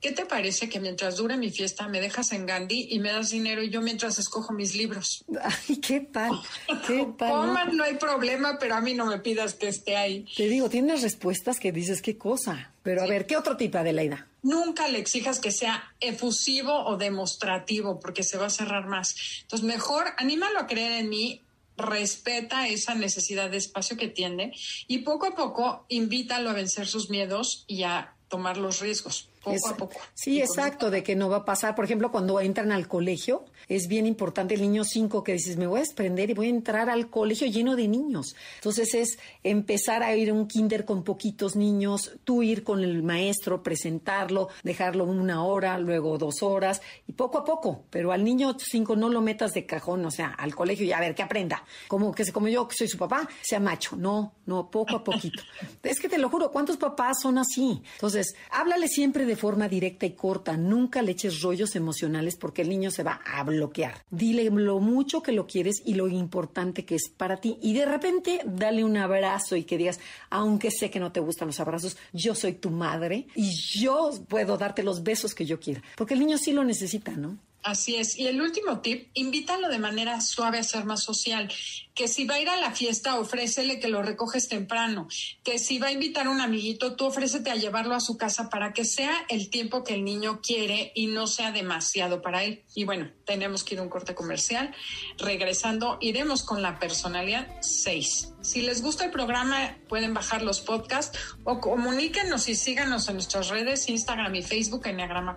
¿Qué 0.00 0.12
te 0.12 0.26
parece 0.26 0.68
que 0.68 0.78
mientras 0.78 1.16
dure 1.16 1.36
mi 1.36 1.50
fiesta 1.50 1.88
me 1.88 2.00
dejas 2.00 2.30
en 2.30 2.46
Gandhi 2.46 2.86
y 2.88 3.00
me 3.00 3.10
das 3.10 3.30
dinero 3.30 3.64
y 3.64 3.68
yo 3.68 3.80
mientras 3.80 4.16
escojo 4.20 4.52
mis 4.52 4.76
libros? 4.76 5.24
Ay, 5.42 5.78
qué 5.78 5.98
tal, 5.98 6.40
qué 6.86 7.04
tal. 7.18 7.30
Coman, 7.30 7.76
no 7.76 7.82
hay 7.82 7.96
problema, 7.96 8.58
pero 8.60 8.76
a 8.76 8.80
mí 8.80 8.94
no 8.94 9.06
me 9.06 9.18
pidas 9.18 9.54
que 9.54 9.66
esté 9.66 9.96
ahí. 9.96 10.24
Te 10.36 10.46
digo, 10.46 10.70
tienes 10.70 11.02
respuestas 11.02 11.58
que 11.58 11.72
dices, 11.72 12.00
qué 12.00 12.16
cosa. 12.16 12.70
Pero 12.84 13.02
a 13.02 13.08
ver, 13.08 13.26
¿qué 13.26 13.36
otro 13.36 13.56
tipo, 13.56 13.78
Adelaida? 13.78 14.27
Nunca 14.48 14.88
le 14.88 14.98
exijas 14.98 15.40
que 15.40 15.50
sea 15.50 15.94
efusivo 16.00 16.86
o 16.86 16.96
demostrativo, 16.96 18.00
porque 18.00 18.22
se 18.22 18.38
va 18.38 18.46
a 18.46 18.50
cerrar 18.50 18.86
más. 18.86 19.14
Entonces, 19.42 19.66
mejor 19.66 20.06
anímalo 20.16 20.58
a 20.58 20.66
creer 20.66 20.92
en 20.92 21.10
mí, 21.10 21.42
respeta 21.76 22.66
esa 22.66 22.94
necesidad 22.94 23.50
de 23.50 23.58
espacio 23.58 23.98
que 23.98 24.08
tiene 24.08 24.52
y 24.86 24.98
poco 24.98 25.26
a 25.26 25.34
poco 25.34 25.84
invítalo 25.88 26.48
a 26.48 26.54
vencer 26.54 26.86
sus 26.86 27.10
miedos 27.10 27.64
y 27.66 27.82
a 27.82 28.14
tomar 28.28 28.56
los 28.56 28.80
riesgos 28.80 29.28
poco 29.54 29.68
a 29.68 29.76
poco. 29.76 30.00
Sí, 30.14 30.40
exacto, 30.40 30.90
de 30.90 31.02
que 31.02 31.16
no 31.16 31.28
va 31.28 31.38
a 31.38 31.44
pasar. 31.44 31.74
Por 31.74 31.84
ejemplo, 31.84 32.10
cuando 32.10 32.40
entran 32.40 32.72
al 32.72 32.88
colegio, 32.88 33.44
es 33.68 33.88
bien 33.88 34.06
importante 34.06 34.54
el 34.54 34.62
niño 34.62 34.84
5 34.84 35.22
que 35.22 35.32
dices, 35.32 35.56
me 35.56 35.66
voy 35.66 35.78
a 35.78 35.82
desprender 35.82 36.30
y 36.30 36.34
voy 36.34 36.46
a 36.46 36.50
entrar 36.50 36.88
al 36.90 37.10
colegio 37.10 37.46
lleno 37.46 37.76
de 37.76 37.88
niños. 37.88 38.34
Entonces 38.56 38.94
es 38.94 39.18
empezar 39.42 40.02
a 40.02 40.14
ir 40.16 40.30
a 40.30 40.34
un 40.34 40.46
kinder 40.46 40.84
con 40.84 41.04
poquitos 41.04 41.56
niños, 41.56 42.12
tú 42.24 42.42
ir 42.42 42.64
con 42.64 42.82
el 42.82 43.02
maestro, 43.02 43.62
presentarlo, 43.62 44.48
dejarlo 44.62 45.04
una 45.04 45.44
hora, 45.44 45.78
luego 45.78 46.18
dos 46.18 46.42
horas 46.42 46.80
y 47.06 47.12
poco 47.12 47.38
a 47.38 47.44
poco. 47.44 47.84
Pero 47.90 48.12
al 48.12 48.24
niño 48.24 48.56
5 48.58 48.96
no 48.96 49.08
lo 49.08 49.20
metas 49.20 49.54
de 49.54 49.66
cajón, 49.66 50.04
o 50.04 50.10
sea, 50.10 50.28
al 50.28 50.54
colegio 50.54 50.86
y 50.86 50.92
a 50.92 51.00
ver 51.00 51.14
que 51.14 51.22
aprenda. 51.22 51.64
Como 51.88 52.12
que 52.14 52.24
se 52.24 52.32
como 52.32 52.48
yo, 52.48 52.66
que 52.68 52.76
soy 52.76 52.88
su 52.88 52.98
papá, 52.98 53.28
sea 53.42 53.60
macho. 53.60 53.96
No, 53.96 54.34
no, 54.46 54.70
poco 54.70 54.96
a 54.96 55.04
poquito. 55.04 55.42
es 55.82 56.00
que 56.00 56.08
te 56.08 56.18
lo 56.18 56.28
juro, 56.28 56.50
¿cuántos 56.50 56.76
papás 56.76 57.18
son 57.22 57.38
así? 57.38 57.82
Entonces, 57.94 58.34
háblale 58.50 58.88
siempre 58.88 59.26
de 59.26 59.36
forma 59.38 59.68
directa 59.68 60.04
y 60.04 60.12
corta. 60.12 60.56
Nunca 60.56 61.00
le 61.00 61.12
eches 61.12 61.40
rollos 61.40 61.74
emocionales 61.74 62.36
porque 62.36 62.62
el 62.62 62.68
niño 62.68 62.90
se 62.90 63.02
va 63.02 63.20
a 63.24 63.42
bloquear. 63.42 64.04
Dile 64.10 64.50
lo 64.50 64.80
mucho 64.80 65.22
que 65.22 65.32
lo 65.32 65.46
quieres 65.46 65.80
y 65.86 65.94
lo 65.94 66.08
importante 66.08 66.84
que 66.84 66.96
es 66.96 67.08
para 67.08 67.38
ti. 67.38 67.56
Y 67.62 67.72
de 67.72 67.86
repente 67.86 68.40
dale 68.44 68.84
un 68.84 68.96
abrazo 68.96 69.56
y 69.56 69.64
que 69.64 69.78
digas, 69.78 70.00
aunque 70.28 70.70
sé 70.70 70.90
que 70.90 71.00
no 71.00 71.12
te 71.12 71.20
gustan 71.20 71.48
los 71.48 71.60
abrazos, 71.60 71.96
yo 72.12 72.34
soy 72.34 72.52
tu 72.52 72.70
madre 72.70 73.26
y 73.34 73.50
yo 73.54 74.10
puedo 74.28 74.58
darte 74.58 74.82
los 74.82 75.02
besos 75.02 75.34
que 75.34 75.46
yo 75.46 75.58
quiera. 75.58 75.82
Porque 75.96 76.14
el 76.14 76.20
niño 76.20 76.36
sí 76.36 76.52
lo 76.52 76.64
necesita, 76.64 77.12
¿no? 77.12 77.38
Así 77.62 77.96
es. 77.96 78.16
Y 78.16 78.26
el 78.26 78.40
último 78.40 78.80
tip, 78.80 79.10
invítalo 79.14 79.68
de 79.68 79.78
manera 79.78 80.20
suave 80.20 80.58
a 80.58 80.62
ser 80.62 80.84
más 80.84 81.02
social. 81.02 81.52
Que 81.94 82.06
si 82.06 82.24
va 82.24 82.36
a 82.36 82.40
ir 82.40 82.48
a 82.48 82.56
la 82.56 82.70
fiesta, 82.70 83.18
ofrécele 83.18 83.80
que 83.80 83.88
lo 83.88 84.02
recoges 84.02 84.48
temprano. 84.48 85.08
Que 85.42 85.58
si 85.58 85.78
va 85.78 85.88
a 85.88 85.92
invitar 85.92 86.26
a 86.26 86.30
un 86.30 86.40
amiguito, 86.40 86.94
tú 86.94 87.06
ofrécete 87.06 87.50
a 87.50 87.56
llevarlo 87.56 87.94
a 87.94 88.00
su 88.00 88.16
casa 88.16 88.48
para 88.48 88.72
que 88.72 88.84
sea 88.84 89.12
el 89.28 89.50
tiempo 89.50 89.82
que 89.82 89.94
el 89.94 90.04
niño 90.04 90.40
quiere 90.40 90.92
y 90.94 91.08
no 91.08 91.26
sea 91.26 91.50
demasiado 91.50 92.22
para 92.22 92.44
él. 92.44 92.62
Y 92.74 92.84
bueno, 92.84 93.10
tenemos 93.26 93.64
que 93.64 93.74
ir 93.74 93.80
a 93.80 93.82
un 93.82 93.88
corte 93.88 94.14
comercial. 94.14 94.72
Regresando, 95.18 95.98
iremos 96.00 96.44
con 96.44 96.62
la 96.62 96.78
personalidad 96.78 97.48
6. 97.60 98.34
Si 98.40 98.62
les 98.62 98.82
gusta 98.82 99.04
el 99.04 99.10
programa, 99.10 99.76
pueden 99.88 100.14
bajar 100.14 100.42
los 100.42 100.60
podcasts 100.60 101.18
o 101.42 101.60
comuníquenos 101.60 102.48
y 102.48 102.54
síganos 102.54 103.08
en 103.08 103.14
nuestras 103.14 103.48
redes, 103.48 103.88
Instagram 103.88 104.34
y 104.36 104.42
Facebook, 104.42 104.86
Enneagrama. 104.86 105.36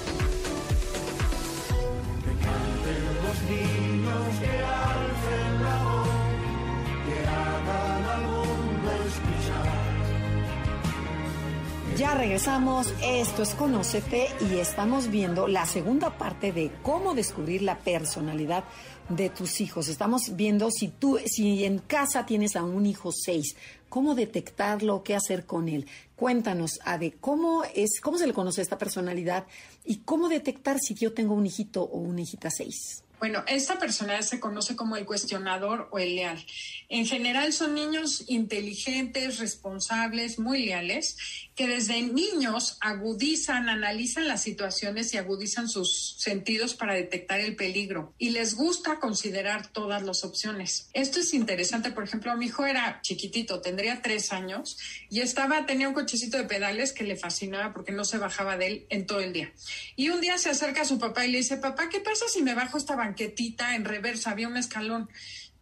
Ya 12.01 12.15
regresamos, 12.15 12.91
esto 13.03 13.43
es 13.43 13.53
Conócete 13.53 14.25
y 14.49 14.57
estamos 14.57 15.11
viendo 15.11 15.47
la 15.47 15.67
segunda 15.67 16.17
parte 16.17 16.51
de 16.51 16.71
cómo 16.81 17.13
descubrir 17.13 17.61
la 17.61 17.77
personalidad 17.77 18.63
de 19.07 19.29
tus 19.29 19.61
hijos. 19.61 19.87
Estamos 19.87 20.35
viendo 20.35 20.71
si 20.71 20.87
tú, 20.87 21.19
si 21.23 21.63
en 21.63 21.77
casa 21.77 22.25
tienes 22.25 22.55
a 22.55 22.63
un 22.63 22.87
hijo 22.87 23.11
seis, 23.11 23.55
cómo 23.87 24.15
detectarlo, 24.15 25.03
qué 25.03 25.13
hacer 25.13 25.45
con 25.45 25.69
él. 25.69 25.85
Cuéntanos, 26.15 26.79
Ade, 26.85 27.17
cómo 27.21 27.63
es, 27.75 28.01
cómo 28.01 28.17
se 28.17 28.25
le 28.25 28.33
conoce 28.33 28.63
esta 28.63 28.79
personalidad 28.79 29.45
y 29.85 29.97
cómo 29.97 30.27
detectar 30.27 30.79
si 30.79 30.95
yo 30.95 31.13
tengo 31.13 31.35
un 31.35 31.45
hijito 31.45 31.83
o 31.83 31.99
una 31.99 32.21
hijita 32.21 32.49
seis. 32.49 33.03
Bueno, 33.21 33.43
esta 33.45 33.77
personalidad 33.77 34.25
se 34.25 34.39
conoce 34.39 34.75
como 34.75 34.97
el 34.97 35.05
cuestionador 35.05 35.87
o 35.91 35.99
el 35.99 36.15
leal. 36.15 36.43
En 36.89 37.05
general 37.05 37.53
son 37.53 37.75
niños 37.75 38.23
inteligentes, 38.25 39.37
responsables, 39.37 40.39
muy 40.39 40.65
leales, 40.65 41.17
que 41.55 41.67
desde 41.67 42.01
niños 42.01 42.77
agudizan, 42.81 43.69
analizan 43.69 44.27
las 44.27 44.41
situaciones 44.41 45.13
y 45.13 45.19
agudizan 45.19 45.69
sus 45.69 46.15
sentidos 46.17 46.73
para 46.73 46.95
detectar 46.95 47.39
el 47.39 47.55
peligro 47.55 48.15
y 48.17 48.31
les 48.31 48.55
gusta 48.55 48.99
considerar 48.99 49.67
todas 49.67 50.01
las 50.01 50.23
opciones. 50.23 50.89
Esto 50.93 51.19
es 51.19 51.35
interesante, 51.35 51.91
por 51.91 52.03
ejemplo, 52.03 52.35
mi 52.37 52.47
hijo 52.47 52.65
era 52.65 53.01
chiquitito, 53.03 53.61
tendría 53.61 54.01
tres 54.01 54.33
años 54.33 54.79
y 55.11 55.19
estaba, 55.19 55.67
tenía 55.67 55.87
un 55.87 55.93
cochecito 55.93 56.37
de 56.37 56.45
pedales 56.45 56.91
que 56.91 57.03
le 57.03 57.15
fascinaba 57.15 57.71
porque 57.71 57.91
no 57.91 58.03
se 58.03 58.17
bajaba 58.17 58.57
de 58.57 58.65
él 58.65 58.85
en 58.89 59.05
todo 59.05 59.19
el 59.19 59.31
día. 59.31 59.53
Y 59.95 60.09
un 60.09 60.21
día 60.21 60.39
se 60.39 60.49
acerca 60.49 60.81
a 60.81 60.85
su 60.85 60.97
papá 60.97 61.27
y 61.27 61.31
le 61.31 61.37
dice, 61.37 61.57
papá, 61.57 61.87
¿qué 61.89 61.99
pasa 61.99 62.25
si 62.27 62.41
me 62.41 62.55
bajo 62.55 62.79
esta 62.79 62.95
banquetita 63.11 63.75
en 63.75 63.85
reversa? 63.85 64.31
Había 64.31 64.47
un 64.47 64.57
escalón. 64.57 65.09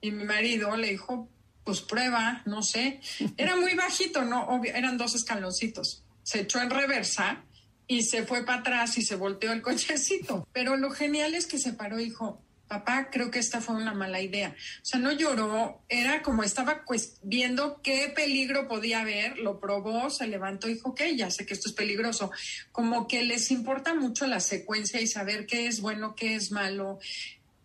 Y 0.01 0.11
mi 0.11 0.23
marido 0.23 0.75
le 0.77 0.91
dijo, 0.91 1.29
pues 1.63 1.81
prueba, 1.81 2.41
no 2.45 2.61
sé. 2.63 3.01
Era 3.37 3.55
muy 3.55 3.73
bajito, 3.75 4.23
¿no? 4.23 4.47
Obvio, 4.47 4.73
eran 4.73 4.97
dos 4.97 5.15
escaloncitos. 5.15 6.03
Se 6.23 6.41
echó 6.41 6.61
en 6.61 6.69
reversa 6.69 7.43
y 7.87 8.03
se 8.03 8.23
fue 8.23 8.45
para 8.45 8.59
atrás 8.59 8.97
y 8.97 9.01
se 9.01 9.15
volteó 9.15 9.51
el 9.51 9.61
cochecito. 9.61 10.47
Pero 10.53 10.77
lo 10.77 10.91
genial 10.91 11.33
es 11.33 11.47
que 11.47 11.57
se 11.57 11.73
paró 11.73 11.99
y 11.99 12.05
dijo, 12.05 12.41
papá, 12.67 13.09
creo 13.11 13.31
que 13.31 13.39
esta 13.39 13.61
fue 13.61 13.75
una 13.75 13.93
mala 13.93 14.21
idea. 14.21 14.55
O 14.81 14.85
sea, 14.85 14.99
no 14.99 15.11
lloró, 15.11 15.81
era 15.89 16.21
como 16.21 16.43
estaba 16.43 16.83
pues, 16.85 17.17
viendo 17.23 17.81
qué 17.81 18.13
peligro 18.15 18.67
podía 18.67 19.01
haber, 19.01 19.39
lo 19.39 19.59
probó, 19.59 20.11
se 20.11 20.27
levantó 20.27 20.69
y 20.69 20.75
dijo, 20.75 20.89
ok, 20.89 21.01
ya 21.15 21.31
sé 21.31 21.47
que 21.47 21.55
esto 21.55 21.67
es 21.67 21.73
peligroso. 21.73 22.31
Como 22.71 23.07
que 23.07 23.23
les 23.23 23.49
importa 23.49 23.95
mucho 23.95 24.27
la 24.27 24.39
secuencia 24.39 25.01
y 25.01 25.07
saber 25.07 25.47
qué 25.47 25.67
es 25.67 25.81
bueno, 25.81 26.15
qué 26.15 26.35
es 26.35 26.51
malo. 26.51 26.99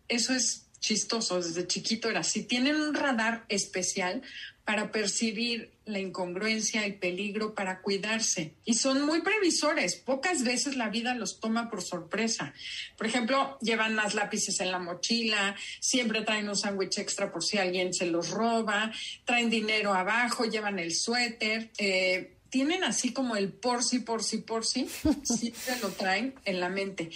Eso 0.07 0.33
es 0.33 0.65
chistoso, 0.79 1.41
desde 1.41 1.67
chiquito 1.67 2.09
era 2.09 2.19
así. 2.19 2.43
Tienen 2.43 2.75
un 2.75 2.93
radar 2.93 3.45
especial 3.49 4.21
para 4.65 4.91
percibir 4.91 5.71
la 5.85 5.99
incongruencia, 5.99 6.85
el 6.85 6.95
peligro, 6.95 7.53
para 7.53 7.81
cuidarse. 7.81 8.55
Y 8.65 8.73
son 8.73 9.03
muy 9.03 9.21
previsores. 9.21 9.95
Pocas 9.95 10.43
veces 10.43 10.75
la 10.75 10.89
vida 10.89 11.13
los 11.13 11.39
toma 11.39 11.69
por 11.69 11.83
sorpresa. 11.83 12.53
Por 12.97 13.05
ejemplo, 13.05 13.59
llevan 13.61 13.93
más 13.93 14.15
lápices 14.15 14.59
en 14.61 14.71
la 14.71 14.79
mochila, 14.79 15.55
siempre 15.79 16.23
traen 16.23 16.49
un 16.49 16.55
sándwich 16.55 16.97
extra 16.97 17.31
por 17.31 17.43
si 17.43 17.59
alguien 17.59 17.93
se 17.93 18.07
los 18.07 18.31
roba, 18.31 18.91
traen 19.23 19.51
dinero 19.51 19.93
abajo, 19.93 20.45
llevan 20.45 20.79
el 20.79 20.95
suéter. 20.95 21.69
Eh, 21.77 22.34
tienen 22.55 22.85
así 22.85 23.11
como 23.11 23.35
el 23.35 23.51
por 23.51 23.83
si, 23.83 23.99
por 23.99 24.23
si, 24.23 24.37
por 24.37 24.65
si, 24.65 24.87
siempre 25.23 25.77
lo 25.81 25.89
traen 25.89 26.35
en 26.45 26.61
la 26.61 26.69
mente. 26.69 27.09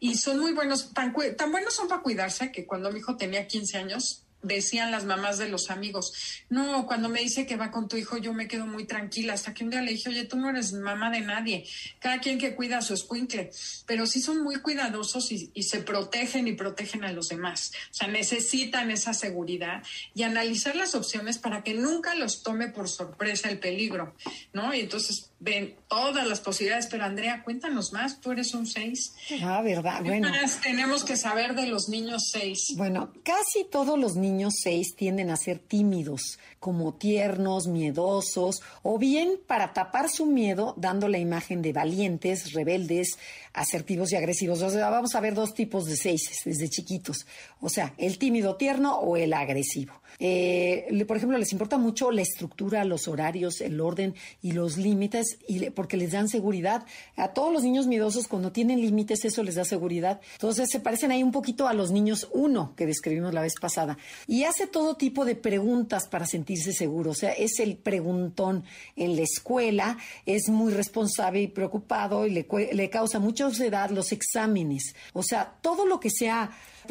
Y 0.00 0.14
son 0.14 0.38
muy 0.38 0.54
buenos, 0.54 0.94
tan, 0.94 1.14
tan 1.36 1.52
buenos 1.52 1.74
son 1.74 1.86
para 1.86 2.00
cuidarse 2.00 2.50
que 2.50 2.64
cuando 2.64 2.90
mi 2.90 3.00
hijo 3.00 3.14
tenía 3.14 3.46
15 3.46 3.76
años, 3.76 4.24
decían 4.42 4.90
las 4.90 5.04
mamás 5.04 5.38
de 5.38 5.48
los 5.48 5.70
amigos, 5.70 6.12
no, 6.48 6.86
cuando 6.86 7.08
me 7.08 7.20
dice 7.20 7.46
que 7.46 7.56
va 7.56 7.70
con 7.70 7.88
tu 7.88 7.96
hijo 7.96 8.16
yo 8.16 8.32
me 8.32 8.48
quedo 8.48 8.66
muy 8.66 8.84
tranquila, 8.84 9.34
hasta 9.34 9.54
que 9.54 9.64
un 9.64 9.70
día 9.70 9.82
le 9.82 9.92
dije, 9.92 10.08
oye, 10.08 10.24
tú 10.24 10.36
no 10.36 10.50
eres 10.50 10.72
mamá 10.72 11.10
de 11.10 11.20
nadie, 11.20 11.66
cada 11.98 12.20
quien 12.20 12.38
que 12.38 12.54
cuida 12.54 12.78
a 12.78 12.82
su 12.82 12.94
escuincle, 12.94 13.50
pero 13.86 14.06
sí 14.06 14.20
son 14.20 14.42
muy 14.42 14.56
cuidadosos 14.56 15.32
y, 15.32 15.50
se 15.62 15.80
protegen 15.80 16.46
y 16.46 16.52
protegen 16.52 17.04
a 17.04 17.12
los 17.12 17.28
demás, 17.28 17.72
o 17.90 17.94
sea, 17.94 18.08
necesitan 18.08 18.90
esa 18.90 19.14
seguridad 19.14 19.82
y 20.14 20.22
analizar 20.22 20.76
las 20.76 20.94
opciones 20.94 21.38
para 21.38 21.62
que 21.64 21.74
nunca 21.74 22.14
los 22.14 22.42
tome 22.42 22.68
por 22.68 22.88
sorpresa 22.88 23.48
el 23.48 23.58
peligro, 23.58 24.14
¿no? 24.52 24.72
Y 24.74 24.80
entonces 24.80 25.30
ven 25.38 25.76
todas 25.88 26.26
las 26.26 26.40
posibilidades, 26.40 26.86
pero 26.86 27.04
Andrea, 27.04 27.42
cuéntanos 27.44 27.92
más, 27.92 28.20
tú 28.20 28.32
eres 28.32 28.54
un 28.54 28.66
seis. 28.66 29.12
Ah, 29.42 29.60
verdad, 29.62 30.02
¿Qué 30.02 30.08
bueno. 30.08 30.30
más 30.30 30.60
tenemos 30.60 31.04
que 31.04 31.16
saber 31.16 31.54
de 31.54 31.66
los 31.66 31.88
niños 31.88 32.30
seis? 32.32 32.74
Bueno, 32.76 33.12
casi 33.22 33.64
todos 33.64 33.98
los 33.98 34.16
niños 34.16 34.54
seis 34.62 34.94
tienden 34.96 35.30
a 35.30 35.36
ser 35.36 35.58
tímidos, 35.58 36.38
como 36.58 36.94
tiernos, 36.94 37.66
miedosos, 37.66 38.62
o 38.82 38.98
bien 38.98 39.38
para 39.46 39.72
tapar 39.72 40.08
su 40.08 40.26
miedo 40.26 40.74
dando 40.76 41.08
la 41.08 41.18
imagen 41.18 41.62
de 41.62 41.72
valientes, 41.72 42.52
rebeldes, 42.52 43.18
asertivos 43.56 44.12
y 44.12 44.16
agresivos. 44.16 44.62
O 44.62 44.70
sea, 44.70 44.90
vamos 44.90 45.14
a 45.14 45.20
ver 45.20 45.34
dos 45.34 45.54
tipos 45.54 45.86
de 45.86 45.96
seis 45.96 46.42
desde 46.44 46.68
chiquitos. 46.68 47.26
O 47.60 47.68
sea, 47.68 47.94
el 47.98 48.18
tímido 48.18 48.56
tierno 48.56 48.98
o 48.98 49.16
el 49.16 49.32
agresivo. 49.32 49.94
Eh, 50.18 51.04
por 51.06 51.16
ejemplo, 51.16 51.36
les 51.38 51.52
importa 51.52 51.78
mucho 51.78 52.10
la 52.10 52.22
estructura, 52.22 52.84
los 52.84 53.08
horarios, 53.08 53.60
el 53.60 53.80
orden 53.80 54.14
y 54.42 54.52
los 54.52 54.76
límites, 54.76 55.38
porque 55.74 55.96
les 55.96 56.12
dan 56.12 56.28
seguridad. 56.28 56.84
A 57.16 57.32
todos 57.32 57.52
los 57.52 57.62
niños 57.62 57.86
miedosos, 57.86 58.28
cuando 58.28 58.52
tienen 58.52 58.80
límites, 58.80 59.24
eso 59.24 59.42
les 59.42 59.56
da 59.56 59.64
seguridad. 59.64 60.20
Entonces, 60.34 60.68
se 60.70 60.80
parecen 60.80 61.10
ahí 61.10 61.22
un 61.22 61.32
poquito 61.32 61.66
a 61.66 61.74
los 61.74 61.90
niños 61.90 62.28
uno 62.32 62.74
que 62.76 62.86
describimos 62.86 63.34
la 63.34 63.42
vez 63.42 63.54
pasada. 63.60 63.98
Y 64.26 64.44
hace 64.44 64.66
todo 64.66 64.96
tipo 64.96 65.24
de 65.24 65.34
preguntas 65.34 66.08
para 66.08 66.26
sentirse 66.26 66.72
seguro. 66.72 67.10
O 67.10 67.14
sea, 67.14 67.32
es 67.32 67.58
el 67.58 67.76
preguntón 67.76 68.64
en 68.96 69.16
la 69.16 69.22
escuela, 69.22 69.98
es 70.24 70.48
muy 70.48 70.72
responsable 70.72 71.42
y 71.42 71.48
preocupado 71.48 72.26
y 72.26 72.30
le, 72.30 72.90
causa 72.90 73.18
mucha 73.46 73.62
ansiedad 73.62 73.90
los 73.90 74.12
exámenes. 74.12 74.94
O 75.12 75.22
sea, 75.22 75.52
todo 75.60 75.86
lo 75.86 76.00
que 76.00 76.10
sea 76.10 76.50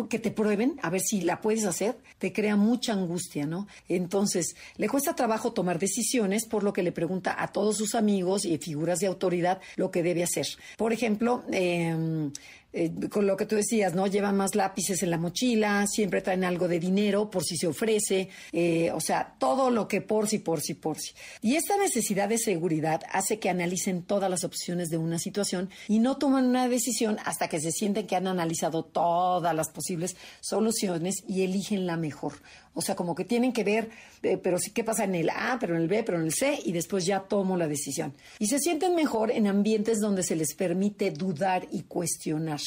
que 0.09 0.19
te 0.19 0.31
prueben, 0.31 0.79
a 0.81 0.89
ver 0.89 1.01
si 1.01 1.21
la 1.21 1.41
puedes 1.41 1.65
hacer, 1.65 1.97
te 2.17 2.31
crea 2.31 2.55
mucha 2.55 2.93
angustia, 2.93 3.45
¿no? 3.45 3.67
Entonces, 3.87 4.55
le 4.77 4.89
cuesta 4.89 5.15
trabajo 5.15 5.53
tomar 5.53 5.79
decisiones, 5.79 6.45
por 6.45 6.63
lo 6.63 6.73
que 6.73 6.83
le 6.83 6.91
pregunta 6.91 7.35
a 7.37 7.51
todos 7.51 7.77
sus 7.77 7.95
amigos 7.95 8.45
y 8.45 8.57
figuras 8.57 8.99
de 8.99 9.07
autoridad 9.07 9.61
lo 9.75 9.91
que 9.91 10.03
debe 10.03 10.23
hacer. 10.23 10.45
Por 10.77 10.93
ejemplo, 10.93 11.43
eh, 11.51 12.31
eh, 12.77 12.91
con 13.09 13.25
lo 13.25 13.37
que 13.37 13.45
tú 13.45 13.55
decías, 13.55 13.95
¿no? 13.95 14.05
Llevan 14.05 14.35
más 14.35 14.53
lápices 14.53 15.01
en 15.01 15.09
la 15.09 15.17
mochila, 15.17 15.87
siempre 15.87 16.19
traen 16.21 16.43
algo 16.43 16.67
de 16.67 16.77
dinero 16.77 17.29
por 17.29 17.41
si 17.41 17.55
se 17.55 17.67
ofrece, 17.67 18.27
eh, 18.51 18.91
o 18.91 18.99
sea, 18.99 19.33
todo 19.39 19.69
lo 19.71 19.87
que 19.87 20.01
por 20.01 20.27
si, 20.27 20.39
por 20.39 20.59
si, 20.59 20.73
por 20.73 20.99
si. 20.99 21.13
Y 21.41 21.55
esta 21.55 21.77
necesidad 21.77 22.27
de 22.27 22.37
seguridad 22.37 23.01
hace 23.09 23.39
que 23.39 23.49
analicen 23.49 24.03
todas 24.03 24.29
las 24.29 24.43
opciones 24.43 24.89
de 24.89 24.97
una 24.97 25.19
situación 25.19 25.69
y 25.87 25.99
no 25.99 26.17
toman 26.17 26.47
una 26.47 26.67
decisión 26.67 27.15
hasta 27.23 27.47
que 27.47 27.61
se 27.61 27.71
sienten 27.71 28.07
que 28.07 28.17
han 28.17 28.27
analizado 28.27 28.83
todas 28.83 29.55
las 29.55 29.69
posibles 29.85 30.17
soluciones 30.41 31.23
y 31.27 31.43
eligen 31.43 31.85
la 31.85 31.95
mejor. 31.95 32.33
O 32.73 32.81
sea, 32.81 32.95
como 32.95 33.13
que 33.13 33.23
tienen 33.23 33.53
que 33.53 33.63
ver, 33.63 33.89
eh, 34.23 34.37
pero 34.37 34.57
sí 34.57 34.71
qué 34.71 34.83
pasa 34.83 35.03
en 35.03 35.13
el 35.13 35.29
A, 35.29 35.57
pero 35.59 35.75
en 35.75 35.83
el 35.83 35.87
B, 35.87 36.03
pero 36.03 36.17
en 36.17 36.25
el 36.25 36.33
C, 36.33 36.59
y 36.65 36.71
después 36.71 37.05
ya 37.05 37.19
tomo 37.19 37.55
la 37.55 37.67
decisión. 37.67 38.13
Y 38.39 38.47
se 38.47 38.57
sienten 38.57 38.95
mejor 38.95 39.29
en 39.31 39.45
ambientes 39.45 39.99
donde 39.99 40.23
se 40.23 40.35
les 40.35 40.55
permite 40.55 41.11
dudar 41.11 41.67
y 41.71 41.83
cuestionar. 41.83 42.59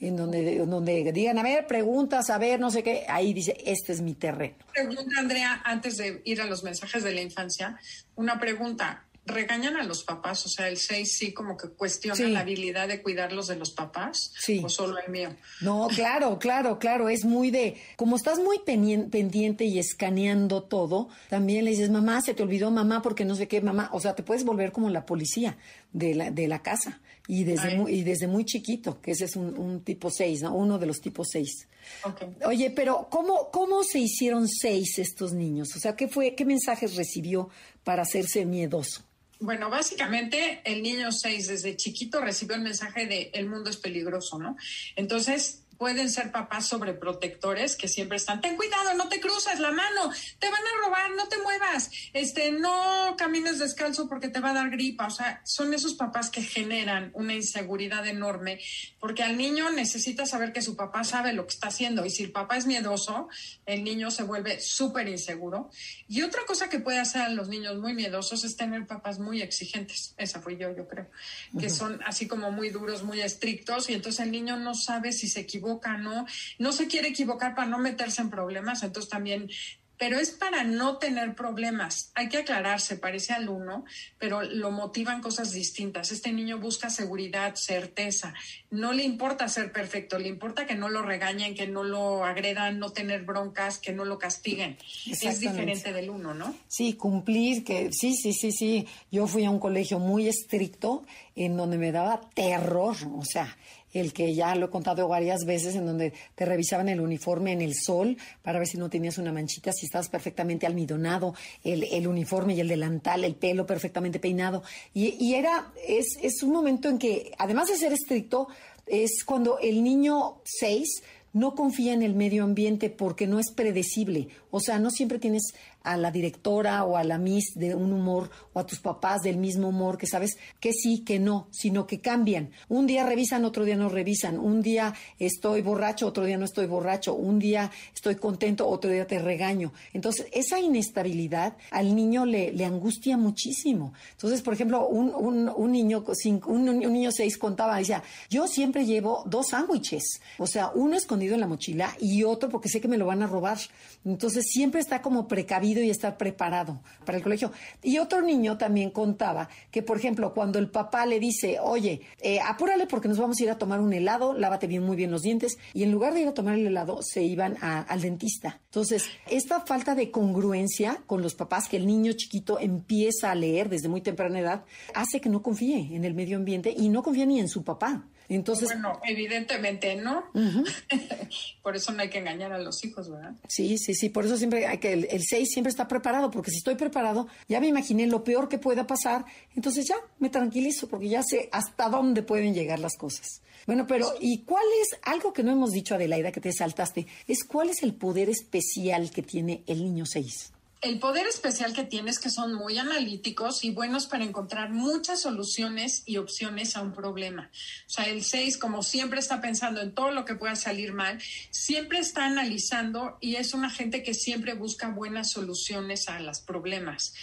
En 0.00 0.16
donde, 0.16 0.58
donde 0.66 1.12
digan, 1.12 1.38
a 1.38 1.42
ver, 1.44 1.66
preguntas, 1.68 2.28
a 2.28 2.36
ver, 2.36 2.58
no 2.58 2.70
sé 2.70 2.82
qué, 2.82 3.06
ahí 3.08 3.32
dice, 3.32 3.56
este 3.64 3.92
es 3.92 4.00
mi 4.00 4.14
terreno. 4.14 4.56
Pregunta, 4.72 5.02
Andrea, 5.16 5.62
antes 5.64 5.96
de 5.96 6.20
ir 6.24 6.42
a 6.42 6.46
los 6.46 6.64
mensajes 6.64 7.04
de 7.04 7.12
la 7.12 7.22
infancia, 7.22 7.78
una 8.16 8.38
pregunta 8.40 9.03
regañan 9.26 9.76
a 9.76 9.84
los 9.84 10.04
papás, 10.04 10.44
o 10.46 10.48
sea, 10.48 10.68
el 10.68 10.76
6 10.76 11.16
sí 11.16 11.32
como 11.32 11.56
que 11.56 11.68
cuestiona 11.68 12.16
sí. 12.16 12.26
la 12.28 12.40
habilidad 12.40 12.88
de 12.88 13.02
cuidarlos 13.02 13.46
de 13.46 13.56
los 13.56 13.70
papás, 13.70 14.32
sí. 14.38 14.60
o 14.64 14.68
solo 14.68 14.98
el 14.98 15.10
mío. 15.10 15.34
No, 15.60 15.88
claro, 15.94 16.38
claro, 16.38 16.78
claro, 16.78 17.08
es 17.08 17.24
muy 17.24 17.50
de, 17.50 17.76
como 17.96 18.16
estás 18.16 18.38
muy 18.38 18.58
pendiente 18.60 19.64
y 19.64 19.78
escaneando 19.78 20.62
todo, 20.62 21.08
también 21.28 21.64
le 21.64 21.70
dices, 21.70 21.90
mamá, 21.90 22.20
se 22.20 22.34
te 22.34 22.42
olvidó 22.42 22.70
mamá 22.70 23.02
porque 23.02 23.24
no 23.24 23.34
sé 23.34 23.48
qué, 23.48 23.60
mamá, 23.60 23.88
o 23.92 24.00
sea, 24.00 24.14
te 24.14 24.22
puedes 24.22 24.44
volver 24.44 24.72
como 24.72 24.90
la 24.90 25.06
policía 25.06 25.56
de 25.92 26.14
la, 26.14 26.30
de 26.30 26.48
la 26.48 26.62
casa 26.62 27.00
y 27.26 27.44
desde, 27.44 27.76
muy, 27.76 27.92
y 27.92 28.02
desde 28.02 28.26
muy 28.26 28.44
chiquito, 28.44 29.00
que 29.00 29.12
ese 29.12 29.24
es 29.24 29.36
un, 29.36 29.56
un 29.56 29.82
tipo 29.82 30.10
6, 30.10 30.42
¿no? 30.42 30.54
Uno 30.54 30.78
de 30.78 30.86
los 30.86 31.00
tipos 31.00 31.28
6. 31.30 31.68
Okay. 32.04 32.36
Oye, 32.46 32.70
pero 32.70 33.08
¿cómo, 33.10 33.50
¿cómo 33.50 33.82
se 33.82 33.98
hicieron 33.98 34.48
seis 34.48 34.98
estos 34.98 35.32
niños? 35.32 35.74
O 35.76 35.78
sea, 35.78 35.96
¿qué 35.96 36.08
fue, 36.08 36.34
qué 36.34 36.44
mensajes 36.44 36.96
recibió 36.96 37.48
para 37.82 38.02
hacerse 38.02 38.44
miedoso? 38.44 39.02
Bueno, 39.44 39.68
básicamente 39.68 40.62
el 40.64 40.82
niño 40.82 41.12
6 41.12 41.48
desde 41.48 41.76
chiquito 41.76 42.22
recibió 42.22 42.56
el 42.56 42.62
mensaje 42.62 43.04
de 43.04 43.30
el 43.34 43.46
mundo 43.46 43.68
es 43.68 43.76
peligroso, 43.76 44.38
¿no? 44.38 44.56
Entonces 44.96 45.63
pueden 45.84 46.08
ser 46.08 46.32
papás 46.32 46.66
sobreprotectores 46.68 47.76
que 47.76 47.88
siempre 47.88 48.16
están, 48.16 48.40
ten 48.40 48.56
cuidado, 48.56 48.94
no 48.94 49.10
te 49.10 49.20
cruces 49.20 49.60
la 49.60 49.70
mano, 49.70 50.10
te 50.38 50.48
van 50.48 50.62
a 50.62 50.86
robar, 50.86 51.10
no 51.10 51.28
te 51.28 51.36
muevas, 51.42 51.90
este, 52.14 52.52
no 52.52 53.14
camines 53.18 53.58
descalzo 53.58 54.08
porque 54.08 54.28
te 54.28 54.40
va 54.40 54.52
a 54.52 54.54
dar 54.54 54.70
gripa. 54.70 55.08
O 55.08 55.10
sea, 55.10 55.42
son 55.44 55.74
esos 55.74 55.92
papás 55.92 56.30
que 56.30 56.40
generan 56.40 57.10
una 57.12 57.34
inseguridad 57.34 58.06
enorme 58.06 58.60
porque 58.98 59.22
al 59.22 59.36
niño 59.36 59.68
necesita 59.72 60.24
saber 60.24 60.54
que 60.54 60.62
su 60.62 60.74
papá 60.74 61.04
sabe 61.04 61.34
lo 61.34 61.46
que 61.46 61.52
está 61.52 61.68
haciendo 61.68 62.06
y 62.06 62.08
si 62.08 62.22
el 62.22 62.32
papá 62.32 62.56
es 62.56 62.64
miedoso, 62.64 63.28
el 63.66 63.84
niño 63.84 64.10
se 64.10 64.22
vuelve 64.22 64.62
súper 64.62 65.06
inseguro. 65.08 65.68
Y 66.08 66.22
otra 66.22 66.46
cosa 66.46 66.70
que 66.70 66.78
puede 66.78 66.98
hacer 66.98 67.20
a 67.20 67.28
los 67.28 67.48
niños 67.48 67.76
muy 67.76 67.92
miedosos 67.92 68.42
es 68.44 68.56
tener 68.56 68.86
papás 68.86 69.18
muy 69.18 69.42
exigentes. 69.42 70.14
Esa 70.16 70.40
fui 70.40 70.56
yo, 70.56 70.74
yo 70.74 70.88
creo, 70.88 71.10
que 71.58 71.66
uh 71.66 71.68
-huh. 71.68 71.76
son 71.76 72.00
así 72.06 72.26
como 72.26 72.50
muy 72.52 72.70
duros, 72.70 73.02
muy 73.02 73.20
estrictos 73.20 73.90
y 73.90 73.92
entonces 73.92 74.20
el 74.20 74.30
niño 74.30 74.56
no 74.56 74.74
sabe 74.74 75.12
si 75.12 75.28
se 75.28 75.40
equivoca 75.40 75.73
equivoca, 75.74 75.96
¿no? 75.98 76.26
No 76.58 76.72
se 76.72 76.86
quiere 76.86 77.08
equivocar 77.08 77.54
para 77.54 77.68
no 77.68 77.78
meterse 77.78 78.22
en 78.22 78.30
problemas, 78.30 78.82
entonces 78.82 79.10
también 79.10 79.48
pero 79.96 80.18
es 80.18 80.30
para 80.30 80.64
no 80.64 80.98
tener 80.98 81.34
problemas. 81.34 82.10
Hay 82.14 82.28
que 82.28 82.38
aclararse, 82.38 82.96
parece 82.96 83.32
al 83.32 83.48
uno, 83.48 83.84
pero 84.18 84.42
lo 84.42 84.70
motivan 84.70 85.22
cosas 85.22 85.52
distintas. 85.52 86.10
Este 86.10 86.32
niño 86.32 86.58
busca 86.58 86.90
seguridad, 86.90 87.54
certeza. 87.54 88.34
No 88.70 88.92
le 88.92 89.04
importa 89.04 89.48
ser 89.48 89.72
perfecto, 89.72 90.18
le 90.18 90.28
importa 90.28 90.66
que 90.66 90.74
no 90.74 90.88
lo 90.88 91.02
regañen, 91.02 91.54
que 91.54 91.68
no 91.68 91.84
lo 91.84 92.24
agredan, 92.24 92.78
no 92.78 92.90
tener 92.90 93.22
broncas, 93.22 93.78
que 93.78 93.92
no 93.92 94.04
lo 94.04 94.18
castiguen. 94.18 94.76
Es 95.06 95.40
diferente 95.40 95.92
del 95.92 96.10
uno, 96.10 96.34
¿no? 96.34 96.54
Sí, 96.66 96.94
cumplir, 96.94 97.64
que 97.64 97.90
sí, 97.92 98.14
sí, 98.14 98.32
sí, 98.32 98.50
sí. 98.50 98.86
Yo 99.12 99.26
fui 99.26 99.44
a 99.44 99.50
un 99.50 99.60
colegio 99.60 100.00
muy 100.00 100.28
estricto 100.28 101.06
en 101.36 101.56
donde 101.56 101.78
me 101.78 101.92
daba 101.92 102.20
terror, 102.34 102.96
o 103.16 103.24
sea, 103.24 103.56
el 103.94 104.12
que 104.12 104.34
ya 104.34 104.54
lo 104.54 104.66
he 104.66 104.70
contado 104.70 105.08
varias 105.08 105.44
veces, 105.46 105.74
en 105.76 105.86
donde 105.86 106.12
te 106.34 106.44
revisaban 106.44 106.88
el 106.88 107.00
uniforme 107.00 107.52
en 107.52 107.62
el 107.62 107.74
sol 107.74 108.16
para 108.42 108.58
ver 108.58 108.68
si 108.68 108.76
no 108.76 108.90
tenías 108.90 109.16
una 109.18 109.32
manchita, 109.32 109.72
si 109.72 109.86
estabas 109.86 110.08
perfectamente 110.08 110.66
almidonado, 110.66 111.34
el, 111.62 112.06
uniforme 112.06 112.54
y 112.54 112.60
el 112.60 112.68
delantal, 112.68 113.24
el 113.24 113.36
pelo 113.36 113.66
perfectamente 113.66 114.18
peinado. 114.18 114.62
Y, 114.92 115.16
y 115.24 115.34
era, 115.34 115.72
es, 115.88 116.18
es 116.20 116.42
un 116.42 116.52
momento 116.52 116.88
en 116.88 116.98
que, 116.98 117.32
además 117.38 117.68
de 117.68 117.76
ser 117.76 117.92
estricto, 117.92 118.48
es 118.86 119.24
cuando 119.24 119.58
el 119.58 119.82
niño 119.82 120.42
6 120.44 121.02
no 121.34 121.54
confía 121.54 121.92
en 121.92 122.02
el 122.02 122.14
medio 122.14 122.44
ambiente 122.44 122.90
porque 122.90 123.26
no 123.26 123.38
es 123.40 123.50
predecible. 123.50 124.28
O 124.50 124.60
sea, 124.60 124.78
no 124.78 124.90
siempre 124.90 125.18
tienes 125.18 125.52
a 125.84 125.96
la 125.96 126.10
directora 126.10 126.82
o 126.84 126.96
a 126.96 127.04
la 127.04 127.18
miss 127.18 127.52
de 127.54 127.74
un 127.74 127.92
humor 127.92 128.30
o 128.52 128.58
a 128.58 128.66
tus 128.66 128.80
papás 128.80 129.22
del 129.22 129.36
mismo 129.36 129.68
humor, 129.68 129.98
que 129.98 130.06
sabes 130.06 130.36
que 130.58 130.72
sí, 130.72 131.04
que 131.04 131.18
no, 131.18 131.46
sino 131.50 131.86
que 131.86 132.00
cambian. 132.00 132.50
Un 132.68 132.86
día 132.86 133.04
revisan, 133.04 133.44
otro 133.44 133.64
día 133.64 133.76
no 133.76 133.88
revisan. 133.88 134.38
Un 134.38 134.62
día 134.62 134.94
estoy 135.18 135.60
borracho, 135.60 136.06
otro 136.06 136.24
día 136.24 136.38
no 136.38 136.46
estoy 136.46 136.66
borracho. 136.66 137.14
Un 137.14 137.38
día 137.38 137.70
estoy 137.94 138.16
contento, 138.16 138.66
otro 138.66 138.90
día 138.90 139.06
te 139.06 139.18
regaño. 139.18 139.72
Entonces, 139.92 140.26
esa 140.32 140.58
inestabilidad 140.58 141.56
al 141.70 141.94
niño 141.94 142.24
le, 142.24 142.64
angustia 142.64 143.18
muchísimo. 143.18 143.92
Entonces, 144.12 144.40
por 144.40 144.54
ejemplo, 144.54 144.88
un, 144.88 145.12
un, 145.14 145.72
niño, 145.72 146.02
un, 146.46 146.68
un 146.68 146.92
niño 146.92 147.12
seis 147.12 147.36
contaba, 147.36 147.76
decía, 147.76 148.02
yo 148.30 148.48
siempre 148.48 148.86
llevo 148.86 149.22
dos 149.26 149.48
sándwiches, 149.48 150.22
o 150.38 150.46
sea, 150.46 150.70
uno 150.74 150.96
escondido 150.96 151.34
en 151.34 151.40
la 151.40 151.46
mochila 151.46 151.94
y 152.00 152.24
otro 152.24 152.48
porque 152.48 152.70
sé 152.70 152.80
que 152.80 152.88
me 152.88 152.96
lo 152.96 153.04
van 153.04 153.22
a 153.22 153.26
robar. 153.26 153.58
Entonces, 154.06 154.46
siempre 154.46 154.80
está 154.80 155.02
como 155.02 155.28
precavido 155.28 155.73
y 155.82 155.90
estar 155.90 156.16
preparado 156.16 156.80
para 157.04 157.18
el 157.18 157.24
colegio. 157.24 157.52
Y 157.82 157.98
otro 157.98 158.22
niño 158.22 158.58
también 158.58 158.90
contaba 158.90 159.48
que, 159.70 159.82
por 159.82 159.96
ejemplo, 159.96 160.34
cuando 160.34 160.58
el 160.58 160.70
papá 160.70 161.06
le 161.06 161.20
dice, 161.20 161.58
oye, 161.60 162.02
eh, 162.20 162.40
apúrale 162.40 162.86
porque 162.86 163.08
nos 163.08 163.18
vamos 163.18 163.38
a 163.40 163.42
ir 163.42 163.50
a 163.50 163.58
tomar 163.58 163.80
un 163.80 163.92
helado, 163.92 164.32
lávate 164.32 164.66
bien 164.66 164.82
muy 164.82 164.96
bien 164.96 165.10
los 165.10 165.22
dientes, 165.22 165.58
y 165.72 165.82
en 165.82 165.92
lugar 165.92 166.14
de 166.14 166.22
ir 166.22 166.28
a 166.28 166.34
tomar 166.34 166.54
el 166.54 166.66
helado, 166.66 167.00
se 167.02 167.22
iban 167.22 167.56
al 167.60 168.00
dentista. 168.00 168.60
Entonces, 168.66 169.04
esta 169.28 169.60
falta 169.60 169.94
de 169.94 170.10
congruencia 170.10 171.02
con 171.06 171.22
los 171.22 171.34
papás, 171.34 171.68
que 171.68 171.76
el 171.76 171.86
niño 171.86 172.12
chiquito 172.12 172.58
empieza 172.58 173.30
a 173.30 173.34
leer 173.34 173.68
desde 173.68 173.88
muy 173.88 174.00
temprana 174.00 174.40
edad, 174.40 174.64
hace 174.94 175.20
que 175.20 175.28
no 175.28 175.42
confíe 175.42 175.94
en 175.94 176.04
el 176.04 176.14
medio 176.14 176.36
ambiente 176.36 176.74
y 176.76 176.88
no 176.88 177.02
confía 177.02 177.26
ni 177.26 177.40
en 177.40 177.48
su 177.48 177.64
papá. 177.64 178.06
Entonces, 178.28 178.68
bueno, 178.68 179.00
evidentemente 179.04 179.96
no. 179.96 180.24
por 181.62 181.76
eso 181.76 181.92
no 181.92 182.02
hay 182.02 182.10
que 182.10 182.18
engañar 182.18 182.52
a 182.52 182.58
los 182.58 182.84
hijos, 182.84 183.10
¿verdad? 183.10 183.34
Sí, 183.48 183.78
sí, 183.78 183.94
sí. 183.94 184.08
Por 184.08 184.24
eso 184.24 184.36
siempre 184.36 184.66
hay 184.66 184.78
que 184.78 184.92
el, 184.92 185.06
el 185.10 185.22
6 185.22 185.48
siempre 185.50 185.70
está 185.70 185.88
preparado, 185.88 186.30
porque 186.30 186.50
si 186.50 186.58
estoy 186.58 186.74
preparado, 186.76 187.28
ya 187.48 187.60
me 187.60 187.68
imaginé 187.68 188.06
lo 188.06 188.24
peor 188.24 188.48
que 188.48 188.58
pueda 188.58 188.86
pasar, 188.86 189.24
entonces 189.54 189.86
ya 189.86 189.96
me 190.18 190.30
tranquilizo, 190.30 190.88
porque 190.88 191.08
ya 191.08 191.22
sé 191.22 191.48
hasta 191.52 191.88
dónde 191.88 192.22
pueden 192.22 192.54
llegar 192.54 192.78
las 192.78 192.96
cosas. 192.96 193.42
Bueno, 193.66 193.86
pero 193.86 194.14
¿y 194.20 194.42
cuál 194.42 194.64
es 194.82 194.98
algo 195.02 195.32
que 195.32 195.42
no 195.42 195.52
hemos 195.52 195.72
dicho, 195.72 195.94
Adelaida, 195.94 196.32
que 196.32 196.40
te 196.40 196.52
saltaste? 196.52 197.06
Es 197.26 197.44
cuál 197.44 197.70
es 197.70 197.82
el 197.82 197.94
poder 197.94 198.28
especial 198.28 199.10
que 199.10 199.22
tiene 199.22 199.62
el 199.66 199.82
niño 199.82 200.04
6? 200.06 200.53
El 200.84 200.98
poder 200.98 201.26
especial 201.26 201.72
que 201.72 201.84
tienes 201.84 202.18
que 202.18 202.28
son 202.28 202.52
muy 202.52 202.76
analíticos 202.76 203.64
y 203.64 203.70
buenos 203.70 204.06
para 204.06 204.22
encontrar 204.22 204.70
muchas 204.70 205.22
soluciones 205.22 206.02
y 206.04 206.18
opciones 206.18 206.76
a 206.76 206.82
un 206.82 206.92
problema. 206.92 207.50
O 207.86 207.90
sea, 207.90 208.04
el 208.04 208.22
6, 208.22 208.58
como 208.58 208.82
siempre 208.82 209.18
está 209.18 209.40
pensando 209.40 209.80
en 209.80 209.94
todo 209.94 210.10
lo 210.10 210.26
que 210.26 210.34
pueda 210.34 210.56
salir 210.56 210.92
mal, 210.92 211.18
siempre 211.50 212.00
está 212.00 212.26
analizando 212.26 213.16
y 213.22 213.36
es 213.36 213.54
una 213.54 213.70
gente 213.70 214.02
que 214.02 214.12
siempre 214.12 214.52
busca 214.52 214.88
buenas 214.90 215.30
soluciones 215.30 216.06
a 216.10 216.20
los 216.20 216.40
problemas. 216.40 217.14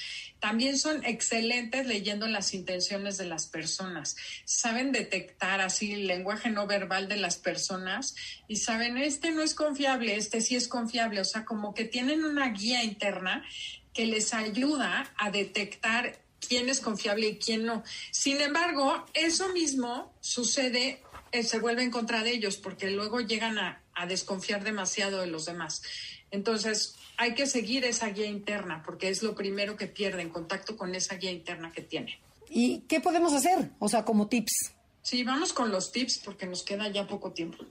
También 0.41 0.79
son 0.79 1.05
excelentes 1.05 1.85
leyendo 1.85 2.27
las 2.27 2.55
intenciones 2.55 3.19
de 3.19 3.25
las 3.25 3.45
personas. 3.45 4.17
Saben 4.43 4.91
detectar 4.91 5.61
así 5.61 5.93
el 5.93 6.07
lenguaje 6.07 6.49
no 6.49 6.65
verbal 6.65 7.07
de 7.07 7.17
las 7.17 7.37
personas 7.37 8.15
y 8.47 8.55
saben, 8.55 8.97
este 8.97 9.29
no 9.29 9.43
es 9.43 9.53
confiable, 9.53 10.15
este 10.15 10.41
sí 10.41 10.55
es 10.55 10.67
confiable. 10.67 11.21
O 11.21 11.25
sea, 11.25 11.45
como 11.45 11.75
que 11.75 11.85
tienen 11.85 12.23
una 12.25 12.49
guía 12.49 12.83
interna 12.83 13.45
que 13.93 14.07
les 14.07 14.33
ayuda 14.33 15.13
a 15.15 15.29
detectar 15.29 16.19
quién 16.39 16.69
es 16.69 16.79
confiable 16.79 17.27
y 17.27 17.37
quién 17.37 17.67
no. 17.67 17.83
Sin 18.09 18.41
embargo, 18.41 19.05
eso 19.13 19.49
mismo 19.49 20.11
sucede, 20.21 21.03
eh, 21.31 21.43
se 21.43 21.59
vuelve 21.59 21.83
en 21.83 21.91
contra 21.91 22.23
de 22.23 22.31
ellos 22.31 22.57
porque 22.57 22.89
luego 22.89 23.21
llegan 23.21 23.59
a, 23.59 23.83
a 23.93 24.07
desconfiar 24.07 24.63
demasiado 24.63 25.21
de 25.21 25.27
los 25.27 25.45
demás. 25.45 25.83
Entonces, 26.31 26.95
hay 27.17 27.33
que 27.33 27.45
seguir 27.45 27.85
esa 27.85 28.07
guía 28.09 28.25
interna 28.25 28.81
porque 28.83 29.09
es 29.09 29.23
lo 29.23 29.35
primero 29.35 29.75
que 29.75 29.87
pierde 29.87 30.21
en 30.21 30.29
contacto 30.29 30.75
con 30.75 30.95
esa 30.95 31.15
guía 31.15 31.31
interna 31.31 31.71
que 31.71 31.81
tiene. 31.81 32.19
¿Y 32.49 32.79
qué 32.81 32.99
podemos 32.99 33.33
hacer? 33.33 33.71
O 33.79 33.87
sea, 33.87 34.03
como 34.03 34.27
tips. 34.27 34.73
Sí, 35.03 35.23
vamos 35.23 35.51
con 35.51 35.71
los 35.71 35.91
tips 35.91 36.19
porque 36.19 36.45
nos 36.45 36.61
queda 36.61 36.87
ya 36.89 37.07
poco 37.07 37.31
tiempo. 37.31 37.65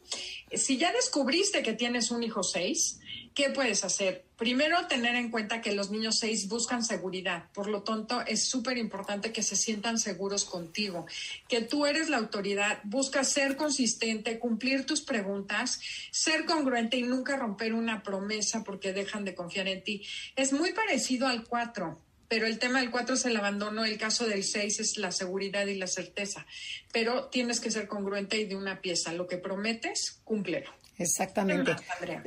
Si 0.52 0.78
ya 0.78 0.92
descubriste 0.92 1.62
que 1.62 1.74
tienes 1.74 2.10
un 2.10 2.24
hijo 2.24 2.42
6, 2.42 2.98
¿qué 3.34 3.50
puedes 3.50 3.84
hacer? 3.84 4.24
Primero, 4.36 4.88
tener 4.88 5.14
en 5.14 5.30
cuenta 5.30 5.60
que 5.60 5.72
los 5.72 5.90
niños 5.92 6.18
6 6.18 6.48
buscan 6.48 6.84
seguridad. 6.84 7.44
Por 7.52 7.68
lo 7.68 7.84
tanto, 7.84 8.20
es 8.26 8.48
súper 8.48 8.78
importante 8.78 9.32
que 9.32 9.44
se 9.44 9.54
sientan 9.54 9.98
seguros 9.98 10.44
contigo, 10.44 11.06
que 11.46 11.60
tú 11.60 11.86
eres 11.86 12.08
la 12.08 12.16
autoridad. 12.16 12.80
Busca 12.82 13.22
ser 13.22 13.56
consistente, 13.56 14.40
cumplir 14.40 14.84
tus 14.84 15.02
preguntas, 15.02 15.80
ser 16.10 16.46
congruente 16.46 16.96
y 16.96 17.02
nunca 17.02 17.36
romper 17.36 17.74
una 17.74 18.02
promesa 18.02 18.64
porque 18.64 18.92
dejan 18.92 19.24
de 19.24 19.36
confiar 19.36 19.68
en 19.68 19.84
ti. 19.84 20.02
Es 20.34 20.52
muy 20.52 20.72
parecido 20.72 21.28
al 21.28 21.44
4 21.44 22.09
pero 22.30 22.46
el 22.46 22.60
tema 22.60 22.78
del 22.78 22.92
4 22.92 23.16
es 23.16 23.24
el 23.24 23.36
abandono, 23.36 23.84
el 23.84 23.98
caso 23.98 24.24
del 24.24 24.44
6 24.44 24.78
es 24.78 24.98
la 24.98 25.10
seguridad 25.10 25.66
y 25.66 25.74
la 25.74 25.88
certeza, 25.88 26.46
pero 26.92 27.24
tienes 27.24 27.58
que 27.58 27.72
ser 27.72 27.88
congruente 27.88 28.38
y 28.38 28.44
de 28.44 28.54
una 28.54 28.80
pieza, 28.80 29.12
lo 29.12 29.26
que 29.26 29.36
prometes, 29.36 30.20
cúmplelo. 30.22 30.70
Exactamente. 30.96 31.74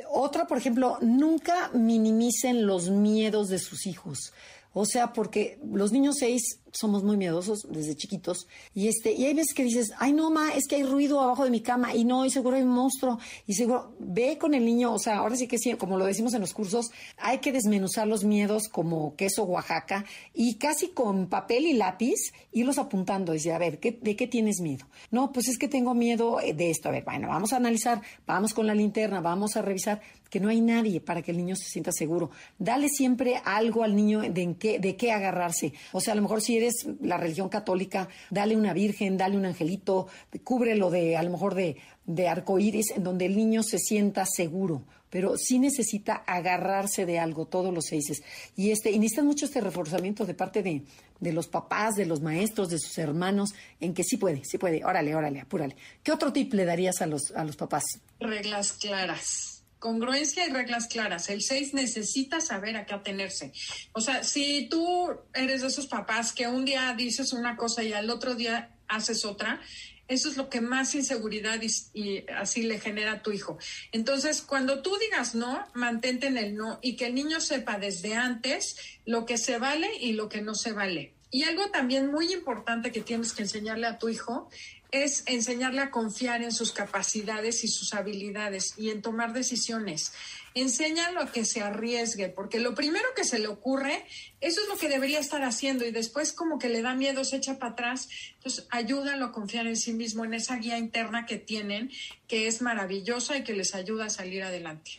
Otra, 0.09 0.45
por 0.45 0.57
ejemplo, 0.57 0.97
nunca 0.99 1.69
minimicen 1.73 2.67
los 2.67 2.89
miedos 2.89 3.47
de 3.47 3.59
sus 3.59 3.85
hijos. 3.85 4.33
O 4.73 4.85
sea, 4.85 5.13
porque 5.13 5.57
los 5.63 5.93
niños 5.93 6.17
seis 6.19 6.59
somos 6.73 7.03
muy 7.03 7.15
miedosos 7.17 7.67
desde 7.69 7.95
chiquitos 7.95 8.47
y 8.73 8.87
este 8.87 9.13
y 9.13 9.25
hay 9.25 9.33
veces 9.33 9.53
que 9.53 9.63
dices, 9.63 9.93
"Ay, 9.99 10.11
no, 10.11 10.31
ma, 10.31 10.53
es 10.53 10.67
que 10.67 10.75
hay 10.75 10.83
ruido 10.83 11.21
abajo 11.21 11.43
de 11.43 11.51
mi 11.51 11.61
cama 11.61 11.93
y 11.95 12.03
no, 12.03 12.25
y 12.25 12.29
seguro 12.29 12.57
hay 12.57 12.63
un 12.63 12.69
monstruo." 12.69 13.19
Y 13.47 13.53
seguro 13.53 13.93
ve 13.99 14.37
con 14.37 14.53
el 14.53 14.65
niño, 14.65 14.93
o 14.93 14.99
sea, 14.99 15.17
ahora 15.17 15.35
sí 15.35 15.47
que 15.47 15.59
sí, 15.59 15.73
como 15.75 15.97
lo 15.97 16.05
decimos 16.05 16.33
en 16.33 16.41
los 16.41 16.53
cursos, 16.53 16.91
hay 17.17 17.37
que 17.37 17.51
desmenuzar 17.51 18.07
los 18.07 18.23
miedos 18.23 18.67
como 18.67 19.15
queso 19.15 19.43
Oaxaca 19.43 20.03
y 20.33 20.55
casi 20.55 20.89
con 20.89 21.27
papel 21.27 21.67
y 21.67 21.73
lápiz 21.73 22.33
irlos 22.51 22.77
apuntando, 22.79 23.33
dice, 23.33 23.53
"A 23.53 23.59
ver, 23.59 23.79
¿qué, 23.79 23.91
¿de 24.01 24.15
qué 24.15 24.27
tienes 24.27 24.59
miedo?" 24.59 24.85
No, 25.11 25.31
pues 25.31 25.47
es 25.47 25.57
que 25.57 25.67
tengo 25.67 25.93
miedo 25.93 26.37
de 26.43 26.71
esto. 26.71 26.89
A 26.89 26.91
ver, 26.91 27.03
bueno, 27.03 27.27
vamos 27.27 27.53
a 27.53 27.57
analizar, 27.57 28.01
vamos 28.25 28.53
con 28.53 28.65
la 28.65 28.73
linterna, 28.73 29.21
vamos 29.21 29.55
a 29.55 29.61
revisar 29.61 30.01
que 30.33 30.39
no 30.39 30.49
hay 30.49 30.61
nadie 30.61 30.99
para 30.99 31.21
que 31.21 31.29
el 31.29 31.37
niño 31.37 31.55
se 31.55 31.65
sienta 31.65 31.91
seguro. 31.91 32.31
Dale 32.57 32.89
siempre 32.89 33.39
algo 33.45 33.83
al 33.83 33.95
niño 33.95 34.21
de, 34.21 34.41
en 34.41 34.55
qué, 34.55 34.79
de 34.79 34.95
qué 34.95 35.11
agarrarse. 35.11 35.73
O 35.91 36.01
sea, 36.01 36.13
a 36.13 36.15
lo 36.15 36.23
mejor 36.23 36.41
si 36.41 36.57
eres 36.57 36.62
la 37.01 37.17
religión 37.17 37.49
católica, 37.49 38.09
dale 38.29 38.55
una 38.55 38.73
virgen, 38.73 39.17
dale 39.17 39.37
un 39.37 39.45
angelito, 39.45 40.07
cúbrelo 40.43 40.89
de, 40.89 41.17
a 41.17 41.23
lo 41.23 41.31
mejor 41.31 41.55
de, 41.55 41.77
de 42.05 42.27
arcoíris, 42.27 42.91
en 42.91 43.03
donde 43.03 43.25
el 43.25 43.35
niño 43.35 43.63
se 43.63 43.79
sienta 43.79 44.25
seguro. 44.25 44.83
Pero 45.09 45.37
sí 45.37 45.59
necesita 45.59 46.23
agarrarse 46.25 47.05
de 47.05 47.19
algo, 47.19 47.45
todos 47.45 47.71
los 47.71 47.85
seis. 47.85 48.23
Y, 48.55 48.71
este, 48.71 48.91
necesitan 48.91 49.27
mucho 49.27 49.45
este 49.45 49.61
reforzamiento 49.61 50.25
de 50.25 50.33
parte 50.33 50.63
de, 50.63 50.83
de 51.19 51.33
los 51.33 51.47
papás, 51.47 51.93
de 51.93 52.07
los 52.07 52.21
maestros, 52.21 52.69
de 52.69 52.79
sus 52.79 52.97
hermanos, 52.97 53.53
en 53.79 53.93
que 53.93 54.03
sí 54.03 54.17
puede, 54.17 54.43
sí 54.43 54.57
puede. 54.57 54.83
Órale, 54.83 55.15
órale, 55.15 55.41
apúrale. 55.41 55.75
¿Qué 56.01 56.11
otro 56.11 56.33
tip 56.33 56.53
le 56.53 56.65
darías 56.65 57.01
a 57.01 57.05
los, 57.05 57.31
a 57.35 57.43
los 57.43 57.55
papás? 57.55 57.83
Reglas 58.19 58.73
claras 58.73 59.52
congruencia 59.83 60.47
y 60.47 60.49
reglas 60.49 60.87
claras. 60.87 61.29
El 61.29 61.41
6 61.41 61.73
necesita 61.73 62.39
saber 62.39 62.77
a 62.77 62.85
qué 62.85 62.93
atenerse. 62.93 63.51
O 63.91 63.99
sea, 63.99 64.23
si 64.23 64.69
tú 64.69 65.09
eres 65.33 65.59
de 65.59 65.67
esos 65.67 65.87
papás 65.87 66.31
que 66.31 66.47
un 66.47 66.63
día 66.63 66.93
dices 66.97 67.33
una 67.33 67.57
cosa 67.57 67.83
y 67.83 67.91
al 67.91 68.09
otro 68.09 68.33
día 68.33 68.69
haces 68.87 69.25
otra, 69.25 69.59
eso 70.07 70.29
es 70.29 70.37
lo 70.37 70.47
que 70.47 70.61
más 70.61 70.95
inseguridad 70.95 71.59
y, 71.93 72.23
así 72.33 72.63
le 72.63 72.79
genera 72.79 73.11
a 73.11 73.21
tu 73.21 73.33
hijo. 73.33 73.57
Entonces, 73.91 74.41
cuando 74.41 74.81
tú 74.81 74.97
digas 74.99 75.35
no, 75.35 75.67
mantente 75.73 76.27
en 76.27 76.37
el 76.37 76.55
no 76.55 76.79
y 76.81 76.95
que 76.95 77.07
el 77.07 77.15
niño 77.15 77.41
sepa 77.41 77.77
desde 77.77 78.15
antes 78.15 78.77
lo 79.05 79.25
que 79.25 79.37
se 79.37 79.57
vale 79.57 79.89
y 79.99 80.13
lo 80.13 80.29
que 80.29 80.41
no 80.41 80.55
se 80.55 80.71
vale. 80.71 81.13
Y 81.29 81.43
algo 81.43 81.71
también 81.71 82.09
muy 82.09 82.31
importante 82.31 82.93
que 82.93 83.01
tienes 83.01 83.33
que 83.33 83.41
enseñarle 83.41 83.87
a 83.87 83.97
tu 83.97 84.07
hijo 84.07 84.49
es 84.93 85.23
enseñarle 85.25 85.81
a 85.81 85.89
confiar 85.89 86.43
en 86.43 86.51
sus 86.51 86.71
capacidades 86.71 87.63
y 87.63 87.67
sus 87.67 87.95
habilidades 87.95 88.75
y 88.77 88.91
en 88.91 89.01
tomar 89.01 89.33
decisiones. 89.33 90.13
Enséñalo 90.53 91.19
a 91.19 91.31
que 91.31 91.45
se 91.45 91.61
arriesgue, 91.61 92.29
porque 92.29 92.59
lo 92.59 92.75
primero 92.75 93.05
que 93.15 93.23
se 93.23 93.39
le 93.39 93.47
ocurre, 93.47 94.05
eso 94.39 94.61
es 94.61 94.67
lo 94.69 94.77
que 94.77 94.89
debería 94.89 95.19
estar 95.19 95.41
haciendo 95.41 95.83
y 95.83 95.91
después 95.91 96.31
como 96.31 96.59
que 96.59 96.69
le 96.69 96.83
da 96.83 96.93
miedo, 96.93 97.25
se 97.25 97.37
echa 97.37 97.57
para 97.57 97.71
atrás. 97.71 98.07
Entonces, 98.35 98.67
ayúdalo 98.69 99.25
a 99.25 99.31
confiar 99.31 99.65
en 99.65 99.77
sí 99.77 99.93
mismo, 99.93 100.25
en 100.25 100.35
esa 100.35 100.57
guía 100.57 100.77
interna 100.77 101.25
que 101.25 101.37
tienen, 101.37 101.91
que 102.27 102.45
es 102.45 102.61
maravillosa 102.61 103.35
y 103.35 103.43
que 103.43 103.53
les 103.53 103.73
ayuda 103.73 104.05
a 104.05 104.09
salir 104.11 104.43
adelante. 104.43 104.91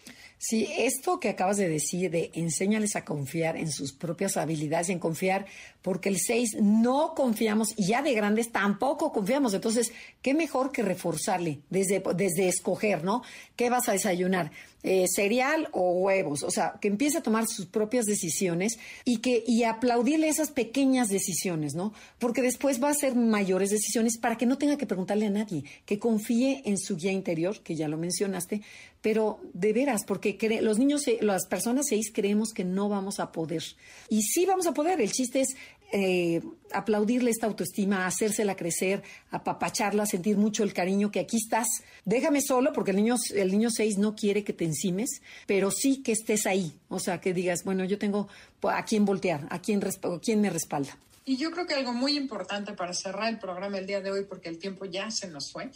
Sí, 0.46 0.68
esto 0.76 1.20
que 1.20 1.30
acabas 1.30 1.56
de 1.56 1.70
decir, 1.70 2.10
de 2.10 2.30
enséñales 2.34 2.96
a 2.96 3.04
confiar 3.06 3.56
en 3.56 3.72
sus 3.72 3.94
propias 3.94 4.36
habilidades, 4.36 4.90
en 4.90 4.98
confiar, 4.98 5.46
porque 5.80 6.10
el 6.10 6.18
6 6.18 6.58
no 6.60 7.14
confiamos 7.14 7.72
y 7.78 7.86
ya 7.86 8.02
de 8.02 8.12
grandes 8.12 8.52
tampoco 8.52 9.10
confiamos. 9.10 9.54
Entonces, 9.54 9.90
qué 10.20 10.34
mejor 10.34 10.70
que 10.70 10.82
reforzarle 10.82 11.60
desde, 11.70 12.02
desde 12.14 12.48
escoger, 12.48 13.04
¿no? 13.04 13.22
¿Qué 13.56 13.70
vas 13.70 13.88
a 13.88 13.92
desayunar? 13.92 14.50
eh, 14.84 15.06
cereal 15.08 15.68
o 15.72 15.92
huevos, 15.92 16.42
o 16.42 16.50
sea, 16.50 16.74
que 16.80 16.88
empiece 16.88 17.16
a 17.18 17.22
tomar 17.22 17.46
sus 17.46 17.64
propias 17.64 18.04
decisiones 18.04 18.78
y 19.04 19.16
que 19.16 19.42
y 19.46 19.64
aplaudirle 19.64 20.28
esas 20.28 20.50
pequeñas 20.50 21.08
decisiones, 21.08 21.74
¿no? 21.74 21.94
Porque 22.18 22.42
después 22.42 22.82
va 22.82 22.88
a 22.88 22.90
hacer 22.90 23.16
mayores 23.16 23.70
decisiones 23.70 24.18
para 24.18 24.36
que 24.36 24.44
no 24.44 24.58
tenga 24.58 24.76
que 24.76 24.86
preguntarle 24.86 25.26
a 25.26 25.30
nadie, 25.30 25.64
que 25.86 25.98
confíe 25.98 26.62
en 26.66 26.76
su 26.76 26.96
guía 26.96 27.12
interior, 27.12 27.60
que 27.62 27.76
ya 27.76 27.88
lo 27.88 27.96
mencionaste, 27.96 28.60
pero 29.04 29.38
de 29.52 29.74
veras, 29.74 30.02
porque 30.06 30.38
los 30.62 30.78
niños, 30.78 31.02
las 31.20 31.46
personas 31.46 31.88
seis 31.90 32.10
creemos 32.10 32.54
que 32.54 32.64
no 32.64 32.88
vamos 32.88 33.20
a 33.20 33.32
poder. 33.32 33.62
Y 34.08 34.22
sí 34.22 34.46
vamos 34.46 34.66
a 34.66 34.72
poder, 34.72 34.98
el 34.98 35.12
chiste 35.12 35.42
es 35.42 35.56
eh, 35.92 36.40
aplaudirle 36.72 37.30
esta 37.30 37.46
autoestima, 37.46 38.06
hacérsela 38.06 38.56
crecer, 38.56 39.02
apapacharla, 39.30 40.06
sentir 40.06 40.38
mucho 40.38 40.62
el 40.62 40.72
cariño 40.72 41.10
que 41.10 41.20
aquí 41.20 41.36
estás. 41.36 41.68
Déjame 42.06 42.40
solo 42.40 42.72
porque 42.72 42.92
el 42.92 42.96
niño 42.96 43.16
el 43.34 43.50
niño 43.50 43.68
6 43.68 43.98
no 43.98 44.16
quiere 44.16 44.42
que 44.42 44.54
te 44.54 44.64
encimes, 44.64 45.20
pero 45.46 45.70
sí 45.70 46.02
que 46.02 46.12
estés 46.12 46.46
ahí, 46.46 46.72
o 46.88 46.98
sea, 46.98 47.20
que 47.20 47.34
digas, 47.34 47.62
bueno, 47.62 47.84
yo 47.84 47.98
tengo 47.98 48.28
a 48.62 48.86
quién 48.86 49.04
voltear, 49.04 49.46
a 49.50 49.60
quién, 49.60 49.82
quién 50.22 50.40
me 50.40 50.48
respalda. 50.48 50.96
Y 51.26 51.36
yo 51.36 51.50
creo 51.50 51.66
que 51.66 51.74
algo 51.74 51.92
muy 51.92 52.16
importante 52.16 52.72
para 52.72 52.94
cerrar 52.94 53.28
el 53.28 53.38
programa 53.38 53.76
el 53.76 53.86
día 53.86 54.00
de 54.00 54.10
hoy, 54.10 54.24
porque 54.24 54.48
el 54.48 54.58
tiempo 54.58 54.86
ya 54.86 55.10
se 55.10 55.28
nos 55.28 55.52
fue, 55.52 55.70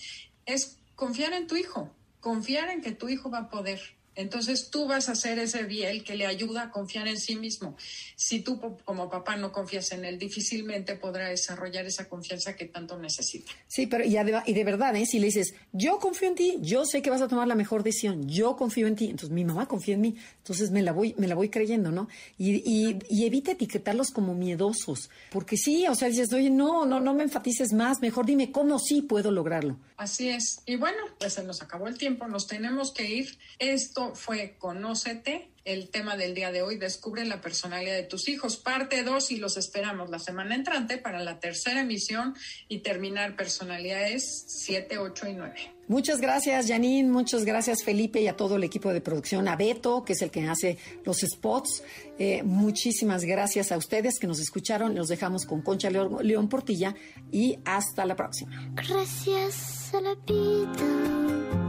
es 0.46 0.78
confiar 0.94 1.34
en 1.34 1.46
tu 1.46 1.54
hijo, 1.54 1.90
confiar 2.20 2.70
en 2.70 2.80
que 2.80 2.92
tu 2.92 3.08
hijo 3.08 3.30
va 3.30 3.38
a 3.38 3.50
poder 3.50 3.97
entonces 4.18 4.68
tú 4.70 4.88
vas 4.88 5.08
a 5.08 5.14
ser 5.14 5.38
ese 5.38 5.62
biel 5.62 6.02
que 6.02 6.16
le 6.16 6.26
ayuda 6.26 6.64
a 6.64 6.70
confiar 6.70 7.06
en 7.06 7.18
sí 7.18 7.36
mismo. 7.36 7.76
Si 8.16 8.40
tú 8.40 8.60
como 8.84 9.08
papá 9.08 9.36
no 9.36 9.52
confías 9.52 9.92
en 9.92 10.04
él, 10.04 10.18
difícilmente 10.18 10.96
podrá 10.96 11.28
desarrollar 11.28 11.86
esa 11.86 12.08
confianza 12.08 12.56
que 12.56 12.64
tanto 12.64 12.98
necesita. 12.98 13.52
Sí, 13.68 13.86
pero 13.86 14.04
y 14.04 14.10
de, 14.10 14.42
y 14.44 14.54
de 14.54 14.64
verdad, 14.64 14.96
¿eh? 14.96 15.06
si 15.06 15.20
le 15.20 15.26
dices, 15.26 15.54
yo 15.72 16.00
confío 16.00 16.28
en 16.28 16.34
ti, 16.34 16.58
yo 16.60 16.84
sé 16.84 17.00
que 17.00 17.10
vas 17.10 17.22
a 17.22 17.28
tomar 17.28 17.46
la 17.46 17.54
mejor 17.54 17.84
decisión, 17.84 18.28
yo 18.28 18.56
confío 18.56 18.88
en 18.88 18.96
ti, 18.96 19.04
entonces 19.04 19.30
mi 19.30 19.44
mamá 19.44 19.68
confía 19.68 19.94
en 19.94 20.00
mí, 20.00 20.16
entonces 20.38 20.72
me 20.72 20.82
la 20.82 20.90
voy, 20.90 21.14
me 21.16 21.28
la 21.28 21.36
voy 21.36 21.48
creyendo, 21.48 21.92
¿no? 21.92 22.08
Y, 22.36 22.56
y, 22.68 22.98
y 23.08 23.24
evita 23.24 23.52
etiquetarlos 23.52 24.10
como 24.10 24.34
miedosos, 24.34 25.10
porque 25.30 25.56
sí, 25.56 25.86
o 25.86 25.94
sea, 25.94 26.08
dices, 26.08 26.32
oye, 26.32 26.50
no, 26.50 26.86
no, 26.86 26.98
no 26.98 27.14
me 27.14 27.22
enfatices 27.22 27.72
más, 27.72 28.00
mejor 28.00 28.26
dime 28.26 28.50
cómo 28.50 28.80
sí 28.80 29.02
puedo 29.02 29.30
lograrlo. 29.30 29.78
Así 29.96 30.28
es. 30.28 30.62
Y 30.64 30.76
bueno, 30.76 30.98
pues 31.18 31.34
se 31.34 31.44
nos 31.44 31.62
acabó 31.62 31.88
el 31.88 31.98
tiempo, 31.98 32.26
nos 32.28 32.46
tenemos 32.46 32.92
que 32.92 33.08
ir. 33.08 33.38
Esto 33.58 34.07
fue 34.14 34.56
Conócete, 34.58 35.50
el 35.68 35.90
tema 35.90 36.16
del 36.16 36.34
día 36.34 36.50
de 36.50 36.62
hoy, 36.62 36.78
Descubre 36.78 37.26
la 37.26 37.42
personalidad 37.42 37.94
de 37.94 38.02
tus 38.02 38.28
hijos, 38.28 38.56
parte 38.56 39.02
2 39.02 39.30
y 39.32 39.36
los 39.36 39.58
esperamos 39.58 40.08
la 40.08 40.18
semana 40.18 40.54
entrante 40.54 40.96
para 40.96 41.22
la 41.22 41.40
tercera 41.40 41.82
emisión 41.82 42.34
y 42.68 42.78
terminar 42.78 43.36
personalidades 43.36 44.44
7, 44.46 44.96
8 44.96 45.28
y 45.28 45.34
9. 45.34 45.54
Muchas 45.88 46.20
gracias, 46.20 46.68
Janine. 46.68 47.10
Muchas 47.10 47.44
gracias, 47.44 47.82
Felipe, 47.82 48.20
y 48.20 48.28
a 48.28 48.36
todo 48.36 48.56
el 48.56 48.64
equipo 48.64 48.92
de 48.92 49.00
producción. 49.00 49.46
A 49.46 49.56
Beto, 49.56 50.04
que 50.04 50.14
es 50.14 50.22
el 50.22 50.30
que 50.30 50.46
hace 50.46 50.78
los 51.04 51.20
spots. 51.20 51.82
Eh, 52.18 52.42
muchísimas 52.42 53.24
gracias 53.24 53.70
a 53.70 53.76
ustedes 53.76 54.18
que 54.18 54.26
nos 54.26 54.38
escucharon. 54.38 54.94
Los 54.94 55.08
dejamos 55.08 55.44
con 55.44 55.60
Concha 55.60 55.90
León, 55.90 56.18
León 56.22 56.48
Portilla 56.48 56.94
y 57.30 57.58
hasta 57.64 58.06
la 58.06 58.16
próxima. 58.16 58.70
Gracias 58.74 59.92
a 59.94 60.00
la 60.00 60.14
vida 60.14 61.67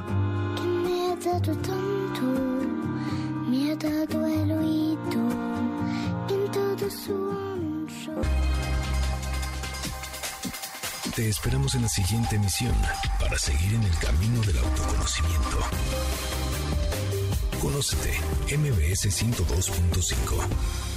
dato 1.20 1.54
tanto, 1.58 2.22
mi 3.48 3.70
ha 3.72 3.76
dado 3.76 4.26
el 4.26 4.52
oído 4.52 5.22
en 6.30 6.52
todo 6.52 6.90
su 6.90 7.14
ancho. 7.32 8.12
Te 11.16 11.28
esperamos 11.28 11.76
en 11.76 11.82
la 11.82 11.90
siguiente 11.90 12.38
emisión 12.38 12.74
para 13.20 13.38
seguir 13.38 13.74
en 13.74 13.84
el 13.84 13.98
camino 13.98 14.42
del 14.44 14.60
autoconocimiento. 14.60 15.60
Conócete, 17.62 18.18
MBS 18.58 19.10
102.5. 19.10 20.89